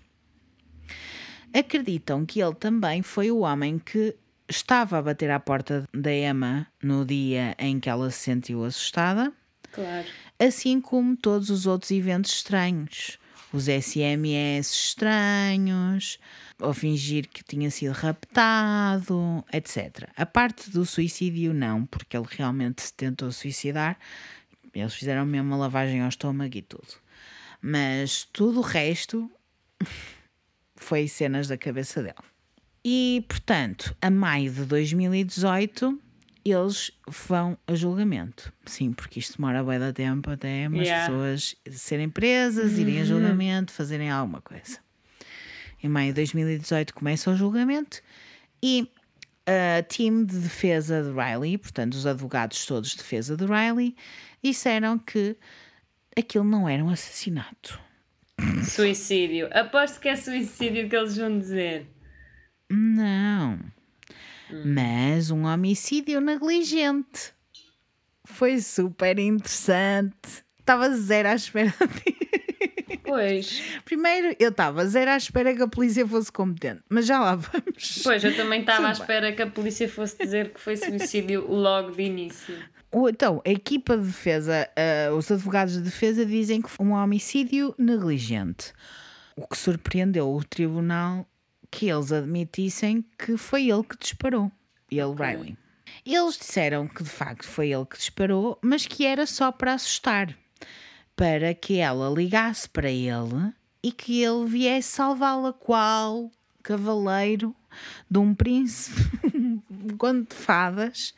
Acreditam 1.58 2.26
que 2.26 2.41
ele 2.41 2.53
também 2.53 3.01
foi 3.01 3.32
o 3.32 3.39
homem 3.39 3.80
que 3.80 4.14
estava 4.49 4.97
a 4.97 5.01
bater 5.01 5.32
à 5.32 5.39
porta 5.39 5.88
da 5.93 6.14
Emma 6.14 6.68
no 6.84 7.06
dia 7.06 7.56
em 7.58 7.80
que 7.80 7.89
ela 7.89 8.12
se 8.12 8.20
sentiu 8.20 8.66
assustada. 8.66 9.32
Claro. 9.72 10.06
Assim 10.38 10.82
como 10.82 11.16
todos 11.16 11.49
os 11.49 11.66
outros 11.66 11.91
eventos 11.91 12.32
estranhos. 12.32 13.18
Os 13.53 13.68
SMS 13.68 14.70
estranhos, 14.70 16.20
ou 16.60 16.74
fingir 16.74 17.30
que 17.30 17.41
tinha 17.41 17.72
sido 17.72 17.93
raptado, 17.93 19.41
etc. 19.53 20.10
A 20.18 20.26
parte 20.26 20.70
do 20.70 20.86
suicídio, 20.86 21.53
não, 21.53 21.86
porque 21.86 22.18
ele 22.18 22.28
realmente 22.30 22.82
se 22.82 22.93
tentou 22.93 23.32
suicidar. 23.32 23.97
Eles 24.74 24.93
fizeram 24.93 25.26
mesmo 25.26 25.47
uma 25.47 25.58
lavagem 25.58 26.01
ao 26.01 26.10
estômago 26.10 26.58
e 26.58 26.62
tudo. 26.62 26.95
Mas 27.62 28.28
tudo 28.34 28.60
o 28.60 28.62
resto 28.62 29.32
foi 30.76 31.07
cenas 31.07 31.47
da 31.47 31.57
cabeça 31.57 32.01
dele. 32.01 32.15
E, 32.84 33.26
portanto, 33.28 33.95
a 34.01 34.11
maio 34.11 34.51
de 34.51 34.65
2018, 34.65 35.99
eles 36.45 36.91
vão 37.28 37.57
a 37.65 37.73
julgamento. 37.73 38.53
Sim, 38.65 38.93
porque 38.93 39.19
isto 39.19 39.38
demora 39.38 39.63
bem 39.63 39.80
da 39.80 39.91
tempo 39.91 40.30
até 40.30 40.65
as 40.65 40.73
Yeah. 40.73 41.07
pessoas 41.07 41.55
serem 41.71 42.09
presas, 42.09 42.78
irem 42.78 43.01
a 43.01 43.05
julgamento, 43.05 43.71
fazerem 43.71 44.11
alguma 44.11 44.41
coisa. 44.41 44.80
Em 45.82 45.89
maio 45.89 46.09
de 46.09 46.15
2018 46.15 46.93
começa 46.93 47.32
o 47.32 47.36
julgamento 47.36 48.01
e 48.61 48.88
a 49.47 49.82
time 49.84 50.26
de 50.26 50.38
defesa 50.39 51.03
de 51.03 51.09
Riley, 51.09 51.57
portanto, 51.57 51.93
os 51.93 52.05
advogados 52.05 52.65
todos 52.65 52.91
de 52.91 52.97
defesa 52.97 53.36
de 53.36 53.45
Riley, 53.45 53.95
disseram 54.43 54.97
que 54.99 55.36
aquilo 56.17 56.43
não 56.43 56.67
era 56.69 56.84
um 56.84 56.89
assassinato. 56.89 57.80
Suicídio. 58.63 59.49
Aposto 59.51 59.99
que 59.99 60.09
é 60.09 60.15
suicídio 60.15 60.89
que 60.89 60.95
eles 60.95 61.17
vão 61.17 61.38
dizer. 61.38 61.88
Não. 62.69 63.59
Mas 64.65 65.31
um 65.31 65.45
homicídio 65.45 66.19
negligente. 66.19 67.33
Foi 68.25 68.59
super 68.59 69.19
interessante. 69.19 70.43
Estava 70.59 70.89
zero 70.89 71.29
à 71.29 71.36
espera. 71.36 71.73
Pois. 73.03 73.61
Primeiro, 73.86 74.36
eu 74.39 74.49
estava 74.49 74.86
zero 74.86 75.11
à 75.11 75.17
espera 75.17 75.55
que 75.55 75.61
a 75.61 75.67
polícia 75.67 76.07
fosse 76.07 76.31
competente. 76.31 76.81
Mas 76.89 77.05
já 77.05 77.19
lá 77.19 77.36
vamos. 77.36 78.01
Pois, 78.03 78.23
eu 78.23 78.36
também 78.36 78.61
estava 78.61 78.88
à 78.88 78.91
espera 78.91 79.31
que 79.31 79.41
a 79.43 79.47
polícia 79.47 79.88
fosse 79.88 80.17
dizer 80.17 80.51
que 80.51 80.59
foi 80.59 80.75
suicídio 80.75 81.45
logo 81.47 81.91
de 81.91 82.01
início. 82.01 82.57
Então, 83.10 83.41
a 83.46 83.50
equipa 83.50 83.98
de 83.98 84.06
defesa, 84.06 84.70
ah, 84.76 85.14
os 85.14 85.30
advogados 85.30 85.74
de 85.74 85.82
defesa 85.82 86.26
dizem 86.26 86.62
que 86.62 86.70
foi 86.70 86.86
um 86.86 86.93
homicídio 86.93 87.76
negligente. 87.78 88.72
O 89.36 89.46
que 89.46 89.58
surpreendeu 89.58 90.34
o 90.34 90.43
tribunal 90.43 91.28
que 91.70 91.89
eles 91.89 92.12
admitissem 92.14 93.04
que 93.18 93.36
foi 93.36 93.70
ele 93.70 93.84
que 93.84 93.98
disparou. 93.98 94.50
Ele, 94.89 95.14
Riley. 95.14 95.58
Eles 96.06 96.38
disseram 96.38 96.88
que 96.88 97.04
de 97.04 97.10
facto 97.10 97.46
foi 97.46 97.74
ele 97.74 97.86
que 97.86 97.98
disparou, 97.98 98.58
mas 98.62 98.86
que 98.86 99.06
era 99.06 99.26
só 99.26 99.52
para 99.52 99.74
assustar. 99.74 100.34
Para 101.16 101.54
que 101.54 101.80
ela 101.80 102.10
ligasse 102.10 102.70
para 102.70 102.89
ele 102.89 103.54
e 103.84 103.91
que 103.91 104.22
ele 104.24 104.46
viesse 104.46 104.89
salvá-la, 104.89 105.52
qual 105.52 106.32
cavaleiro 106.64 107.56
de 108.10 108.20
um 108.20 108.34
príncipe, 108.34 109.02
um 109.70 109.98
conto 109.98 110.36
de 110.36 110.41
fadas, 110.41 111.14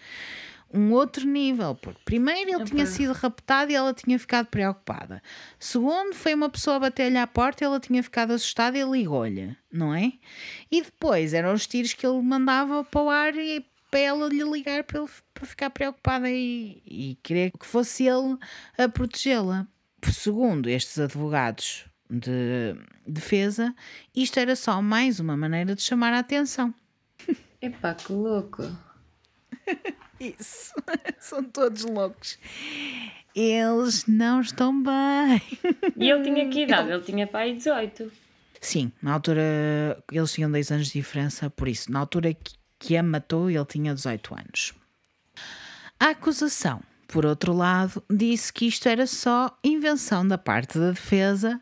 um 0.74 0.91
outro 0.91 1.26
nível. 1.28 1.76
Porque 1.76 1.99
primeiro 2.03 2.49
ele 2.51 2.65
tinha 2.65 2.86
sido 2.86 3.13
raptado 3.13 3.72
e 3.72 3.76
ela 3.76 3.93
tinha 3.93 4.18
ficado 4.20 4.47
preocupada. 4.47 5.22
Segundo, 5.59 6.13
foi 6.13 6.34
uma 6.34 6.49
pessoa 6.49 6.78
a 6.78 6.80
bater-lhe 6.80 7.18
à 7.18 7.28
porta 7.28 7.63
e 7.63 7.65
ela 7.65 7.80
tinha 7.80 8.01
ficado 8.03 8.32
assustada 8.32 8.78
e 8.78 8.84
ligou-lhe, 8.84 9.55
não 9.72 9.93
é? 9.93 10.13
E 10.72 10.82
depois 10.82 11.34
eram 11.34 11.53
os 11.53 11.68
tiros 11.68 11.93
que 11.93 12.05
ele 12.05 12.22
mandava 12.22 12.84
para 12.84 13.01
o 13.01 13.09
ar 13.09 13.36
e 13.36 13.65
para 13.89 13.99
ela 13.99 14.28
lhe 14.28 14.43
ligar 14.43 14.84
para, 14.84 14.99
ele, 14.99 15.09
para 15.34 15.45
ficar 15.45 15.70
preocupada 15.70 16.30
e, 16.30 16.82
e 16.86 17.18
querer 17.24 17.51
que 17.51 17.65
fosse 17.65 18.05
ele 18.05 18.38
a 18.78 18.88
protegê-la. 18.89 19.65
Segundo 20.03 20.70
estes 20.70 20.99
advogados 20.99 21.86
de 22.09 22.76
defesa, 23.05 23.74
isto 24.15 24.39
era 24.39 24.55
só 24.55 24.82
mais 24.82 25.20
uma 25.20 25.36
maneira 25.36 25.76
de 25.76 25.82
chamar 25.82 26.13
a 26.13 26.20
atenção. 26.20 26.74
Epá, 27.61 27.93
que 27.93 28.13
louco. 28.13 28.63
Isso, 30.20 30.74
são 31.20 31.43
todos 31.43 31.84
loucos. 31.84 32.38
Eles 33.36 34.06
não 34.08 34.41
estão 34.41 34.82
bem. 34.82 35.41
E 35.95 36.10
ele 36.10 36.24
tinha 36.24 36.50
que 36.50 36.64
idade? 36.64 36.91
Ele 36.91 37.04
tinha 37.04 37.28
pai 37.28 37.54
18. 37.54 38.12
Sim, 38.60 38.91
na 39.02 39.14
altura 39.14 40.04
eles 40.12 40.34
tinham 40.34 40.52
10 40.52 40.72
anos 40.72 40.88
de 40.88 40.93
diferença, 40.93 41.50
por 41.50 41.68
isso, 41.68 41.91
na 41.91 42.00
altura 42.00 42.34
que, 42.34 42.56
que 42.80 42.98
a 42.98 43.04
matou, 43.04 43.50
ele 43.50 43.66
tinha 43.66 43.93
18 43.93 44.34
anos. 44.34 44.74
A 46.00 46.10
acusação, 46.10 46.82
por 47.08 47.26
outro 47.26 47.54
lado, 47.54 48.04
disse 48.10 48.52
que 48.52 48.68
isto 48.68 48.89
era 48.89 49.06
só 49.06 49.56
invenção 49.64 50.28
da 50.28 50.38
parte 50.38 50.80
da 50.80 50.91
defesa 50.91 51.62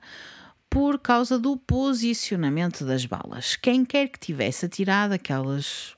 por 0.69 0.99
causa 0.99 1.37
do 1.37 1.57
posicionamento 1.57 2.85
das 2.85 3.05
balas. 3.05 3.55
Quem 3.55 3.85
quer 3.85 4.07
que 4.07 4.19
tivesse 4.19 4.65
atirado 4.65 5.13
aquelas 5.13 5.95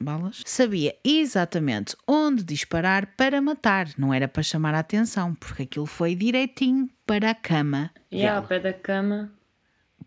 balas 0.00 0.42
sabia 0.46 0.94
exatamente 1.04 1.96
onde 2.06 2.42
disparar 2.42 3.14
para 3.16 3.40
matar, 3.42 3.88
não 3.98 4.12
era 4.14 4.28
para 4.28 4.42
chamar 4.42 4.74
a 4.74 4.80
atenção, 4.80 5.34
porque 5.34 5.64
aquilo 5.64 5.86
foi 5.86 6.14
direitinho 6.14 6.88
para 7.06 7.30
a 7.30 7.34
cama. 7.34 7.90
E 8.10 8.26
ao 8.26 8.36
dela. 8.36 8.46
pé 8.46 8.60
da 8.60 8.72
cama. 8.72 9.32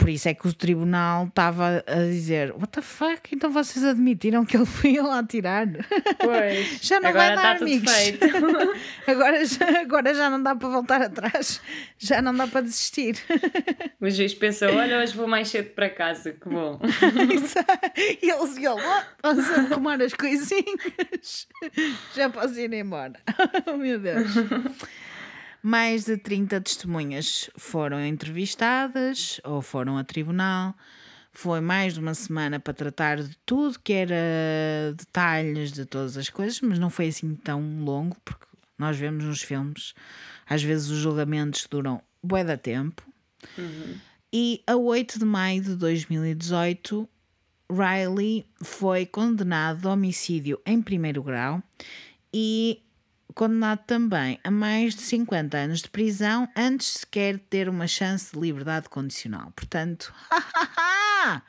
Por 0.02 0.10
isso 0.10 0.28
é 0.28 0.34
que 0.34 0.48
o 0.48 0.54
tribunal 0.54 1.28
estava 1.28 1.84
a 1.86 1.96
dizer: 2.06 2.52
What 2.54 2.70
the 2.70 2.82
fuck? 2.82 3.36
Então 3.36 3.52
vocês 3.52 3.86
admitiram 3.86 4.44
que 4.44 4.58
ele 4.58 4.66
foi 4.66 4.98
lá 4.98 5.20
atirar? 5.20 5.68
Pois. 6.20 6.80
Já 6.82 7.00
não 7.00 7.10
Agora 7.10 7.36
vai 7.36 7.36
dar, 7.36 7.58
tudo 7.60 7.68
amigos. 7.68 7.92
feito. 7.94 8.26
agora, 9.06 9.46
já, 9.46 9.80
agora 9.82 10.14
já 10.16 10.30
não 10.32 10.42
dá 10.42 10.56
para 10.56 10.70
voltar 10.70 11.02
atrás, 11.04 11.62
já 12.00 12.20
não 12.20 12.34
dá 12.36 12.48
para 12.48 12.62
desistir. 12.62 13.16
O 14.00 14.10
juiz 14.10 14.34
pensou: 14.34 14.70
olha, 14.74 14.98
hoje 15.00 15.16
vou 15.16 15.28
mais 15.28 15.50
cedo 15.50 15.70
para 15.76 15.90
casa, 15.90 16.32
que 16.32 16.50
bom. 16.50 16.80
E 18.22 18.30
eles 18.30 18.58
e 18.58 18.66
ele, 18.66 18.70
"Oh, 18.70 19.02
posso 19.22 19.54
arrumar 19.54 20.02
as 20.02 20.14
coisinhas, 20.14 21.48
já 22.16 22.28
posso 22.30 22.60
ir 22.60 22.74
embora. 22.74 23.20
Oh, 23.68 23.78
meu 23.78 24.00
Deus. 24.00 24.32
Mais 25.64 26.06
de 26.06 26.18
30 26.18 26.60
testemunhas 26.62 27.50
foram 27.56 28.04
entrevistadas 28.04 29.40
ou 29.44 29.62
foram 29.62 29.98
a 29.98 30.04
tribunal. 30.04 30.76
Foi 31.32 31.62
mais 31.62 31.94
de 31.94 32.00
uma 32.00 32.14
semana 32.14 32.60
para 32.60 32.74
tratar 32.74 33.22
de 33.22 33.38
tudo 33.46 33.80
que 33.80 33.94
era 33.94 34.94
detalhes 34.98 35.72
de 35.72 35.86
todas 35.86 36.18
as 36.18 36.30
coisas, 36.30 36.60
mas 36.62 36.78
não 36.78 36.90
foi 36.90 37.08
assim 37.08 37.36
tão 37.36 37.84
longo, 37.84 38.18
porque 38.26 38.46
nós 38.78 38.98
vemos 38.98 39.24
nos 39.24 39.42
filmes, 39.42 39.94
às 40.50 40.64
vezes 40.64 40.90
os 40.90 40.98
julgamentos 40.98 41.68
duram 41.70 42.02
bué 42.22 42.44
da 42.44 42.58
tempo. 42.58 43.04
E 44.34 44.64
a 44.66 44.76
8 44.76 45.20
de 45.20 45.26
maio 45.26 45.62
de 45.62 45.76
2018, 45.76 47.08
Riley 47.70 48.46
foi 48.62 49.06
condenado 49.06 49.82
de 49.82 49.88
homicídio 49.88 50.60
em 50.66 50.82
primeiro 50.82 51.24
grau 51.24 51.62
e 52.34 52.82
condenado 53.34 53.84
também 53.86 54.40
a 54.44 54.52
mais 54.52 54.96
de 54.96 55.02
50 55.02 55.58
anos 55.58 55.82
de 55.82 55.90
prisão 55.90 56.48
antes 56.56 56.88
sequer 56.88 57.36
de 57.36 57.44
ter 57.44 57.70
uma 57.70 57.88
chance 57.88 58.34
de 58.34 58.40
liberdade 58.40 58.90
condicional. 58.90 59.52
Portanto, 59.56 60.14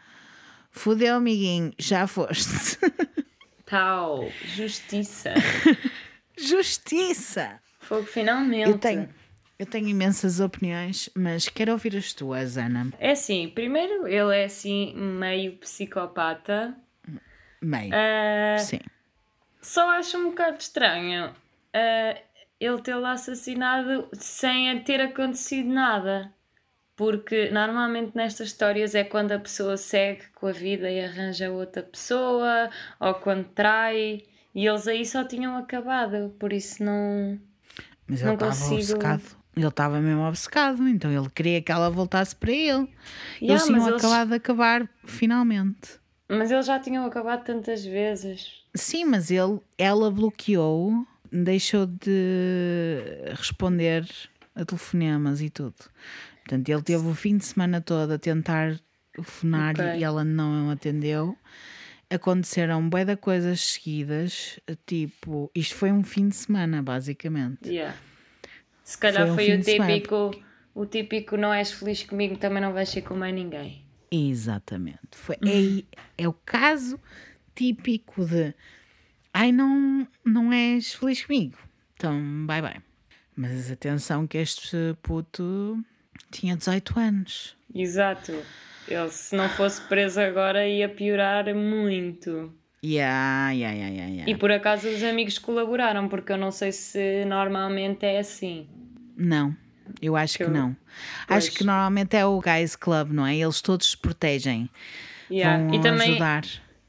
fudeu, 0.70 1.16
amiguinho, 1.16 1.72
já 1.78 2.07
foste. 2.07 2.78
Tal, 3.66 4.28
justiça. 4.45 5.33
Justiça! 6.37 7.61
Fogo 7.80 8.05
finalmente. 8.05 8.68
Eu 8.68 8.78
tenho, 8.78 9.09
eu 9.59 9.66
tenho 9.66 9.89
imensas 9.89 10.41
opiniões, 10.41 11.09
mas 11.14 11.49
quero 11.49 11.72
ouvir 11.72 11.97
as 11.97 12.12
tuas, 12.12 12.57
Ana. 12.57 12.93
É 12.99 13.12
assim, 13.12 13.49
primeiro, 13.49 14.07
ele 14.07 14.37
é 14.37 14.45
assim 14.45 14.95
meio 14.95 15.53
psicopata. 15.57 16.74
Meio. 17.61 17.93
Ah, 17.95 18.59
Sim. 18.59 18.80
Só 19.61 19.89
acho 19.91 20.18
um 20.18 20.30
bocado 20.30 20.59
estranho 20.59 21.33
ah, 21.75 22.16
ele 22.61 22.81
tê-lo 22.83 23.07
assassinado 23.07 24.09
sem 24.12 24.79
ter 24.85 25.01
acontecido 25.01 25.68
nada. 25.68 26.33
Porque 26.95 27.51
normalmente 27.51 28.12
nestas 28.14 28.49
histórias 28.49 28.95
é 28.95 29.03
quando 29.03 29.33
a 29.33 29.39
pessoa 29.39 29.77
segue 29.77 30.23
com 30.35 30.47
a 30.47 30.53
vida 30.53 30.91
e 30.91 31.03
arranja 31.05 31.51
outra 31.51 31.83
pessoa, 31.83 32.70
ou 33.01 33.14
quando 33.14 33.47
trai, 33.49 34.23
e 34.55 34.66
eles 34.66 34.87
aí 34.87 35.05
só 35.05 35.25
tinham 35.25 35.57
acabado, 35.57 36.35
por 36.39 36.53
isso 36.53 36.85
não. 36.85 37.41
Mas 38.07 38.20
ele 38.20 38.27
Não 38.29 38.35
estava 38.35 38.51
consigo- 38.53 38.75
obcecado. 38.77 39.23
Ele 39.57 39.66
estava 39.66 40.01
mesmo 40.01 40.23
obcecado, 40.23 40.87
então 40.89 41.11
ele 41.11 41.29
queria 41.31 41.61
que 41.62 41.73
ela 41.73 41.91
voltasse 41.91 42.37
para 42.37 42.53
ele. 42.53 42.62
Yeah, 42.68 42.93
eles 43.41 43.64
tinham 43.64 43.79
mas 43.81 43.89
eles- 43.89 44.05
acabado 44.05 44.29
de 44.29 44.35
acabar 44.35 44.89
finalmente. 45.05 45.99
Mas 46.29 46.51
eles 46.51 46.66
já 46.66 46.79
tinham 46.79 47.05
acabado 47.05 47.45
tantas 47.45 47.85
vezes. 47.85 48.62
Sim, 48.75 49.07
mas 49.07 49.31
ele, 49.31 49.61
ela 49.77 50.11
bloqueou, 50.11 51.07
deixou 51.33 51.87
de 51.87 53.33
responder 53.35 54.07
a 54.55 54.64
telefonemas 54.64 55.41
e 55.41 55.49
tudo. 55.49 55.74
Portanto, 56.41 56.68
ele 56.68 56.83
teve 56.83 57.07
o 57.07 57.14
fim 57.14 57.37
de 57.39 57.45
semana 57.45 57.80
todo 57.80 58.12
a 58.12 58.18
tentar 58.18 58.78
telefonar 59.12 59.74
Ok. 59.74 59.99
e 59.99 60.05
ela 60.05 60.24
não 60.24 60.70
atendeu. 60.70 61.37
Aconteceram 62.11 62.87
bué 62.89 63.05
de 63.07 63.16
coisas 63.16 63.61
seguidas, 63.61 64.61
tipo, 64.85 65.51
isto 65.55 65.74
foi 65.74 65.91
um 65.91 66.03
fim 66.03 66.28
de 66.28 66.37
semana, 66.37 66.83
basicamente. 66.83 67.68
Yeah. 67.68 67.97
Se 68.85 68.99
calhar 68.99 69.28
Foi 69.28 69.33
um 69.33 69.35
foi, 69.35 69.55
o 69.55 69.62
típico, 69.62 70.45
o 70.74 70.85
típico 70.87 71.37
não 71.39 71.55
és 71.55 71.72
feliz 71.72 72.03
comigo, 72.03 72.37
também 72.37 72.61
não 72.61 72.74
vais 72.74 72.91
ser 72.91 73.01
com 73.03 73.14
mais 73.14 73.35
ninguém. 73.35 73.83
Exatamente. 74.11 74.99
Foi, 75.12 75.37
é, 75.37 75.85
é 76.24 76.28
o 76.28 76.35
caso 76.35 77.01
típico 77.55 78.26
de 78.26 78.55
ai, 79.33 79.53
não, 79.53 80.07
não 80.24 80.53
és 80.53 80.95
feliz 80.95 81.24
comigo. 81.24 81.57
Então, 81.97 82.20
bye 82.47 82.61
bye. 82.62 82.80
Mas 83.37 83.70
atenção 83.70 84.26
que 84.26 84.39
este 84.39 84.76
puto 85.03 85.78
tinha 86.30 86.57
18 86.57 86.99
anos. 86.99 87.57
Exato. 87.74 88.33
Ele, 88.89 89.09
se 89.11 89.35
não 89.37 89.49
fosse 89.49 89.80
preso 89.83 90.20
agora, 90.20 90.66
ia 90.68 90.89
piorar 90.89 91.55
muito. 91.55 92.53
Yeah, 92.85 93.53
yeah, 93.53 93.74
yeah, 93.76 93.95
yeah, 93.95 94.12
yeah. 94.12 94.30
E 94.30 94.35
por 94.37 94.51
acaso 94.51 94.89
os 94.89 95.03
amigos 95.05 95.39
colaboraram, 95.39 96.09
porque 96.09 96.33
eu 96.33 96.37
não 96.37 96.51
sei 96.51 96.72
se 96.72 97.24
normalmente 97.24 98.05
é 98.05 98.18
assim. 98.18 98.66
Não, 99.16 99.57
eu 100.01 100.16
acho 100.16 100.37
que 100.37 100.43
eu- 100.43 100.51
não. 100.51 100.76
Pois. 101.28 101.47
Acho 101.47 101.57
que 101.57 101.64
normalmente 101.64 102.16
é 102.16 102.26
o 102.26 102.41
Guys 102.41 102.74
Club, 102.74 103.12
não 103.12 103.24
é? 103.24 103.37
Eles 103.37 103.62
todos 103.62 103.93
se 103.93 103.97
protegem. 103.97 104.68
Yeah. 105.30 105.64
Vão 105.64 105.74
E 105.74 105.80
também 105.80 106.11
ajudar. 106.11 106.43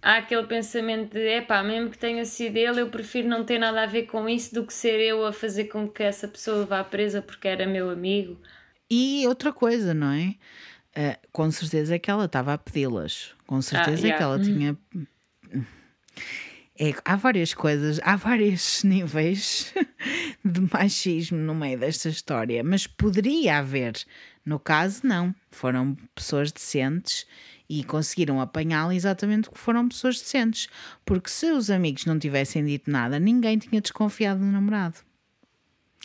Há 0.04 0.18
aquele 0.18 0.45
pensamento 0.45 1.14
de 1.14 1.38
epá, 1.38 1.64
mesmo 1.64 1.89
que 1.89 1.97
tenha 1.97 2.26
sido 2.26 2.58
ele, 2.58 2.82
eu 2.82 2.89
prefiro 2.89 3.28
não 3.28 3.45
ter 3.45 3.58
nada 3.58 3.84
a 3.84 3.86
ver 3.86 4.04
com 4.04 4.28
isso 4.28 4.54
do 4.54 4.68
que 4.68 4.74
ser 4.74 4.99
eu 4.99 5.26
a 5.26 5.32
fazer 5.32 5.66
com 5.66 5.88
que 5.88 6.04
essa 6.04 6.28
pessoa 6.28 6.66
vá 6.66 6.84
presa 6.84 7.22
porque 7.22 7.47
era 7.47 7.66
meu 7.66 7.89
amigo. 7.89 8.38
E 8.91 9.26
outra 9.26 9.54
coisa, 9.54 9.93
não 9.93 10.12
é? 10.12 10.36
Ah, 10.93 11.18
com 11.32 11.49
certeza 11.49 11.95
é 11.95 11.99
que 11.99 12.12
ela 12.12 12.26
estava 12.26 12.54
a 12.54 12.58
pedi-las. 12.58 13.34
Com 13.47 13.62
certeza 13.62 14.06
é 14.06 14.10
yeah. 14.10 14.18
que 14.18 14.24
ela 14.24 14.39
tinha. 14.39 14.78
É, 16.78 16.93
há 17.06 17.16
várias 17.16 17.54
coisas, 17.54 17.99
há 18.04 18.16
vários 18.16 18.84
níveis 18.86 19.74
de 20.43 20.62
machismo 20.72 21.38
no 21.38 21.56
meio 21.56 21.80
desta 21.80 22.10
história, 22.10 22.64
mas 22.64 22.86
poderia 22.86 23.58
haver. 23.58 23.93
No 24.45 24.60
caso, 24.60 25.01
não. 25.08 25.34
Foram 25.49 25.95
pessoas 26.14 26.51
decentes 26.51 27.26
e 27.70 27.84
conseguiram 27.84 28.41
apanhá-la 28.41 28.93
exatamente 28.93 29.49
porque 29.49 29.59
foram 29.59 29.88
pessoas 29.88 30.20
decentes. 30.20 30.68
Porque 31.05 31.30
se 31.30 31.51
os 31.51 31.70
amigos 31.70 32.05
não 32.05 32.20
tivessem 32.20 32.66
dito 32.66 32.89
nada, 32.89 33.20
ninguém 33.20 33.57
tinha 33.57 33.82
desconfiado 33.82 34.39
do 34.39 34.45
namorado. 34.45 34.99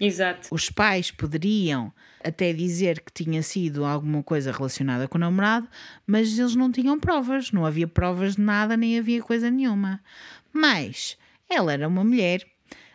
Exato. 0.01 0.49
Os 0.53 0.71
pais 0.71 1.11
poderiam 1.11 1.93
até 2.23 2.53
dizer 2.53 3.01
que 3.01 3.13
tinha 3.13 3.43
sido 3.43 3.85
alguma 3.85 4.23
coisa 4.23 4.53
relacionada 4.53 5.09
com 5.09 5.19
o 5.19 5.21
namorado, 5.21 5.69
mas 6.07 6.39
eles 6.39 6.55
não 6.55 6.71
tinham 6.71 6.99
provas, 6.99 7.51
não 7.51 7.67
havia 7.67 7.89
provas 7.89 8.37
de 8.37 8.43
nada, 8.43 8.77
nem 8.77 8.99
havia 8.99 9.23
coisa 9.23 9.51
nenhuma. 9.51 10.01
Mas 10.53 11.17
ela 11.51 11.73
era 11.73 11.89
uma 11.89 12.05
mulher 12.05 12.47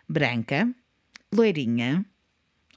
branca, 0.08 0.70
loirinha, 1.34 2.06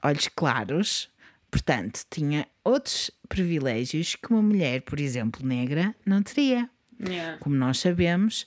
olhos 0.03 0.27
claros, 0.27 1.09
portanto, 1.51 2.01
tinha 2.09 2.47
outros 2.63 3.11
privilégios 3.29 4.15
que 4.15 4.31
uma 4.31 4.41
mulher, 4.41 4.81
por 4.81 4.99
exemplo, 4.99 5.45
negra, 5.45 5.95
não 6.05 6.21
teria. 6.21 6.69
Yeah. 6.99 7.37
Como 7.39 7.55
nós 7.55 7.79
sabemos, 7.79 8.45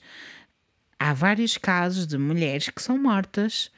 há 0.99 1.13
vários 1.13 1.57
casos 1.57 2.05
de 2.05 2.17
mulheres 2.17 2.69
que 2.69 2.81
são 2.81 2.97
mortas 2.97 3.71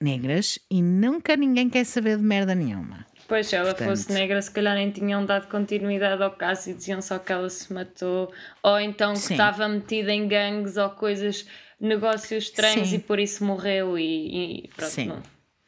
negras 0.00 0.58
e 0.70 0.82
nunca 0.82 1.36
ninguém 1.36 1.70
quer 1.70 1.84
saber 1.84 2.16
de 2.18 2.22
merda 2.22 2.54
nenhuma. 2.54 3.06
Pois, 3.28 3.46
se 3.46 3.56
ela 3.56 3.68
Portanto- 3.70 3.88
fosse 3.88 4.12
negra, 4.12 4.42
se 4.42 4.50
calhar 4.50 4.74
nem 4.74 4.90
tinham 4.90 5.24
dado 5.24 5.48
continuidade 5.48 6.22
ao 6.22 6.32
caso 6.32 6.70
e 6.70 6.74
diziam 6.74 7.00
só 7.00 7.18
que 7.18 7.32
ela 7.32 7.48
se 7.48 7.72
matou, 7.72 8.32
ou 8.62 8.78
então 8.80 9.14
que 9.14 9.20
Sim. 9.20 9.34
estava 9.34 9.68
metida 9.68 10.12
em 10.12 10.26
gangues 10.28 10.76
ou 10.76 10.90
coisas, 10.90 11.46
negócios 11.80 12.44
estranhos 12.44 12.88
Sim. 12.88 12.96
e 12.96 12.98
por 12.98 13.18
isso 13.18 13.44
morreu 13.44 13.96
e, 13.98 14.64
e 14.64 14.68
pronto. 14.76 14.90
Sim. 14.90 15.06
não. 15.06 15.22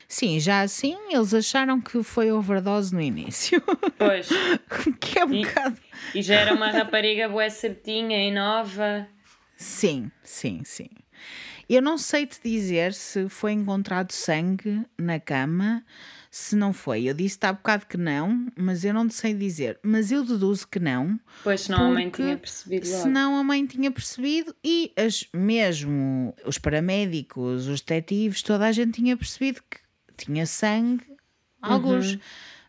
Sim, 0.08 0.38
já 0.40 0.60
assim 0.62 0.96
eles 1.10 1.32
acharam 1.34 1.80
que 1.80 2.02
foi 2.02 2.30
overdose 2.30 2.94
no 2.94 3.00
início. 3.00 3.62
Pois, 3.98 4.28
que 5.00 5.18
é 5.18 5.24
um 5.24 5.32
E- 5.32 5.44
bocado. 5.44 5.76
e 6.14 6.22
já 6.22 6.34
era 6.36 6.54
uma 6.54 6.70
rapariga 6.70 7.28
bué 7.28 7.48
certinha 7.48 8.26
e 8.28 8.30
nova. 8.32 9.06
Sim, 9.56 10.10
sim, 10.22 10.62
sim. 10.64 10.88
Eu 11.68 11.80
não 11.80 11.96
sei 11.96 12.26
te 12.26 12.38
dizer 12.44 12.92
se 12.92 13.28
foi 13.28 13.52
encontrado 13.52 14.12
sangue 14.12 14.82
na 14.98 15.18
cama, 15.18 15.82
se 16.30 16.54
não 16.54 16.74
foi. 16.74 17.04
Eu 17.04 17.14
disse-te 17.14 17.46
há 17.46 17.52
bocado 17.54 17.86
que 17.86 17.96
não, 17.96 18.46
mas 18.54 18.84
eu 18.84 18.92
não 18.92 19.08
te 19.08 19.14
sei 19.14 19.32
dizer. 19.32 19.78
Mas 19.82 20.12
eu 20.12 20.22
deduzo 20.22 20.68
que 20.68 20.78
não, 20.78 21.18
Pois, 21.42 21.62
senão 21.62 21.86
a 21.86 21.90
mãe 21.94 22.10
tinha 22.10 22.36
percebido 22.36 22.86
logo. 22.90 23.02
senão 23.02 23.36
a 23.38 23.42
mãe 23.44 23.64
tinha 23.64 23.90
percebido 23.90 24.54
e 24.62 24.92
as, 24.96 25.26
mesmo 25.32 26.34
os 26.44 26.58
paramédicos, 26.58 27.66
os 27.66 27.80
detetives, 27.80 28.42
toda 28.42 28.66
a 28.66 28.72
gente 28.72 29.00
tinha 29.00 29.16
percebido 29.16 29.62
que 29.70 29.78
tinha 30.16 30.46
sangue, 30.46 31.04
alguns. 31.60 32.18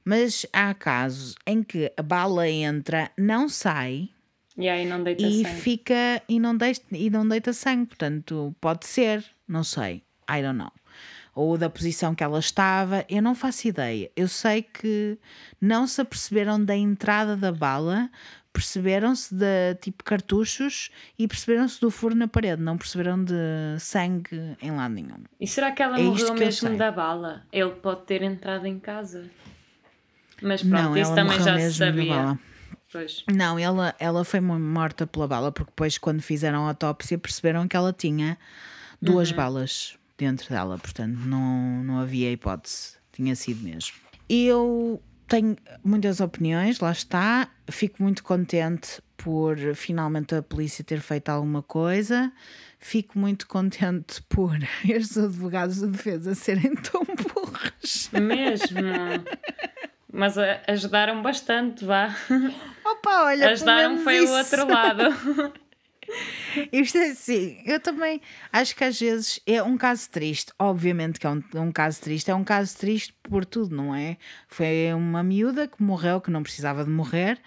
Mas 0.04 0.46
há 0.54 0.74
casos 0.74 1.36
em 1.48 1.64
que 1.64 1.91
a 1.98 2.02
bala 2.04 2.48
entra, 2.48 3.10
não 3.18 3.50
sai 3.50 4.10
E 4.56 4.70
aí 4.70 4.86
não 4.86 5.02
deita 5.04 5.24
e 5.24 5.43
sangue. 5.43 5.60
fica 5.62 6.22
e 6.30 6.39
não, 6.39 6.56
deita, 6.56 6.86
e 6.91 7.10
não 7.10 7.28
deita 7.28 7.52
sangue. 7.54 7.88
Portanto, 7.88 8.56
pode 8.62 8.86
ser, 8.86 9.26
não 9.48 9.64
sei, 9.64 10.04
I 10.30 10.41
don't 10.41 10.58
know. 10.58 10.72
Ou 11.34 11.58
da 11.58 11.70
posição 11.70 12.16
que 12.16 12.24
ela 12.24 12.39
estava, 12.39 13.04
eu 13.10 13.22
não 13.22 13.36
faço 13.36 13.68
ideia. 13.68 14.10
Eu 14.16 14.28
sei 14.28 14.62
que 14.62 15.18
não 15.60 15.86
se 15.86 16.00
aperceberam 16.00 16.64
da 16.64 16.78
entrada 16.78 17.36
da 17.36 17.52
bala, 17.52 18.10
perceberam-se 18.56 19.36
de 19.36 19.76
tipo 19.82 20.01
cartuchos 20.03 20.89
e 21.20 21.28
perceberam-se 21.28 21.80
do 21.82 21.91
furo 21.91 22.16
na 22.16 22.26
parede, 22.28 22.62
não 22.62 22.78
perceberam 22.78 23.22
de 23.22 23.34
sangue 23.80 24.56
em 24.62 24.72
lado 24.72 24.93
nenhum. 24.93 25.18
E 25.39 25.45
será 25.45 25.74
que 25.74 25.84
ela 25.84 25.99
É 25.99 26.03
morreu 26.03 26.34
mesmo 26.34 26.78
da 26.78 26.89
bala? 26.89 27.43
Ele 27.51 27.72
pode 27.72 28.03
ter 28.06 28.22
entrado 28.22 28.66
em 28.66 28.80
casa. 28.80 29.26
Mas 30.41 30.62
pronto, 30.64 30.74
não, 30.74 30.97
isso 30.97 31.14
também 31.14 31.38
já 31.41 31.60
se 31.60 31.74
sabia. 31.74 32.14
bala. 32.16 32.39
Pois. 32.91 33.24
Não, 33.30 33.60
ela, 33.60 33.93
ela 33.99 34.24
foi 34.24 34.39
mo- 34.39 34.58
morta 34.60 35.06
pela 35.06 35.28
bala, 35.28 35.51
porque 35.51 35.72
depois, 35.72 35.97
quando 35.97 36.22
fizeram 36.22 36.64
a 36.66 36.70
autópsia, 36.70 37.18
perceberam 37.18 37.68
que 37.68 37.76
ela 37.76 37.91
tinha 37.91 38.38
duas 39.01 39.32
Uhum. 39.32 39.36
balas 39.38 39.97
dentro 40.18 40.47
dela, 40.49 40.78
portanto, 40.78 41.18
não, 41.26 41.84
não 41.84 41.99
havia 41.99 42.32
hipótese, 42.32 42.95
tinha 43.12 43.36
sido 43.36 43.62
mesmo. 43.64 43.95
Eu 44.30 45.01
tenho 45.28 45.56
muitas 45.84 46.20
opiniões, 46.20 46.80
lá 46.80 46.92
está, 46.92 47.48
fico 47.70 48.02
muito 48.04 48.24
contente 48.24 49.02
por 49.18 49.58
finalmente 49.76 50.36
a 50.36 50.42
polícia 50.44 50.84
ter 50.84 51.00
feito 51.00 51.30
alguma 51.30 51.64
coisa, 51.64 52.32
fico 52.80 53.18
muito 53.18 53.48
contente 53.48 54.22
por 54.30 54.52
estes 54.88 55.18
advogados 55.18 55.78
de 55.80 55.88
defesa 55.88 56.36
serem 56.36 56.76
tão 56.78 57.04
burros. 57.04 58.10
Mesmo. 58.14 58.80
Mas 60.14 60.38
a- 60.38 60.62
ajudaram 60.68 61.22
bastante, 61.22 61.84
vá. 61.84 62.16
Opa, 62.86 63.24
olha, 63.26 63.50
Ajudaram 63.50 63.98
foi 64.00 64.22
o 64.22 64.24
isso. 64.24 64.34
outro 64.34 64.72
lado. 64.72 65.04
Isto 66.72 66.97
é 66.97 67.10
assim, 67.10 67.62
eu 67.66 67.80
também 67.80 68.22
acho 68.51 68.76
que 68.76 68.84
às 68.84 68.99
vezes 68.99 69.39
é 69.45 69.62
um 69.62 69.78
caso 69.78 70.10
triste. 70.10 70.51
Obviamente 70.58 71.20
que 71.20 71.28
é 71.28 71.30
um, 71.30 71.43
é 71.53 71.60
um 71.60 71.72
caso 71.72 72.01
triste. 72.01 72.32
É 72.32 72.36
um 72.36 72.43
caso 72.43 72.78
triste 72.78 73.14
por 73.24 73.45
tudo, 73.45 73.76
não 73.76 73.93
é? 73.93 74.18
Foi 74.47 74.93
uma 74.93 75.24
miúda 75.24 75.68
que 75.68 75.82
morreu, 75.82 76.22
que 76.22 76.32
não 76.32 76.43
precisava 76.43 76.84
de 76.84 76.89
morrer. 76.89 77.39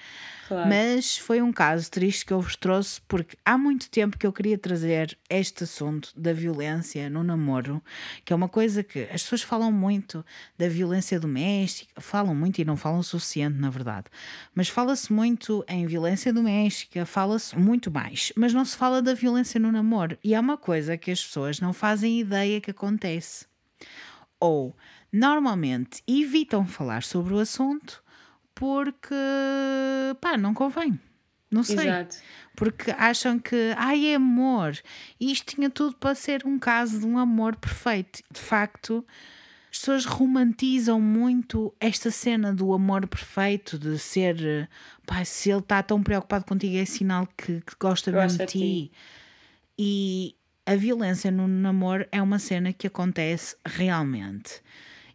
Claro. 0.48 0.66
Mas 0.66 1.18
foi 1.18 1.42
um 1.42 1.52
caso 1.52 1.90
triste 1.90 2.24
que 2.24 2.32
eu 2.32 2.40
vos 2.40 2.56
trouxe 2.56 3.02
porque 3.06 3.36
há 3.44 3.58
muito 3.58 3.90
tempo 3.90 4.16
que 4.16 4.26
eu 4.26 4.32
queria 4.32 4.56
trazer 4.56 5.16
este 5.28 5.64
assunto 5.64 6.10
da 6.16 6.32
violência 6.32 7.10
no 7.10 7.22
namoro, 7.22 7.82
que 8.24 8.32
é 8.32 8.36
uma 8.36 8.48
coisa 8.48 8.82
que 8.82 9.02
as 9.12 9.22
pessoas 9.22 9.42
falam 9.42 9.70
muito 9.70 10.24
da 10.56 10.66
violência 10.66 11.20
doméstica, 11.20 12.00
falam 12.00 12.34
muito 12.34 12.62
e 12.62 12.64
não 12.64 12.78
falam 12.78 13.00
o 13.00 13.04
suficiente, 13.04 13.58
na 13.58 13.68
verdade. 13.68 14.06
Mas 14.54 14.70
fala-se 14.70 15.12
muito 15.12 15.62
em 15.68 15.86
violência 15.86 16.32
doméstica, 16.32 17.04
fala-se 17.04 17.54
muito 17.58 17.90
mais, 17.90 18.32
mas 18.34 18.54
não 18.54 18.64
se 18.64 18.74
fala 18.74 19.02
da 19.02 19.12
violência 19.12 19.60
no 19.60 19.70
namoro. 19.70 20.16
E 20.24 20.34
é 20.34 20.40
uma 20.40 20.56
coisa 20.56 20.96
que 20.96 21.10
as 21.10 21.22
pessoas 21.22 21.60
não 21.60 21.74
fazem 21.74 22.20
ideia 22.20 22.58
que 22.58 22.70
acontece. 22.70 23.46
Ou 24.40 24.74
normalmente 25.12 26.02
evitam 26.06 26.66
falar 26.66 27.02
sobre 27.02 27.34
o 27.34 27.38
assunto 27.38 28.02
porque 28.58 29.14
pá, 30.20 30.36
não 30.36 30.52
convém. 30.52 30.98
Não 31.48 31.62
sei. 31.62 31.86
Exato. 31.86 32.16
Porque 32.56 32.90
acham 32.90 33.38
que, 33.38 33.72
ai, 33.76 34.06
é 34.06 34.16
amor. 34.16 34.76
E 35.20 35.30
isto 35.30 35.54
tinha 35.54 35.70
tudo 35.70 35.94
para 35.96 36.12
ser 36.16 36.44
um 36.44 36.58
caso 36.58 36.98
de 36.98 37.06
um 37.06 37.16
amor 37.18 37.54
perfeito. 37.54 38.20
De 38.28 38.40
facto, 38.40 39.06
as 39.70 39.78
pessoas 39.78 40.04
romantizam 40.04 41.00
muito 41.00 41.72
esta 41.78 42.10
cena 42.10 42.52
do 42.52 42.74
amor 42.74 43.06
perfeito, 43.06 43.78
de 43.78 43.96
ser, 43.96 44.68
pá, 45.06 45.24
se 45.24 45.50
ele 45.50 45.60
está 45.60 45.80
tão 45.80 46.02
preocupado 46.02 46.44
contigo, 46.44 46.76
é 46.76 46.84
sinal 46.84 47.28
que, 47.36 47.60
que 47.60 47.76
gosta 47.80 48.10
Gosta 48.10 48.44
de 48.44 48.52
de 48.52 48.58
ti. 48.58 48.92
E 49.78 50.34
a 50.66 50.74
violência 50.74 51.30
no 51.30 51.46
namoro 51.46 52.08
é 52.10 52.20
uma 52.20 52.40
cena 52.40 52.72
que 52.72 52.88
acontece 52.88 53.56
realmente. 53.64 54.60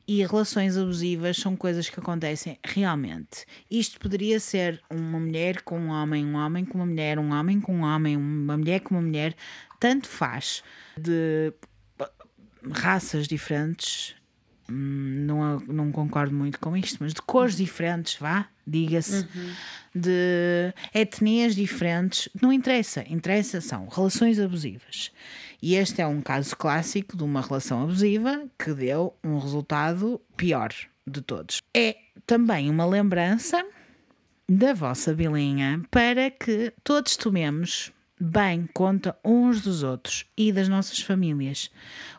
E 0.05 0.21
relações 0.25 0.77
abusivas 0.77 1.37
são 1.37 1.55
coisas 1.55 1.89
que 1.89 1.99
acontecem 1.99 2.59
realmente. 2.63 3.45
Isto 3.71 3.99
poderia 3.99 4.39
ser 4.39 4.81
uma 4.89 5.19
mulher 5.19 5.61
com 5.61 5.79
um 5.79 5.89
homem, 5.89 6.25
um 6.25 6.35
homem 6.35 6.65
com 6.65 6.77
uma 6.77 6.85
mulher, 6.85 7.17
um 7.17 7.31
homem 7.31 7.61
com 7.61 7.77
um 7.77 7.83
homem, 7.83 8.17
uma 8.17 8.57
mulher 8.57 8.81
com 8.81 8.95
uma 8.95 9.01
mulher, 9.01 9.33
tanto 9.79 10.07
faz. 10.09 10.61
De 10.97 11.53
raças 12.71 13.27
diferentes, 13.27 14.15
hum, 14.69 15.25
não, 15.25 15.59
não 15.59 15.91
concordo 15.91 16.33
muito 16.33 16.59
com 16.59 16.75
isto, 16.75 16.97
mas 17.01 17.13
de 17.13 17.21
cores 17.21 17.55
diferentes, 17.55 18.15
vá, 18.15 18.47
diga-se, 18.65 19.27
uhum. 19.35 19.53
de 19.95 20.73
etnias 20.93 21.55
diferentes, 21.55 22.29
não 22.41 22.51
interessa. 22.51 23.03
Interessa 23.07 23.61
são 23.61 23.87
relações 23.87 24.39
abusivas. 24.39 25.11
E 25.65 25.75
este 25.75 26.01
é 26.01 26.05
um 26.05 26.19
caso 26.19 26.57
clássico 26.57 27.15
de 27.15 27.23
uma 27.23 27.39
relação 27.39 27.83
abusiva 27.83 28.49
que 28.59 28.73
deu 28.73 29.15
um 29.23 29.39
resultado 29.39 30.19
pior 30.35 30.73
de 31.07 31.21
todos. 31.21 31.61
É 31.73 31.95
também 32.27 32.69
uma 32.69 32.85
lembrança 32.85 33.65
da 34.45 34.73
vossa 34.73 35.13
bilinha 35.13 35.81
para 35.89 36.29
que 36.29 36.73
todos 36.83 37.15
tomemos 37.15 37.93
bem 38.19 38.67
conta 38.73 39.17
uns 39.23 39.61
dos 39.61 39.83
outros 39.83 40.25
e 40.35 40.51
das 40.51 40.67
nossas 40.67 40.99
famílias. 40.99 41.71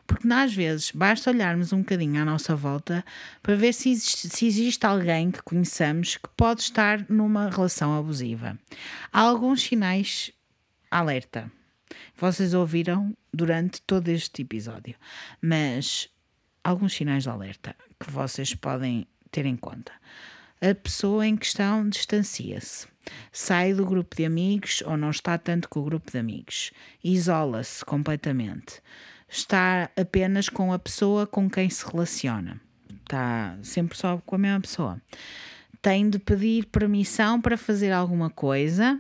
Porque 0.07 0.27
às 0.33 0.55
vezes 0.55 0.91
basta 0.91 1.31
olharmos 1.31 1.71
um 1.71 1.81
bocadinho 1.81 2.23
à 2.23 2.25
nossa 2.25 2.57
volta 2.57 3.05
para 3.43 3.55
ver 3.55 3.75
se 3.75 3.91
existe, 3.91 4.31
se 4.31 4.47
existe 4.47 4.87
alguém 4.87 5.31
que 5.31 5.43
conheçamos 5.43 6.17
que 6.17 6.31
pode 6.35 6.63
estar 6.63 7.05
numa 7.11 7.51
relação 7.51 7.95
abusiva. 7.95 8.59
Há 9.13 9.21
alguns 9.21 9.61
sinais 9.61 10.33
alerta 10.91 11.53
vocês 12.17 12.55
ouviram 12.55 13.17
durante 13.33 13.81
todo 13.83 14.09
este 14.09 14.43
episódio, 14.43 14.95
mas 15.41 16.09
alguns 16.63 16.95
sinais 16.95 17.25
de 17.25 17.29
alerta 17.29 17.77
que 17.99 18.11
vocês 18.11 18.55
podem 18.55 19.07
ter 19.31 19.47
em 19.47 19.57
conta. 19.57 19.93
A 20.61 20.75
pessoa 20.75 21.27
em 21.27 21.37
questão 21.37 21.87
distancia-se, 21.89 22.87
sai 23.31 23.75
do 23.75 23.85
grupo 23.85 24.17
de 24.17 24.25
amigos 24.25 24.83
ou 24.87 24.97
não 24.97 25.11
está 25.11 25.37
tanto 25.37 25.69
com 25.69 25.81
o 25.81 25.85
grupo 25.85 26.11
de 26.11 26.19
amigos, 26.19 26.73
isola-se 27.03 27.85
completamente, 27.85 28.81
está 29.29 29.91
apenas 29.97 30.49
com 30.49 30.73
a 30.73 30.79
pessoa 30.79 31.27
com 31.27 31.51
quem 31.51 31.69
se 31.69 31.85
relaciona, 31.85 32.61
está 33.03 33.59
sempre 33.63 33.99
só 33.99 34.19
com 34.25 34.37
a 34.37 34.39
mesma 34.39 34.61
pessoa. 34.61 35.03
Tem 35.83 36.09
de 36.09 36.19
pedir 36.19 36.65
permissão 36.67 37.39
para 37.43 37.59
fazer 37.59 37.93
alguma 37.93 38.31
coisa 38.31 38.99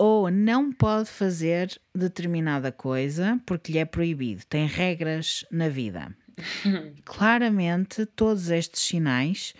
ou 0.00 0.30
não 0.30 0.72
pode 0.72 1.10
fazer 1.10 1.78
determinada 1.94 2.72
coisa 2.72 3.38
porque 3.44 3.70
lhe 3.70 3.78
é 3.78 3.84
proibido, 3.84 4.46
tem 4.48 4.66
regras 4.66 5.44
na 5.50 5.68
vida. 5.68 6.16
Claramente, 7.04 8.06
todos 8.06 8.48
estes 8.48 8.80
sinais 8.80 9.52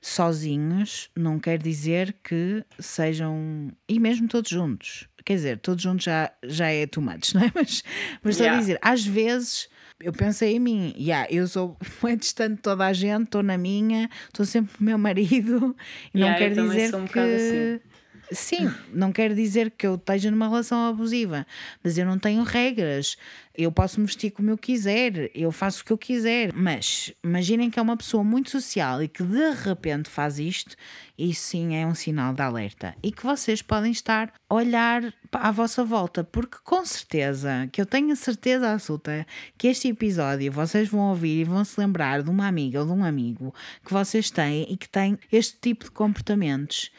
sozinhos 0.00 1.10
não 1.14 1.38
quer 1.38 1.58
dizer 1.58 2.16
que 2.24 2.64
sejam. 2.78 3.70
e 3.86 4.00
mesmo 4.00 4.26
todos 4.28 4.50
juntos. 4.50 5.06
Quer 5.26 5.34
dizer, 5.34 5.58
todos 5.58 5.82
juntos 5.82 6.06
já, 6.06 6.32
já 6.42 6.68
é 6.68 6.86
too 6.86 7.02
much, 7.02 7.34
não 7.34 7.42
é? 7.42 7.52
Mas, 7.54 7.84
mas 8.22 8.38
yeah. 8.38 8.56
a 8.56 8.60
dizer, 8.60 8.78
às 8.80 9.04
vezes 9.04 9.68
eu 10.00 10.12
pensei 10.14 10.56
em 10.56 10.58
mim, 10.58 10.94
yeah, 10.98 11.28
eu 11.30 11.46
sou 11.46 11.76
muito 12.02 12.20
distante 12.20 12.56
de 12.56 12.62
toda 12.62 12.86
a 12.86 12.94
gente, 12.94 13.24
estou 13.24 13.42
na 13.42 13.58
minha, 13.58 14.08
estou 14.24 14.46
sempre 14.46 14.74
com 14.74 14.82
o 14.82 14.86
meu 14.86 14.96
marido, 14.96 15.76
e 16.14 16.18
yeah, 16.18 16.32
não 16.32 16.38
quer 16.38 16.62
dizer 16.62 16.94
um 16.94 17.06
que. 17.06 17.18
Assim 17.18 17.91
Sim, 18.32 18.72
não 18.92 19.12
quer 19.12 19.34
dizer 19.34 19.70
que 19.70 19.86
eu 19.86 19.96
esteja 19.96 20.30
numa 20.30 20.48
relação 20.48 20.86
abusiva, 20.86 21.46
mas 21.82 21.98
eu 21.98 22.06
não 22.06 22.18
tenho 22.18 22.42
regras. 22.42 23.16
Eu 23.54 23.70
posso 23.70 24.00
me 24.00 24.06
vestir 24.06 24.30
como 24.30 24.48
eu 24.48 24.56
quiser, 24.56 25.30
eu 25.34 25.52
faço 25.52 25.82
o 25.82 25.84
que 25.84 25.92
eu 25.92 25.98
quiser. 25.98 26.52
Mas 26.54 27.12
imaginem 27.22 27.70
que 27.70 27.78
é 27.78 27.82
uma 27.82 27.96
pessoa 27.96 28.24
muito 28.24 28.50
social 28.50 29.02
e 29.02 29.08
que 29.08 29.22
de 29.22 29.50
repente 29.50 30.08
faz 30.08 30.38
isto, 30.38 30.74
isso 31.18 31.48
sim 31.48 31.76
é 31.76 31.86
um 31.86 31.94
sinal 31.94 32.32
de 32.32 32.40
alerta. 32.40 32.94
E 33.02 33.12
que 33.12 33.22
vocês 33.22 33.60
podem 33.60 33.92
estar 33.92 34.32
a 34.48 34.54
olhar 34.54 35.12
à 35.30 35.50
vossa 35.50 35.84
volta, 35.84 36.24
porque 36.24 36.56
com 36.64 36.84
certeza, 36.84 37.68
que 37.70 37.80
eu 37.80 37.86
tenho 37.86 38.12
a 38.12 38.16
certeza 38.16 38.72
absoluta 38.72 39.26
que 39.58 39.68
este 39.68 39.88
episódio 39.88 40.50
vocês 40.50 40.88
vão 40.88 41.10
ouvir 41.10 41.40
e 41.40 41.44
vão 41.44 41.64
se 41.64 41.78
lembrar 41.78 42.22
de 42.22 42.30
uma 42.30 42.46
amiga 42.46 42.80
ou 42.80 42.86
de 42.86 42.92
um 42.92 43.04
amigo 43.04 43.54
que 43.84 43.92
vocês 43.92 44.30
têm 44.30 44.66
e 44.68 44.76
que 44.76 44.88
tem 44.88 45.18
este 45.30 45.58
tipo 45.60 45.84
de 45.84 45.90
comportamentos. 45.90 46.90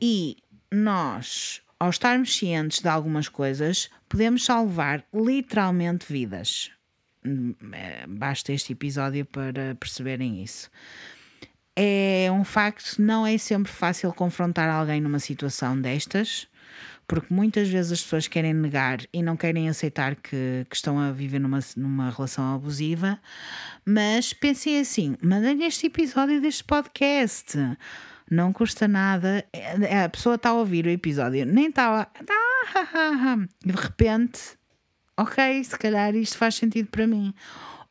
E 0.00 0.36
nós, 0.70 1.62
ao 1.78 1.90
estarmos 1.90 2.36
cientes 2.36 2.80
de 2.80 2.88
algumas 2.88 3.28
coisas, 3.28 3.88
podemos 4.08 4.44
salvar 4.44 5.04
literalmente 5.12 6.10
vidas. 6.10 6.70
Hum, 7.24 7.54
é, 7.72 8.06
basta 8.06 8.52
este 8.52 8.72
episódio 8.72 9.24
para 9.24 9.74
perceberem 9.76 10.42
isso. 10.42 10.70
É 11.74 12.28
um 12.32 12.44
facto, 12.44 13.00
não 13.00 13.26
é 13.26 13.38
sempre 13.38 13.70
fácil 13.70 14.12
confrontar 14.12 14.68
alguém 14.68 15.00
numa 15.00 15.20
situação 15.20 15.80
destas, 15.80 16.48
porque 17.06 17.32
muitas 17.32 17.68
vezes 17.68 17.92
as 17.92 18.02
pessoas 18.02 18.26
querem 18.26 18.52
negar 18.52 18.98
e 19.12 19.22
não 19.22 19.36
querem 19.36 19.68
aceitar 19.68 20.16
que, 20.16 20.66
que 20.68 20.76
estão 20.76 20.98
a 20.98 21.12
viver 21.12 21.38
numa, 21.38 21.60
numa 21.76 22.10
relação 22.10 22.54
abusiva. 22.54 23.18
Mas 23.86 24.32
pensem 24.32 24.78
assim: 24.80 25.16
mandem 25.22 25.64
este 25.64 25.86
episódio 25.86 26.40
deste 26.40 26.64
podcast 26.64 27.56
não 28.30 28.52
custa 28.52 28.86
nada. 28.86 29.44
É, 29.52 30.04
a 30.04 30.08
pessoa 30.08 30.34
está 30.34 30.50
a 30.50 30.54
ouvir 30.54 30.86
o 30.86 30.90
episódio, 30.90 31.44
nem 31.46 31.68
está. 31.68 32.04
Tá, 32.04 33.36
de 33.64 33.72
repente, 33.72 34.40
ok, 35.16 35.64
se 35.64 35.78
calhar 35.78 36.14
isto 36.14 36.36
faz 36.36 36.54
sentido 36.54 36.88
para 36.88 37.06
mim. 37.06 37.34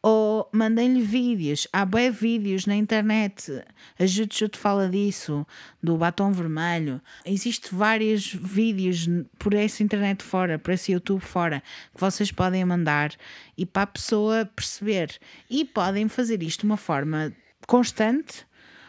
Ou 0.02 0.48
mandem-lhe 0.54 1.02
vídeos, 1.02 1.68
há 1.74 1.84
bem 1.84 2.12
vídeos 2.12 2.66
na 2.66 2.76
internet. 2.76 3.64
A 4.00 4.06
Jutjut 4.06 4.58
fala 4.58 4.88
disso, 4.88 5.46
do 5.82 5.98
batom 5.98 6.32
vermelho. 6.32 7.02
Existem 7.26 7.78
vários 7.78 8.32
vídeos 8.34 9.10
por 9.40 9.54
essa 9.54 9.84
internet 9.84 10.24
fora, 10.24 10.60
por 10.60 10.72
esse 10.72 10.92
YouTube 10.92 11.22
fora, 11.22 11.62
que 11.94 12.00
vocês 12.00 12.32
podem 12.32 12.64
mandar 12.64 13.12
e 13.58 13.66
para 13.66 13.82
a 13.82 13.88
pessoa 13.88 14.46
perceber. 14.46 15.18
E 15.50 15.66
podem 15.66 16.08
fazer 16.08 16.42
isto 16.44 16.62
de 16.62 16.68
uma 16.68 16.78
forma 16.78 17.34
constante, 17.66 18.46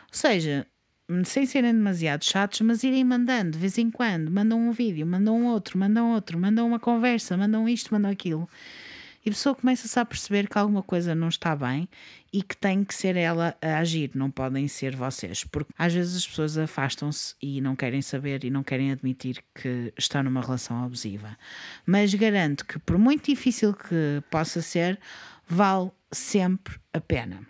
ou 0.09 0.15
seja, 0.15 0.67
sem 1.25 1.47
serem 1.47 1.73
demasiado 1.73 2.25
chatos, 2.25 2.61
mas 2.61 2.83
irem 2.83 3.05
mandando 3.05 3.53
de 3.53 3.59
vez 3.59 3.79
em 3.79 3.91
quando, 3.91 4.31
mandam 4.31 4.61
um 4.61 4.73
vídeo, 4.73 5.07
mandam 5.07 5.47
outro, 5.47 5.79
mandam 5.79 6.13
outro, 6.13 6.39
mandam 6.39 6.67
uma 6.67 6.79
conversa, 6.79 7.37
mandam 7.37 7.69
isto, 7.69 7.93
mandam 7.93 8.11
aquilo. 8.11 8.49
E 9.25 9.31
a 9.31 9.33
pessoa 9.33 9.55
começa-se 9.55 9.99
a 9.99 10.05
perceber 10.05 10.49
que 10.49 10.57
alguma 10.57 10.83
coisa 10.83 11.15
não 11.15 11.29
está 11.29 11.55
bem 11.55 11.89
e 12.33 12.43
que 12.43 12.57
tem 12.57 12.85
que 12.85 12.95
ser 12.95 13.17
ela 13.17 13.57
a 13.61 13.79
agir, 13.79 14.11
não 14.15 14.31
podem 14.31 14.69
ser 14.69 14.95
vocês. 14.95 15.45
Porque 15.45 15.73
às 15.77 15.93
vezes 15.93 16.17
as 16.17 16.27
pessoas 16.27 16.57
afastam-se 16.57 17.35
e 17.43 17.61
não 17.61 17.75
querem 17.75 18.01
saber 18.01 18.45
e 18.45 18.51
não 18.51 18.63
querem 18.63 18.93
admitir 18.93 19.43
que 19.55 19.93
estão 19.99 20.23
numa 20.23 20.41
relação 20.41 20.85
abusiva. 20.85 21.37
Mas 21.85 22.15
garanto 22.15 22.65
que, 22.65 22.79
por 22.79 22.97
muito 22.97 23.27
difícil 23.27 23.75
que 23.75 24.23
possa 24.31 24.63
ser, 24.63 24.99
vale 25.47 25.91
sempre 26.13 26.79
a 26.93 27.01
pena. 27.01 27.41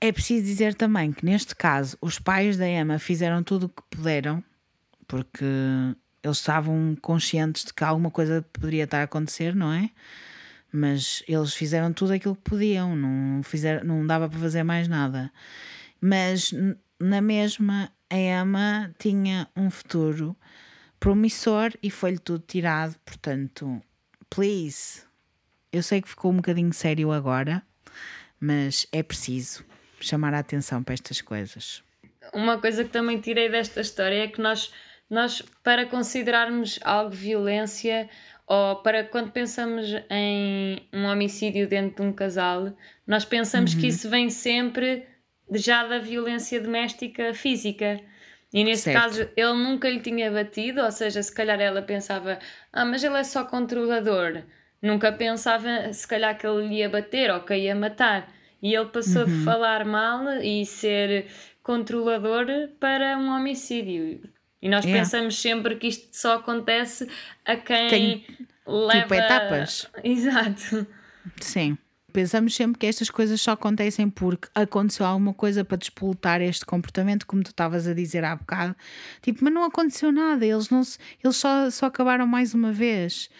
É 0.00 0.12
preciso 0.12 0.44
dizer 0.44 0.74
também 0.74 1.12
que 1.12 1.24
neste 1.24 1.56
caso 1.56 1.96
os 2.00 2.20
pais 2.20 2.56
da 2.56 2.68
Emma 2.68 3.00
fizeram 3.00 3.42
tudo 3.42 3.66
o 3.66 3.68
que 3.68 3.82
puderam, 3.90 4.42
porque 5.08 5.44
eles 6.22 6.36
estavam 6.38 6.96
conscientes 7.02 7.64
de 7.64 7.74
que 7.74 7.82
alguma 7.82 8.10
coisa 8.10 8.46
poderia 8.52 8.84
estar 8.84 9.00
a 9.00 9.04
acontecer, 9.04 9.56
não 9.56 9.72
é? 9.72 9.90
Mas 10.72 11.24
eles 11.26 11.52
fizeram 11.54 11.92
tudo 11.92 12.12
aquilo 12.12 12.36
que 12.36 12.42
podiam, 12.42 12.94
não, 12.94 13.42
fizeram, 13.42 13.84
não 13.84 14.06
dava 14.06 14.28
para 14.28 14.38
fazer 14.38 14.62
mais 14.62 14.86
nada. 14.86 15.32
Mas 16.00 16.54
na 17.00 17.20
mesma, 17.20 17.90
a 18.08 18.16
Emma 18.16 18.94
tinha 18.98 19.48
um 19.56 19.68
futuro 19.68 20.36
promissor 21.00 21.72
e 21.82 21.90
foi-lhe 21.90 22.18
tudo 22.18 22.44
tirado, 22.46 22.94
portanto, 23.04 23.82
please. 24.30 25.02
Eu 25.72 25.82
sei 25.82 26.00
que 26.00 26.08
ficou 26.08 26.30
um 26.30 26.36
bocadinho 26.36 26.72
sério 26.72 27.10
agora, 27.10 27.62
mas 28.40 28.86
é 28.92 29.02
preciso 29.02 29.64
chamar 30.00 30.34
a 30.34 30.38
atenção 30.38 30.82
para 30.82 30.94
estas 30.94 31.20
coisas. 31.20 31.82
Uma 32.32 32.58
coisa 32.58 32.84
que 32.84 32.90
também 32.90 33.20
tirei 33.20 33.48
desta 33.48 33.80
história 33.80 34.24
é 34.24 34.28
que 34.28 34.40
nós, 34.40 34.72
nós 35.08 35.42
para 35.62 35.86
considerarmos 35.86 36.78
algo 36.82 37.10
violência 37.10 38.08
ou 38.46 38.76
para 38.76 39.04
quando 39.04 39.30
pensamos 39.30 39.86
em 40.10 40.88
um 40.92 41.04
homicídio 41.04 41.68
dentro 41.68 42.02
de 42.02 42.08
um 42.08 42.12
casal, 42.12 42.74
nós 43.06 43.24
pensamos 43.24 43.74
uhum. 43.74 43.80
que 43.80 43.86
isso 43.88 44.08
vem 44.08 44.30
sempre 44.30 45.06
já 45.52 45.86
da 45.86 45.98
violência 45.98 46.60
doméstica 46.60 47.34
física. 47.34 48.00
E 48.52 48.64
nesse 48.64 48.84
certo. 48.84 49.02
caso 49.02 49.28
ele 49.36 49.52
nunca 49.52 49.90
lhe 49.90 50.00
tinha 50.00 50.30
batido, 50.30 50.82
ou 50.82 50.90
seja, 50.90 51.22
se 51.22 51.34
calhar 51.34 51.60
ela 51.60 51.82
pensava, 51.82 52.38
ah, 52.72 52.84
mas 52.84 53.04
ele 53.04 53.18
é 53.18 53.24
só 53.24 53.44
controlador. 53.44 54.42
Nunca 54.80 55.12
pensava, 55.12 55.92
se 55.92 56.06
calhar, 56.06 56.38
que 56.38 56.46
ele 56.46 56.76
ia 56.76 56.88
bater 56.88 57.30
ou 57.30 57.40
que 57.40 57.54
ia 57.54 57.74
matar. 57.74 58.32
E 58.62 58.74
ele 58.74 58.86
passou 58.86 59.22
uhum. 59.22 59.38
de 59.38 59.44
falar 59.44 59.84
mal 59.84 60.42
e 60.42 60.66
ser 60.66 61.26
controlador 61.62 62.46
para 62.80 63.16
um 63.16 63.28
homicídio. 63.28 64.20
E 64.60 64.68
nós 64.68 64.84
yeah. 64.84 65.02
pensamos 65.02 65.40
sempre 65.40 65.76
que 65.76 65.86
isto 65.86 66.08
só 66.12 66.36
acontece 66.36 67.08
a 67.44 67.56
quem 67.56 67.88
Tem, 67.88 68.26
leva. 68.66 69.02
Tipo 69.02 69.14
etapas. 69.14 69.88
Exato. 70.02 70.86
Sim. 71.40 71.78
pensamos 72.12 72.54
sempre 72.56 72.78
que 72.78 72.86
estas 72.86 73.10
coisas 73.10 73.40
só 73.40 73.52
acontecem 73.52 74.10
porque 74.10 74.48
aconteceu 74.54 75.06
alguma 75.06 75.32
coisa 75.32 75.64
para 75.64 75.76
despolutar 75.76 76.40
este 76.40 76.66
comportamento, 76.66 77.26
como 77.26 77.44
tu 77.44 77.50
estavas 77.50 77.86
a 77.86 77.94
dizer 77.94 78.24
há 78.24 78.34
bocado. 78.34 78.74
Tipo, 79.22 79.44
mas 79.44 79.52
não 79.52 79.62
aconteceu 79.62 80.10
nada, 80.10 80.44
eles, 80.44 80.70
não 80.70 80.82
se, 80.82 80.98
eles 81.22 81.36
só, 81.36 81.70
só 81.70 81.86
acabaram 81.86 82.26
mais 82.26 82.54
uma 82.54 82.72
vez. 82.72 83.30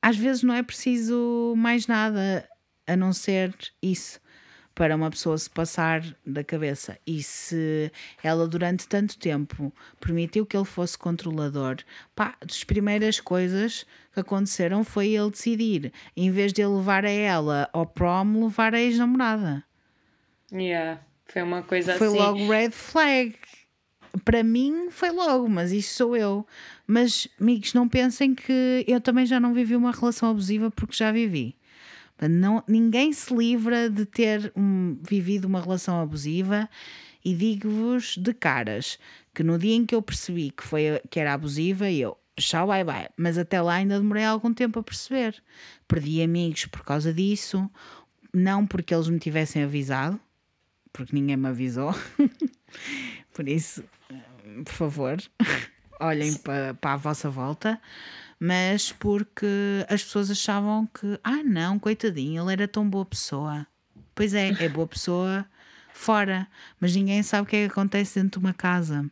Às 0.00 0.16
vezes 0.16 0.42
não 0.42 0.54
é 0.54 0.62
preciso 0.62 1.52
mais 1.56 1.86
nada 1.86 2.48
a 2.86 2.96
não 2.96 3.12
ser 3.12 3.54
isso 3.82 4.18
para 4.80 4.96
uma 4.96 5.10
pessoa 5.10 5.36
se 5.36 5.50
passar 5.50 6.02
da 6.24 6.42
cabeça. 6.42 6.98
E 7.06 7.22
se 7.22 7.92
ela 8.22 8.48
durante 8.48 8.88
tanto 8.88 9.18
tempo 9.18 9.70
permitiu 10.00 10.46
que 10.46 10.56
ele 10.56 10.64
fosse 10.64 10.96
controlador, 10.96 11.76
pá, 12.16 12.34
as 12.40 12.64
primeiras 12.64 13.20
coisas 13.20 13.84
que 14.10 14.20
aconteceram 14.20 14.82
foi 14.82 15.08
ele 15.08 15.32
decidir, 15.32 15.92
em 16.16 16.30
vez 16.30 16.54
de 16.54 16.62
ele 16.62 16.76
levar 16.76 17.04
a 17.04 17.10
ela 17.10 17.68
ao 17.74 17.84
prom, 17.84 18.44
levar 18.44 18.74
a 18.74 18.80
ex-namorada. 18.80 19.62
Yeah, 20.50 21.02
foi 21.26 21.42
uma 21.42 21.62
coisa 21.62 21.98
foi 21.98 22.06
assim. 22.06 22.16
Foi 22.16 22.26
logo 22.26 22.48
red 22.50 22.70
flag. 22.70 23.34
Para 24.24 24.42
mim 24.42 24.88
foi 24.90 25.10
logo, 25.10 25.46
mas 25.46 25.72
isso 25.72 25.92
sou 25.92 26.16
eu. 26.16 26.46
Mas, 26.86 27.28
amigos, 27.38 27.74
não 27.74 27.86
pensem 27.86 28.34
que 28.34 28.82
eu 28.88 28.98
também 28.98 29.26
já 29.26 29.38
não 29.38 29.52
vivi 29.52 29.76
uma 29.76 29.92
relação 29.92 30.30
abusiva 30.30 30.70
porque 30.70 30.96
já 30.96 31.12
vivi. 31.12 31.54
Não, 32.28 32.62
ninguém 32.68 33.12
se 33.12 33.34
livra 33.34 33.88
de 33.88 34.04
ter 34.04 34.52
um, 34.54 34.98
vivido 35.02 35.46
uma 35.46 35.60
relação 35.60 36.00
abusiva 36.00 36.68
e 37.24 37.34
digo-vos 37.34 38.16
de 38.16 38.34
caras 38.34 38.98
que 39.34 39.42
no 39.42 39.58
dia 39.58 39.74
em 39.74 39.86
que 39.86 39.94
eu 39.94 40.02
percebi 40.02 40.50
que, 40.50 40.62
foi, 40.62 41.00
que 41.08 41.20
era 41.20 41.32
abusiva, 41.32 41.90
eu 41.90 42.16
tchau, 42.36 42.66
bye 42.66 42.84
bye. 42.84 43.08
Mas 43.16 43.38
até 43.38 43.60
lá 43.60 43.74
ainda 43.74 43.98
demorei 43.98 44.24
algum 44.24 44.52
tempo 44.52 44.78
a 44.78 44.82
perceber. 44.82 45.42
Perdi 45.86 46.22
amigos 46.22 46.66
por 46.66 46.84
causa 46.84 47.12
disso, 47.12 47.70
não 48.32 48.66
porque 48.66 48.94
eles 48.94 49.08
me 49.08 49.18
tivessem 49.18 49.62
avisado, 49.62 50.20
porque 50.92 51.14
ninguém 51.14 51.36
me 51.36 51.48
avisou. 51.48 51.94
por 53.32 53.48
isso, 53.48 53.84
por 54.64 54.72
favor, 54.72 55.18
olhem 56.00 56.34
para, 56.34 56.74
para 56.74 56.94
a 56.94 56.96
vossa 56.96 57.30
volta 57.30 57.80
mas 58.40 58.90
porque 58.90 59.46
as 59.86 60.02
pessoas 60.02 60.30
achavam 60.30 60.86
que, 60.86 61.20
ah, 61.22 61.44
não, 61.44 61.78
coitadinho, 61.78 62.42
ele 62.42 62.52
era 62.54 62.66
tão 62.66 62.88
boa 62.88 63.04
pessoa. 63.04 63.66
Pois 64.14 64.32
é, 64.32 64.48
é 64.58 64.68
boa 64.68 64.86
pessoa 64.86 65.44
fora, 65.92 66.48
mas 66.80 66.96
ninguém 66.96 67.22
sabe 67.22 67.42
o 67.42 67.46
que 67.46 67.56
é 67.56 67.66
que 67.66 67.72
acontece 67.72 68.18
dentro 68.18 68.40
de 68.40 68.46
uma 68.46 68.54
casa. 68.54 69.04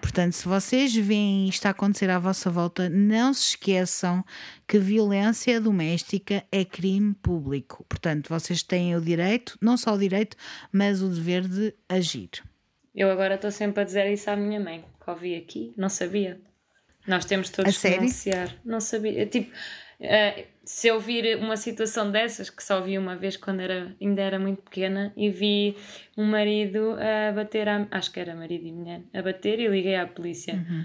Portanto, 0.00 0.32
se 0.32 0.46
vocês 0.46 0.94
veem 0.94 1.48
isto 1.48 1.66
a 1.66 1.70
acontecer 1.70 2.10
à 2.10 2.18
vossa 2.18 2.50
volta, 2.50 2.88
não 2.88 3.32
se 3.32 3.50
esqueçam 3.50 4.24
que 4.66 4.78
violência 4.78 5.60
doméstica 5.60 6.44
é 6.52 6.64
crime 6.64 7.14
público. 7.14 7.84
Portanto, 7.88 8.28
vocês 8.28 8.62
têm 8.62 8.94
o 8.94 9.00
direito, 9.00 9.56
não 9.60 9.76
só 9.76 9.94
o 9.94 9.98
direito, 9.98 10.36
mas 10.70 11.00
o 11.00 11.08
dever 11.08 11.48
de 11.48 11.74
agir. 11.88 12.30
Eu 12.94 13.10
agora 13.10 13.36
estou 13.36 13.50
sempre 13.50 13.82
a 13.82 13.84
dizer 13.84 14.10
isso 14.12 14.28
à 14.30 14.36
minha 14.36 14.60
mãe, 14.60 14.84
que 15.02 15.10
ouvi 15.10 15.34
aqui, 15.34 15.72
não 15.76 15.88
sabia. 15.88 16.40
Nós 17.06 17.24
temos 17.24 17.50
todos 17.50 17.76
que 17.78 17.90
denunciar. 17.90 18.54
Não 18.64 18.80
sabia. 18.80 19.26
Tipo, 19.26 19.50
uh, 19.50 20.44
se 20.64 20.88
eu 20.88 20.98
vir 20.98 21.38
uma 21.38 21.56
situação 21.56 22.10
dessas, 22.10 22.50
que 22.50 22.62
só 22.62 22.80
vi 22.80 22.98
uma 22.98 23.16
vez 23.16 23.36
quando 23.36 23.60
era, 23.60 23.94
ainda 24.00 24.20
era 24.20 24.38
muito 24.38 24.62
pequena, 24.62 25.12
e 25.16 25.30
vi 25.30 25.76
um 26.16 26.24
marido 26.24 26.96
a 26.98 27.32
bater, 27.32 27.68
a, 27.68 27.86
acho 27.92 28.12
que 28.12 28.18
era 28.18 28.34
marido 28.34 28.66
e 28.66 28.72
mulher, 28.72 29.02
a 29.14 29.22
bater 29.22 29.60
e 29.60 29.68
liguei 29.68 29.96
à 29.96 30.06
polícia. 30.06 30.54
Uhum. 30.54 30.84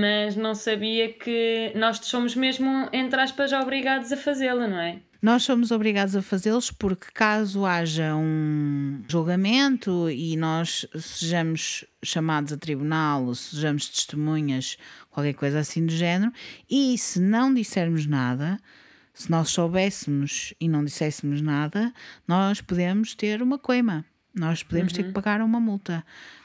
Mas 0.00 0.34
não 0.34 0.54
sabia 0.54 1.12
que 1.12 1.72
nós 1.74 1.98
somos 1.98 2.34
mesmo, 2.34 2.88
entre 2.90 3.20
aspas, 3.20 3.52
obrigados 3.52 4.10
a 4.10 4.16
fazê-lo, 4.16 4.66
não 4.66 4.80
é? 4.80 5.00
Nós 5.24 5.42
somos 5.42 5.70
obrigados 5.70 6.14
a 6.14 6.20
fazê-los 6.20 6.70
porque, 6.70 7.06
caso 7.14 7.64
haja 7.64 8.14
um 8.14 9.02
julgamento 9.08 10.10
e 10.10 10.36
nós 10.36 10.86
sejamos 11.00 11.82
chamados 12.04 12.52
a 12.52 12.58
tribunal 12.58 13.24
ou 13.24 13.34
sejamos 13.34 13.88
testemunhas, 13.88 14.76
qualquer 15.08 15.32
coisa 15.32 15.60
assim 15.60 15.86
do 15.86 15.92
género, 15.92 16.30
e 16.68 16.98
se 16.98 17.18
não 17.18 17.54
dissermos 17.54 18.04
nada, 18.04 18.58
se 19.14 19.30
nós 19.30 19.48
soubéssemos 19.48 20.52
e 20.60 20.68
não 20.68 20.84
disséssemos 20.84 21.40
nada, 21.40 21.90
nós 22.28 22.60
podemos 22.60 23.14
ter 23.14 23.40
uma 23.40 23.58
coima 23.58 24.04
nós 24.34 24.64
podemos 24.64 24.92
uhum. 24.92 24.96
ter 24.96 25.02
que 25.04 25.08
uhum. 25.08 25.14
pagar 25.14 25.40
uma 25.40 25.60
multa. 25.60 26.04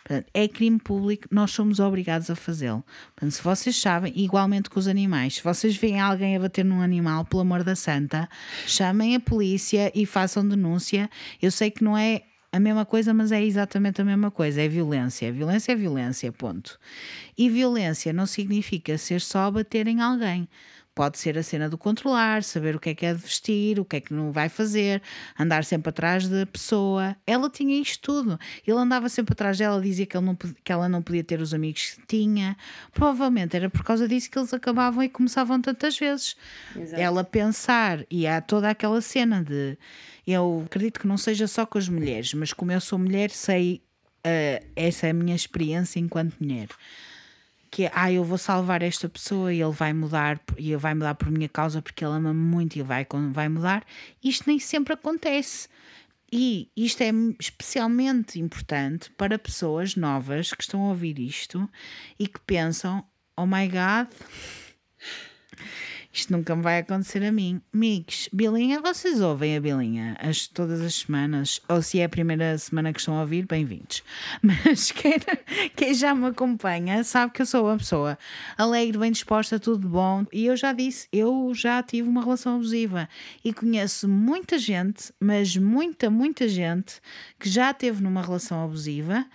Portanto, 0.09 0.27
é 0.33 0.47
crime 0.47 0.79
público, 0.79 1.27
nós 1.29 1.51
somos 1.51 1.79
obrigados 1.79 2.31
a 2.31 2.35
fazê-lo. 2.35 2.83
Se 3.29 3.43
vocês 3.43 3.79
sabem, 3.79 4.11
igualmente 4.15 4.67
com 4.67 4.79
os 4.79 4.87
animais, 4.87 5.35
se 5.35 5.43
vocês 5.43 5.77
veem 5.77 5.99
alguém 5.99 6.35
a 6.35 6.39
bater 6.39 6.65
num 6.65 6.81
animal, 6.81 7.25
pelo 7.25 7.43
amor 7.43 7.63
da 7.63 7.75
santa, 7.75 8.27
chamem 8.65 9.15
a 9.15 9.19
polícia 9.19 9.91
e 9.93 10.07
façam 10.07 10.47
denúncia. 10.47 11.07
Eu 11.39 11.51
sei 11.51 11.69
que 11.69 11.83
não 11.83 11.95
é 11.95 12.23
a 12.51 12.59
mesma 12.59 12.87
coisa, 12.87 13.13
mas 13.13 13.31
é 13.31 13.43
exatamente 13.43 14.01
a 14.01 14.03
mesma 14.03 14.31
coisa. 14.31 14.59
É 14.59 14.67
violência. 14.67 15.31
Violência 15.31 15.73
é 15.73 15.75
violência, 15.75 16.31
ponto. 16.31 16.79
E 17.37 17.47
violência 17.47 18.11
não 18.11 18.25
significa 18.25 18.97
ser 18.97 19.21
só 19.21 19.51
bater 19.51 19.87
em 19.87 20.01
alguém. 20.01 20.49
Pode 20.99 21.17
ser 21.17 21.37
a 21.37 21.43
cena 21.43 21.69
do 21.69 21.77
controlar, 21.77 22.43
saber 22.43 22.75
o 22.75 22.79
que 22.79 22.89
é 22.89 22.93
que 22.93 23.05
é 23.05 23.13
de 23.13 23.21
vestir, 23.21 23.79
o 23.79 23.85
que 23.85 23.95
é 23.95 24.01
que 24.01 24.13
não 24.13 24.33
vai 24.33 24.49
fazer, 24.49 25.01
andar 25.39 25.63
sempre 25.63 25.91
atrás 25.91 26.27
da 26.27 26.45
pessoa. 26.45 27.15
Ela 27.25 27.49
tinha 27.49 27.81
isto 27.81 28.01
tudo. 28.01 28.37
Ele 28.67 28.77
andava 28.77 29.07
sempre 29.07 29.31
atrás 29.31 29.57
dela, 29.57 29.81
dizia 29.81 30.05
que, 30.05 30.17
ele 30.17 30.25
não, 30.25 30.35
que 30.35 30.69
ela 30.69 30.89
não 30.89 31.01
podia 31.01 31.23
ter 31.23 31.39
os 31.39 31.53
amigos 31.53 31.91
que 31.91 32.05
tinha. 32.05 32.57
Provavelmente 32.91 33.55
era 33.55 33.69
por 33.69 33.81
causa 33.81 34.09
disso 34.09 34.29
que 34.29 34.37
eles 34.37 34.53
acabavam 34.53 35.01
e 35.01 35.07
começavam 35.07 35.61
tantas 35.61 35.97
vezes. 35.97 36.35
Exato. 36.75 37.01
Ela 37.01 37.23
pensar, 37.23 38.05
e 38.11 38.27
há 38.27 38.41
toda 38.41 38.69
aquela 38.69 38.99
cena 38.99 39.41
de. 39.41 39.77
Eu 40.27 40.63
acredito 40.65 40.99
que 40.99 41.07
não 41.07 41.15
seja 41.15 41.47
só 41.47 41.65
com 41.65 41.77
as 41.77 41.87
mulheres, 41.87 42.33
mas 42.33 42.51
como 42.51 42.73
eu 42.73 42.81
sou 42.81 42.99
mulher, 42.99 43.29
sei. 43.29 43.81
Uh, 44.17 44.67
essa 44.75 45.07
é 45.07 45.11
a 45.11 45.13
minha 45.13 45.33
experiência 45.33 45.97
enquanto 45.97 46.35
mulher 46.41 46.67
que 47.71 47.85
é, 47.85 47.91
ah, 47.93 48.11
eu 48.11 48.23
vou 48.23 48.37
salvar 48.37 48.81
esta 48.81 49.07
pessoa 49.07 49.53
e 49.53 49.61
ele 49.61 49.71
vai 49.71 49.93
mudar 49.93 50.39
e 50.57 50.75
vai 50.75 50.93
mudar 50.93 51.15
por 51.15 51.29
minha 51.29 51.49
causa 51.49 51.81
porque 51.81 52.03
ele 52.03 52.13
ama 52.15 52.33
muito 52.33 52.77
e 52.77 52.81
vai, 52.81 53.05
vai 53.31 53.49
mudar. 53.49 53.85
Isto 54.23 54.45
nem 54.47 54.59
sempre 54.59 54.93
acontece. 54.93 55.67
E 56.31 56.69
isto 56.77 57.01
é 57.01 57.09
especialmente 57.39 58.39
importante 58.39 59.09
para 59.11 59.39
pessoas 59.39 59.95
novas 59.95 60.51
que 60.53 60.61
estão 60.61 60.85
a 60.85 60.89
ouvir 60.89 61.17
isto 61.19 61.67
e 62.19 62.27
que 62.27 62.39
pensam: 62.41 63.03
oh 63.35 63.47
my 63.47 63.67
god, 63.67 64.07
isto 66.11 66.33
nunca 66.33 66.55
me 66.55 66.63
vai 66.63 66.79
acontecer 66.79 67.23
a 67.23 67.31
mim. 67.31 67.61
Amigos, 67.71 68.29
Bilinha, 68.33 68.81
vocês 68.81 69.21
ouvem 69.21 69.55
a 69.55 69.61
Bilinha 69.61 70.17
as, 70.19 70.47
todas 70.47 70.81
as 70.81 70.95
semanas? 70.95 71.61
Ou 71.69 71.83
se 71.83 71.99
é 71.99 72.05
a 72.05 72.09
primeira 72.09 72.57
semana 72.57 72.91
que 72.91 72.99
estão 72.99 73.15
a 73.15 73.21
ouvir, 73.21 73.45
bem-vindos. 73.45 74.03
Mas 74.41 74.91
quem, 74.91 75.13
quem 75.75 75.93
já 75.93 76.15
me 76.15 76.25
acompanha 76.25 77.03
sabe 77.03 77.31
que 77.33 77.43
eu 77.43 77.45
sou 77.45 77.65
uma 77.65 77.77
pessoa 77.77 78.17
alegre, 78.57 78.97
bem 78.97 79.11
disposta, 79.11 79.59
tudo 79.59 79.87
bom. 79.87 80.25
E 80.33 80.47
eu 80.47 80.57
já 80.57 80.73
disse, 80.73 81.07
eu 81.13 81.51
já 81.53 81.81
tive 81.83 82.09
uma 82.09 82.23
relação 82.23 82.55
abusiva 82.55 83.07
e 83.45 83.53
conheço 83.53 84.09
muita 84.09 84.57
gente, 84.57 85.13
mas 85.19 85.55
muita, 85.55 86.09
muita 86.09 86.47
gente 86.47 86.99
que 87.39 87.47
já 87.47 87.71
teve 87.71 88.01
numa 88.01 88.23
relação 88.23 88.63
abusiva 88.63 89.25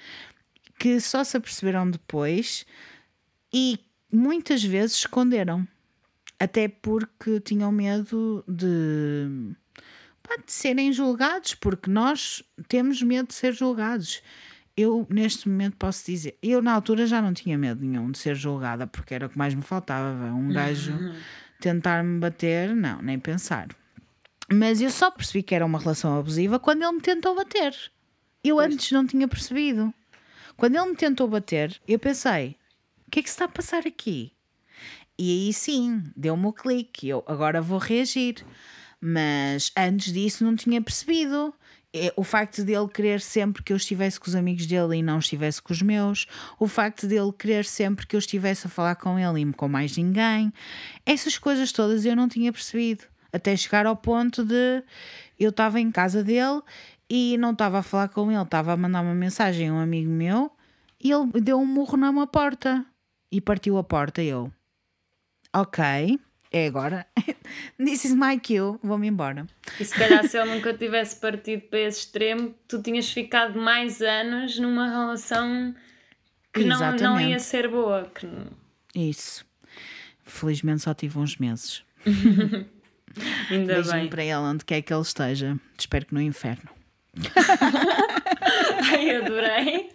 que 0.77 1.01
só 1.01 1.23
se 1.23 1.37
aperceberam 1.37 1.89
depois 1.89 2.67
e 3.53 3.79
muitas 4.11 4.63
vezes 4.63 4.97
esconderam 4.97 5.67
até 6.39 6.69
porque 6.69 7.41
tinham 7.41 7.71
medo 7.71 8.45
de, 8.49 9.55
pá, 10.23 10.37
de 10.37 10.53
serem 10.53 10.93
julgados, 10.93 11.55
porque 11.55 11.91
nós 11.91 12.43
temos 12.69 13.03
medo 13.03 13.29
de 13.29 13.35
ser 13.35 13.53
julgados. 13.53 14.23
Eu, 14.77 15.07
neste 15.09 15.49
momento, 15.49 15.77
posso 15.77 16.05
dizer, 16.05 16.37
eu 16.43 16.61
na 16.61 16.73
altura 16.73 17.07
já 17.07 17.23
não 17.23 17.33
tinha 17.33 17.57
medo 17.57 17.85
nenhum 17.85 18.11
de 18.11 18.19
ser 18.19 18.35
julgada, 18.35 18.87
porque 18.87 19.15
era 19.15 19.27
o 19.27 19.29
que 19.31 19.39
mais 19.39 19.55
me 19.55 19.63
faltava. 19.63 20.27
Um 20.27 20.49
gajo 20.49 20.93
uhum. 20.93 21.15
tentar-me 21.61 22.19
bater, 22.19 22.75
não, 22.75 23.01
nem 23.01 23.19
pensar. 23.19 23.69
Mas 24.53 24.81
eu 24.81 24.91
só 24.91 25.11
percebi 25.11 25.43
que 25.43 25.55
era 25.55 25.65
uma 25.65 25.79
relação 25.79 26.19
abusiva 26.19 26.59
quando 26.59 26.83
ele 26.83 26.93
me 26.93 27.01
tentou 27.01 27.35
bater. 27.37 27.75
Eu 28.43 28.57
pois. 28.57 28.73
antes 28.73 28.93
não 28.93 29.07
tinha 29.07 29.29
percebido. 29.29 29.95
Quando 30.57 30.77
ele 30.77 30.91
me 30.91 30.97
tentou 30.97 31.29
bater, 31.29 31.81
eu 31.87 31.99
pensei: 31.99 32.57
o 33.07 33.11
que 33.11 33.21
é 33.21 33.23
que 33.23 33.29
se 33.29 33.35
está 33.35 33.47
a 33.47 33.49
passar 33.49 33.87
aqui? 33.87 34.34
E 35.19 35.47
aí 35.47 35.53
sim, 35.53 36.03
deu-me 36.17 36.47
o 36.47 36.53
clique, 36.53 37.09
eu 37.09 37.23
agora 37.27 37.63
vou 37.63 37.79
reagir. 37.79 38.45
Mas 39.01 39.71
antes 39.77 40.13
disso 40.13 40.45
não 40.45 40.57
tinha 40.57 40.81
percebido. 40.81 41.55
É, 41.97 42.13
o 42.17 42.25
facto 42.25 42.65
dele 42.65 42.89
querer 42.89 43.21
sempre 43.21 43.63
que 43.63 43.73
eu 43.73 43.77
estivesse 43.77 44.19
com 44.19 44.27
os 44.27 44.35
amigos 44.35 44.67
dele 44.67 44.97
e 44.97 45.03
não 45.03 45.21
estivesse 45.21 45.63
com 45.63 45.73
os 45.73 45.81
meus, 45.81 46.27
o 46.59 46.67
facto 46.67 47.07
dele 47.07 47.33
querer 47.33 47.65
sempre 47.65 48.05
que 48.05 48.17
eu 48.17 48.19
estivesse 48.19 48.67
a 48.67 48.71
falar 48.71 48.97
com 48.97 49.17
ele 49.17 49.43
e 49.43 49.53
com 49.53 49.69
mais 49.69 49.97
ninguém, 49.97 50.53
essas 51.07 51.39
coisas 51.39 51.71
todas 51.71 52.05
eu 52.05 52.17
não 52.17 52.29
tinha 52.29 52.53
percebido. 52.53 53.05
Até 53.33 53.57
chegar 53.57 53.87
ao 53.87 53.95
ponto 53.95 54.45
de 54.45 54.83
eu 55.39 55.51
estava 55.51 55.79
em 55.79 55.91
casa 55.93 56.25
dele 56.25 56.63
e 57.09 57.37
não 57.39 57.53
estava 57.53 57.79
a 57.79 57.83
falar 57.83 58.09
com 58.09 58.33
ele, 58.33 58.43
estava 58.43 58.73
a 58.73 58.77
mandar 58.77 59.03
uma 59.03 59.15
mensagem 59.15 59.69
a 59.69 59.73
um 59.75 59.79
amigo 59.79 60.11
meu 60.11 60.51
e 61.01 61.13
ele 61.13 61.31
deu 61.41 61.61
um 61.61 61.67
murro 61.67 61.97
na 61.97 62.11
minha 62.11 62.27
porta 62.27 62.85
e 63.31 63.41
partiu 63.41 63.79
a 63.79 63.85
porta. 63.85 64.21
Eu, 64.21 64.51
ok, 65.55 66.19
é 66.53 66.67
agora. 66.67 67.07
This 67.79 68.05
is 68.05 68.15
my 68.15 68.39
cue, 68.39 68.79
vou-me 68.83 69.09
embora. 69.09 69.47
E 69.79 69.85
se 69.85 69.95
calhar 69.95 70.27
se 70.29 70.39
ele 70.39 70.55
nunca 70.55 70.75
tivesse 70.75 71.17
partido 71.21 71.63
para 71.63 71.81
esse 71.81 72.01
extremo, 72.01 72.55
tu 72.69 72.83
tinhas 72.83 73.11
ficado 73.11 73.59
mais 73.61 74.01
anos 74.01 74.59
numa 74.59 74.89
relação 74.89 75.75
que 76.53 76.65
não, 76.65 76.97
não 76.97 77.21
ia 77.21 77.39
ser 77.39 77.69
boa. 77.69 78.11
Que... 78.15 78.29
Isso. 78.95 79.45
Felizmente 80.25 80.83
só 80.83 80.95
tive 80.95 81.19
uns 81.19 81.37
meses. 81.37 81.83
Ainda 83.51 83.75
Beijinho 83.75 83.95
bem. 83.95 84.09
para 84.09 84.25
ele 84.25 84.35
onde 84.35 84.65
quer 84.65 84.83
que 84.83 84.93
ele 84.93 85.03
esteja. 85.03 85.57
Espero 85.79 86.07
que 86.07 86.15
no 86.15 86.21
inferno. 86.21 86.71
Ai, 88.91 89.17
adorei. 89.17 89.91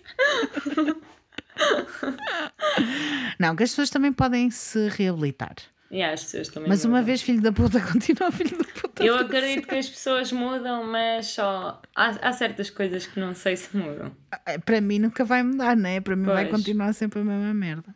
Não, 3.40 3.56
que 3.56 3.64
as 3.64 3.70
pessoas 3.72 3.90
também 3.90 4.12
podem 4.14 4.50
se 4.52 4.88
reabilitar. 4.90 5.56
E 5.92 6.04
as 6.04 6.24
pessoas 6.24 6.50
também 6.50 6.70
Mas 6.70 6.86
uma 6.86 6.92
mudam. 6.98 7.06
vez 7.06 7.22
filho 7.22 7.42
da 7.42 7.52
puta 7.52 7.80
continua 7.92 8.32
filho 8.32 8.58
da 8.58 8.64
puta. 8.66 9.04
Eu 9.04 9.18
acredito 9.18 9.68
que 9.68 9.76
as 9.76 9.90
pessoas 9.90 10.32
mudam, 10.32 10.84
mas 10.86 11.28
só 11.28 11.82
há, 11.96 12.10
há 12.30 12.32
certas 12.32 12.70
coisas 12.70 13.08
que 13.08 13.20
não 13.20 13.34
sei 13.34 13.56
se 13.58 13.76
mudam. 13.76 14.12
sempre. 14.46 14.62
Para 14.64 14.82
mim 14.82 15.00
nunca 15.00 15.26
vai 15.26 15.42
mudar, 15.42 15.76
né? 15.76 16.00
Para 16.00 16.16
mim 16.16 16.26
vai 16.26 16.46
Pois. 16.46 16.58
continuar 16.58 16.94
sempre 16.94 17.22
a 17.22 17.24
mesma 17.24 17.54
merda. 17.56 17.96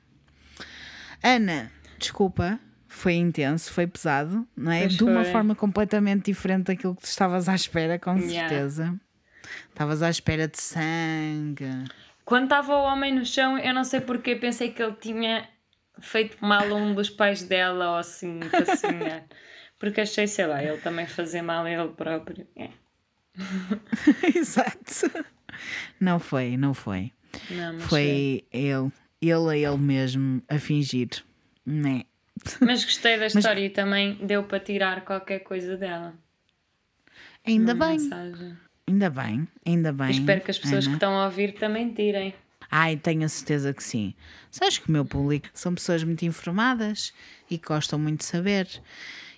Ana, 1.22 1.72
desculpa, 2.00 2.60
foi 2.88 3.14
intenso, 3.14 3.72
foi 3.72 3.86
pesado, 3.86 4.46
não 4.58 4.72
é? 4.72 4.82
Pois 4.82 4.94
De 4.94 5.04
uma 5.04 5.24
foi. 5.24 5.32
forma 5.32 5.56
completamente 5.56 6.26
diferente 6.32 6.66
daquilo 6.68 6.96
que 6.96 7.04
tu 7.04 7.06
estavas 7.08 7.48
à 7.48 7.54
espera, 7.56 8.00
com 8.00 8.18
Yeah. 8.18 8.50
certeza. 8.50 9.00
Estavas 9.70 10.02
à 10.02 10.10
espera 10.10 10.48
de 10.48 10.60
sangue. 10.60 11.68
Quando 12.26 12.46
estava 12.46 12.76
o 12.76 12.84
homem 12.84 13.14
no 13.14 13.26
chão, 13.26 13.58
eu 13.58 13.74
não 13.74 13.84
sei 13.84 14.02
porque 14.02 14.36
pensei 14.36 14.72
que 14.72 14.82
ele 14.82 14.96
tinha 15.00 15.48
feito 16.00 16.38
mal 16.44 16.64
a 16.64 16.76
um 16.76 16.94
dos 16.94 17.10
pais 17.10 17.44
dela 17.44 17.92
ou 17.92 17.96
assim, 17.98 18.40
assim 18.54 18.96
é. 19.04 19.24
porque 19.78 20.02
achei, 20.02 20.28
sei 20.28 20.48
lá, 20.48 20.64
ele 20.64 20.78
também 20.78 21.06
fazer 21.06 21.42
mal 21.42 21.66
a 21.66 21.72
ele 21.72 21.90
próprio. 21.90 22.48
É. 22.56 22.70
Exato. 24.36 25.12
Não 26.00 26.20
foi, 26.20 26.58
não 26.58 26.74
foi. 26.74 27.12
Não, 27.50 27.74
mas, 27.74 27.84
Foi 27.84 28.46
ele, 28.52 28.92
ele 29.22 29.50
a 29.50 29.58
ele 29.58 29.78
mesmo 29.78 30.42
a 30.48 30.60
fingir, 30.60 31.10
né? 31.66 32.04
mas 32.60 32.84
gostei 32.84 33.18
da 33.18 33.28
história 33.28 33.66
e 33.66 33.70
também 33.70 34.16
deu 34.16 34.44
para 34.44 34.60
tirar 34.60 35.06
qualquer 35.06 35.40
coisa 35.40 35.78
dela. 35.78 36.14
Ainda 37.46 37.74
Uma 37.74 37.88
bem, 37.88 37.98
mensagem. 38.00 38.58
Ainda 38.94 39.10
bem, 39.10 39.48
ainda 39.66 39.92
bem. 39.92 40.12
Espero 40.12 40.42
que 40.42 40.52
as 40.52 40.60
pessoas 40.60 40.86
que 40.86 40.90
Ana. 40.90 40.98
estão 40.98 41.20
a 41.20 41.26
ouvir 41.26 41.54
também 41.54 41.92
tirem. 41.94 42.34
Ai, 42.70 42.98
tenho 42.98 43.24
a 43.24 43.30
certeza 43.30 43.74
que 43.74 43.84
sim. 43.84 44.14
Sabes 44.50 44.78
que 44.78 44.90
o 44.90 44.92
meu 44.92 45.06
público 45.06 45.48
são 45.54 45.76
pessoas 45.76 46.04
muito 46.04 46.24
informadas 46.26 47.14
e 47.50 47.58
que 47.58 47.68
gostam 47.68 48.00
muito 48.00 48.20
de 48.20 48.26
saber. 48.26 48.68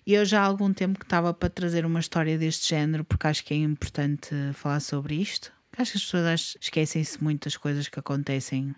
E 0.06 0.14
eu 0.14 0.24
já 0.24 0.42
há 0.42 0.46
algum 0.46 0.72
tempo 0.72 1.00
que 1.00 1.06
estava 1.06 1.34
para 1.34 1.50
trazer 1.50 1.86
uma 1.86 2.00
história 2.00 2.38
deste 2.38 2.70
género, 2.70 3.04
porque 3.04 3.28
acho 3.28 3.44
que 3.44 3.54
é 3.54 3.58
importante 3.58 4.30
falar 4.54 4.80
sobre 4.80 5.16
isto. 5.16 5.52
Acho 5.78 5.92
que 5.92 5.98
as 5.98 6.04
pessoas 6.04 6.58
esquecem-se 6.62 7.22
muito 7.24 7.46
das 7.46 7.58
coisas 7.58 7.88
que 7.90 8.00
acontecem. 8.00 8.74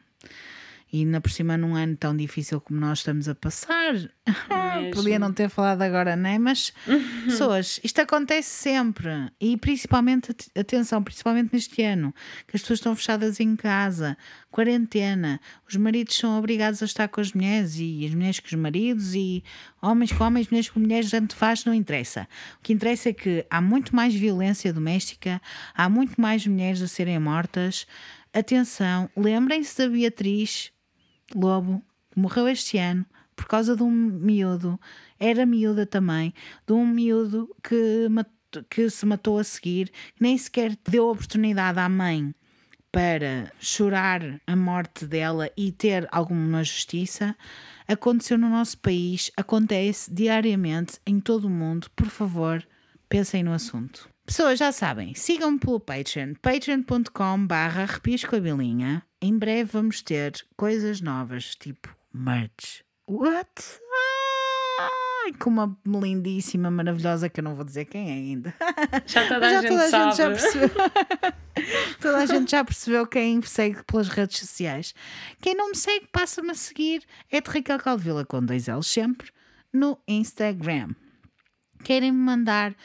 E 0.91 0.99
ainda 0.99 1.19
por 1.19 1.29
cima 1.31 1.57
num 1.57 1.75
ano 1.75 1.97
tão 1.97 2.15
difícil 2.15 2.61
como 2.61 2.79
nós 2.79 2.99
estamos 2.99 3.27
a 3.27 3.35
passar. 3.35 3.93
Podia 4.93 5.19
não 5.19 5.33
ter 5.33 5.49
falado 5.49 5.81
agora, 5.81 6.15
não 6.15 6.29
é? 6.29 6.39
Mas 6.39 6.71
pessoas, 7.25 7.79
isto 7.83 7.99
acontece 7.99 8.49
sempre. 8.49 9.09
E 9.39 9.57
principalmente, 9.57 10.31
at- 10.31 10.47
atenção, 10.57 11.03
principalmente 11.03 11.49
neste 11.51 11.81
ano, 11.81 12.13
que 12.47 12.55
as 12.55 12.61
pessoas 12.61 12.79
estão 12.79 12.95
fechadas 12.95 13.39
em 13.41 13.55
casa, 13.55 14.17
quarentena, 14.49 15.39
os 15.67 15.75
maridos 15.75 16.15
são 16.15 16.37
obrigados 16.37 16.81
a 16.81 16.85
estar 16.85 17.07
com 17.09 17.19
as 17.21 17.33
mulheres 17.33 17.75
e 17.77 18.05
as 18.05 18.13
mulheres 18.13 18.39
com 18.39 18.47
os 18.47 18.53
maridos 18.53 19.13
e 19.13 19.43
homens 19.81 20.11
com 20.11 20.23
homens, 20.23 20.47
mulheres 20.49 20.69
com 20.69 20.79
mulheres, 20.79 21.09
tanto 21.11 21.35
faz, 21.35 21.65
não 21.65 21.73
interessa. 21.73 22.27
O 22.59 22.63
que 22.63 22.71
interessa 22.73 23.09
é 23.09 23.13
que 23.13 23.45
há 23.49 23.59
muito 23.61 23.95
mais 23.95 24.15
violência 24.15 24.71
doméstica, 24.73 25.41
há 25.75 25.89
muito 25.89 26.19
mais 26.19 26.47
mulheres 26.47 26.81
a 26.81 26.87
serem 26.87 27.19
mortas. 27.19 27.85
Atenção, 28.33 29.09
lembrem-se 29.17 29.77
da 29.77 29.89
Beatriz 29.89 30.71
Lobo, 31.35 31.81
morreu 32.15 32.47
este 32.47 32.77
ano 32.77 33.05
por 33.35 33.45
causa 33.45 33.75
de 33.75 33.83
um 33.83 33.91
miúdo, 33.91 34.79
era 35.19 35.45
miúda 35.45 35.85
também, 35.85 36.33
de 36.65 36.73
um 36.73 36.85
miúdo 36.85 37.55
que, 37.63 38.07
que 38.67 38.89
se 38.89 39.05
matou 39.05 39.37
a 39.37 39.43
seguir, 39.43 39.91
nem 40.19 40.35
sequer 40.35 40.75
deu 40.89 41.07
oportunidade 41.07 41.79
à 41.79 41.87
mãe 41.87 42.33
para 42.91 43.51
chorar 43.59 44.41
a 44.47 44.55
morte 44.55 45.05
dela 45.05 45.51
e 45.55 45.71
ter 45.71 46.07
alguma 46.11 46.63
justiça. 46.63 47.37
Aconteceu 47.87 48.39
no 48.39 48.49
nosso 48.49 48.79
país, 48.79 49.31
acontece 49.37 50.11
diariamente 50.11 50.99
em 51.05 51.19
todo 51.19 51.45
o 51.45 51.49
mundo. 51.49 51.91
Por 51.95 52.07
favor, 52.07 52.67
pensem 53.07 53.43
no 53.43 53.53
assunto. 53.53 54.09
Pessoas 54.25 54.57
já 54.57 54.71
sabem, 54.71 55.13
sigam-me 55.13 55.59
pelo 55.59 55.79
Patreon, 55.79 56.33
patreon.com 56.41 57.45
barra 57.45 57.83
arrepios 57.83 58.25
com 58.25 58.35
a 58.35 58.39
bilinha. 58.39 59.06
Em 59.21 59.37
breve 59.37 59.71
vamos 59.71 60.01
ter 60.01 60.45
coisas 60.55 61.01
novas, 61.01 61.55
tipo 61.55 61.95
merch. 62.13 62.83
What? 63.07 63.49
Ai, 64.79 65.33
com 65.39 65.49
uma 65.49 65.77
lindíssima, 65.85 66.69
maravilhosa, 66.69 67.27
que 67.27 67.39
eu 67.39 67.43
não 67.43 67.55
vou 67.55 67.65
dizer 67.65 67.85
quem 67.85 68.09
é 68.09 68.13
ainda. 68.13 68.53
Já 69.07 69.27
toda 69.27 69.39
Mas 69.39 69.53
a 69.53 69.53
já 69.53 69.61
gente 69.61 69.69
toda 69.69 69.83
a 69.83 69.89
gente 69.89 70.17
já 70.17 70.29
percebeu. 70.29 70.69
toda 71.99 72.17
a 72.17 72.25
gente 72.25 72.51
já 72.51 72.63
percebeu 72.63 73.07
quem 73.07 73.37
me 73.37 73.47
segue 73.47 73.83
pelas 73.83 74.07
redes 74.07 74.37
sociais. 74.39 74.93
Quem 75.41 75.55
não 75.55 75.69
me 75.69 75.75
segue, 75.75 76.07
passa-me 76.11 76.51
a 76.51 76.55
seguir. 76.55 77.03
É 77.31 77.41
de 77.41 77.49
Raquel 77.49 77.79
Calvila 77.79 78.25
com 78.25 78.43
dois 78.43 78.67
L's 78.67 78.87
sempre 78.87 79.31
no 79.73 79.97
Instagram. 80.07 80.89
Querem 81.83 82.11
me 82.11 82.19
mandar 82.19 82.75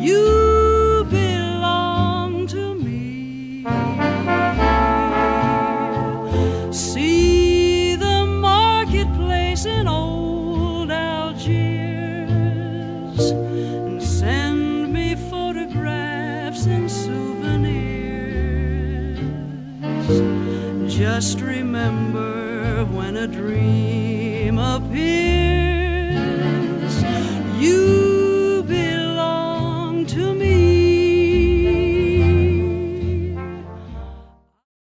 you 0.00 0.61
Just 21.22 21.40
remember 21.40 22.01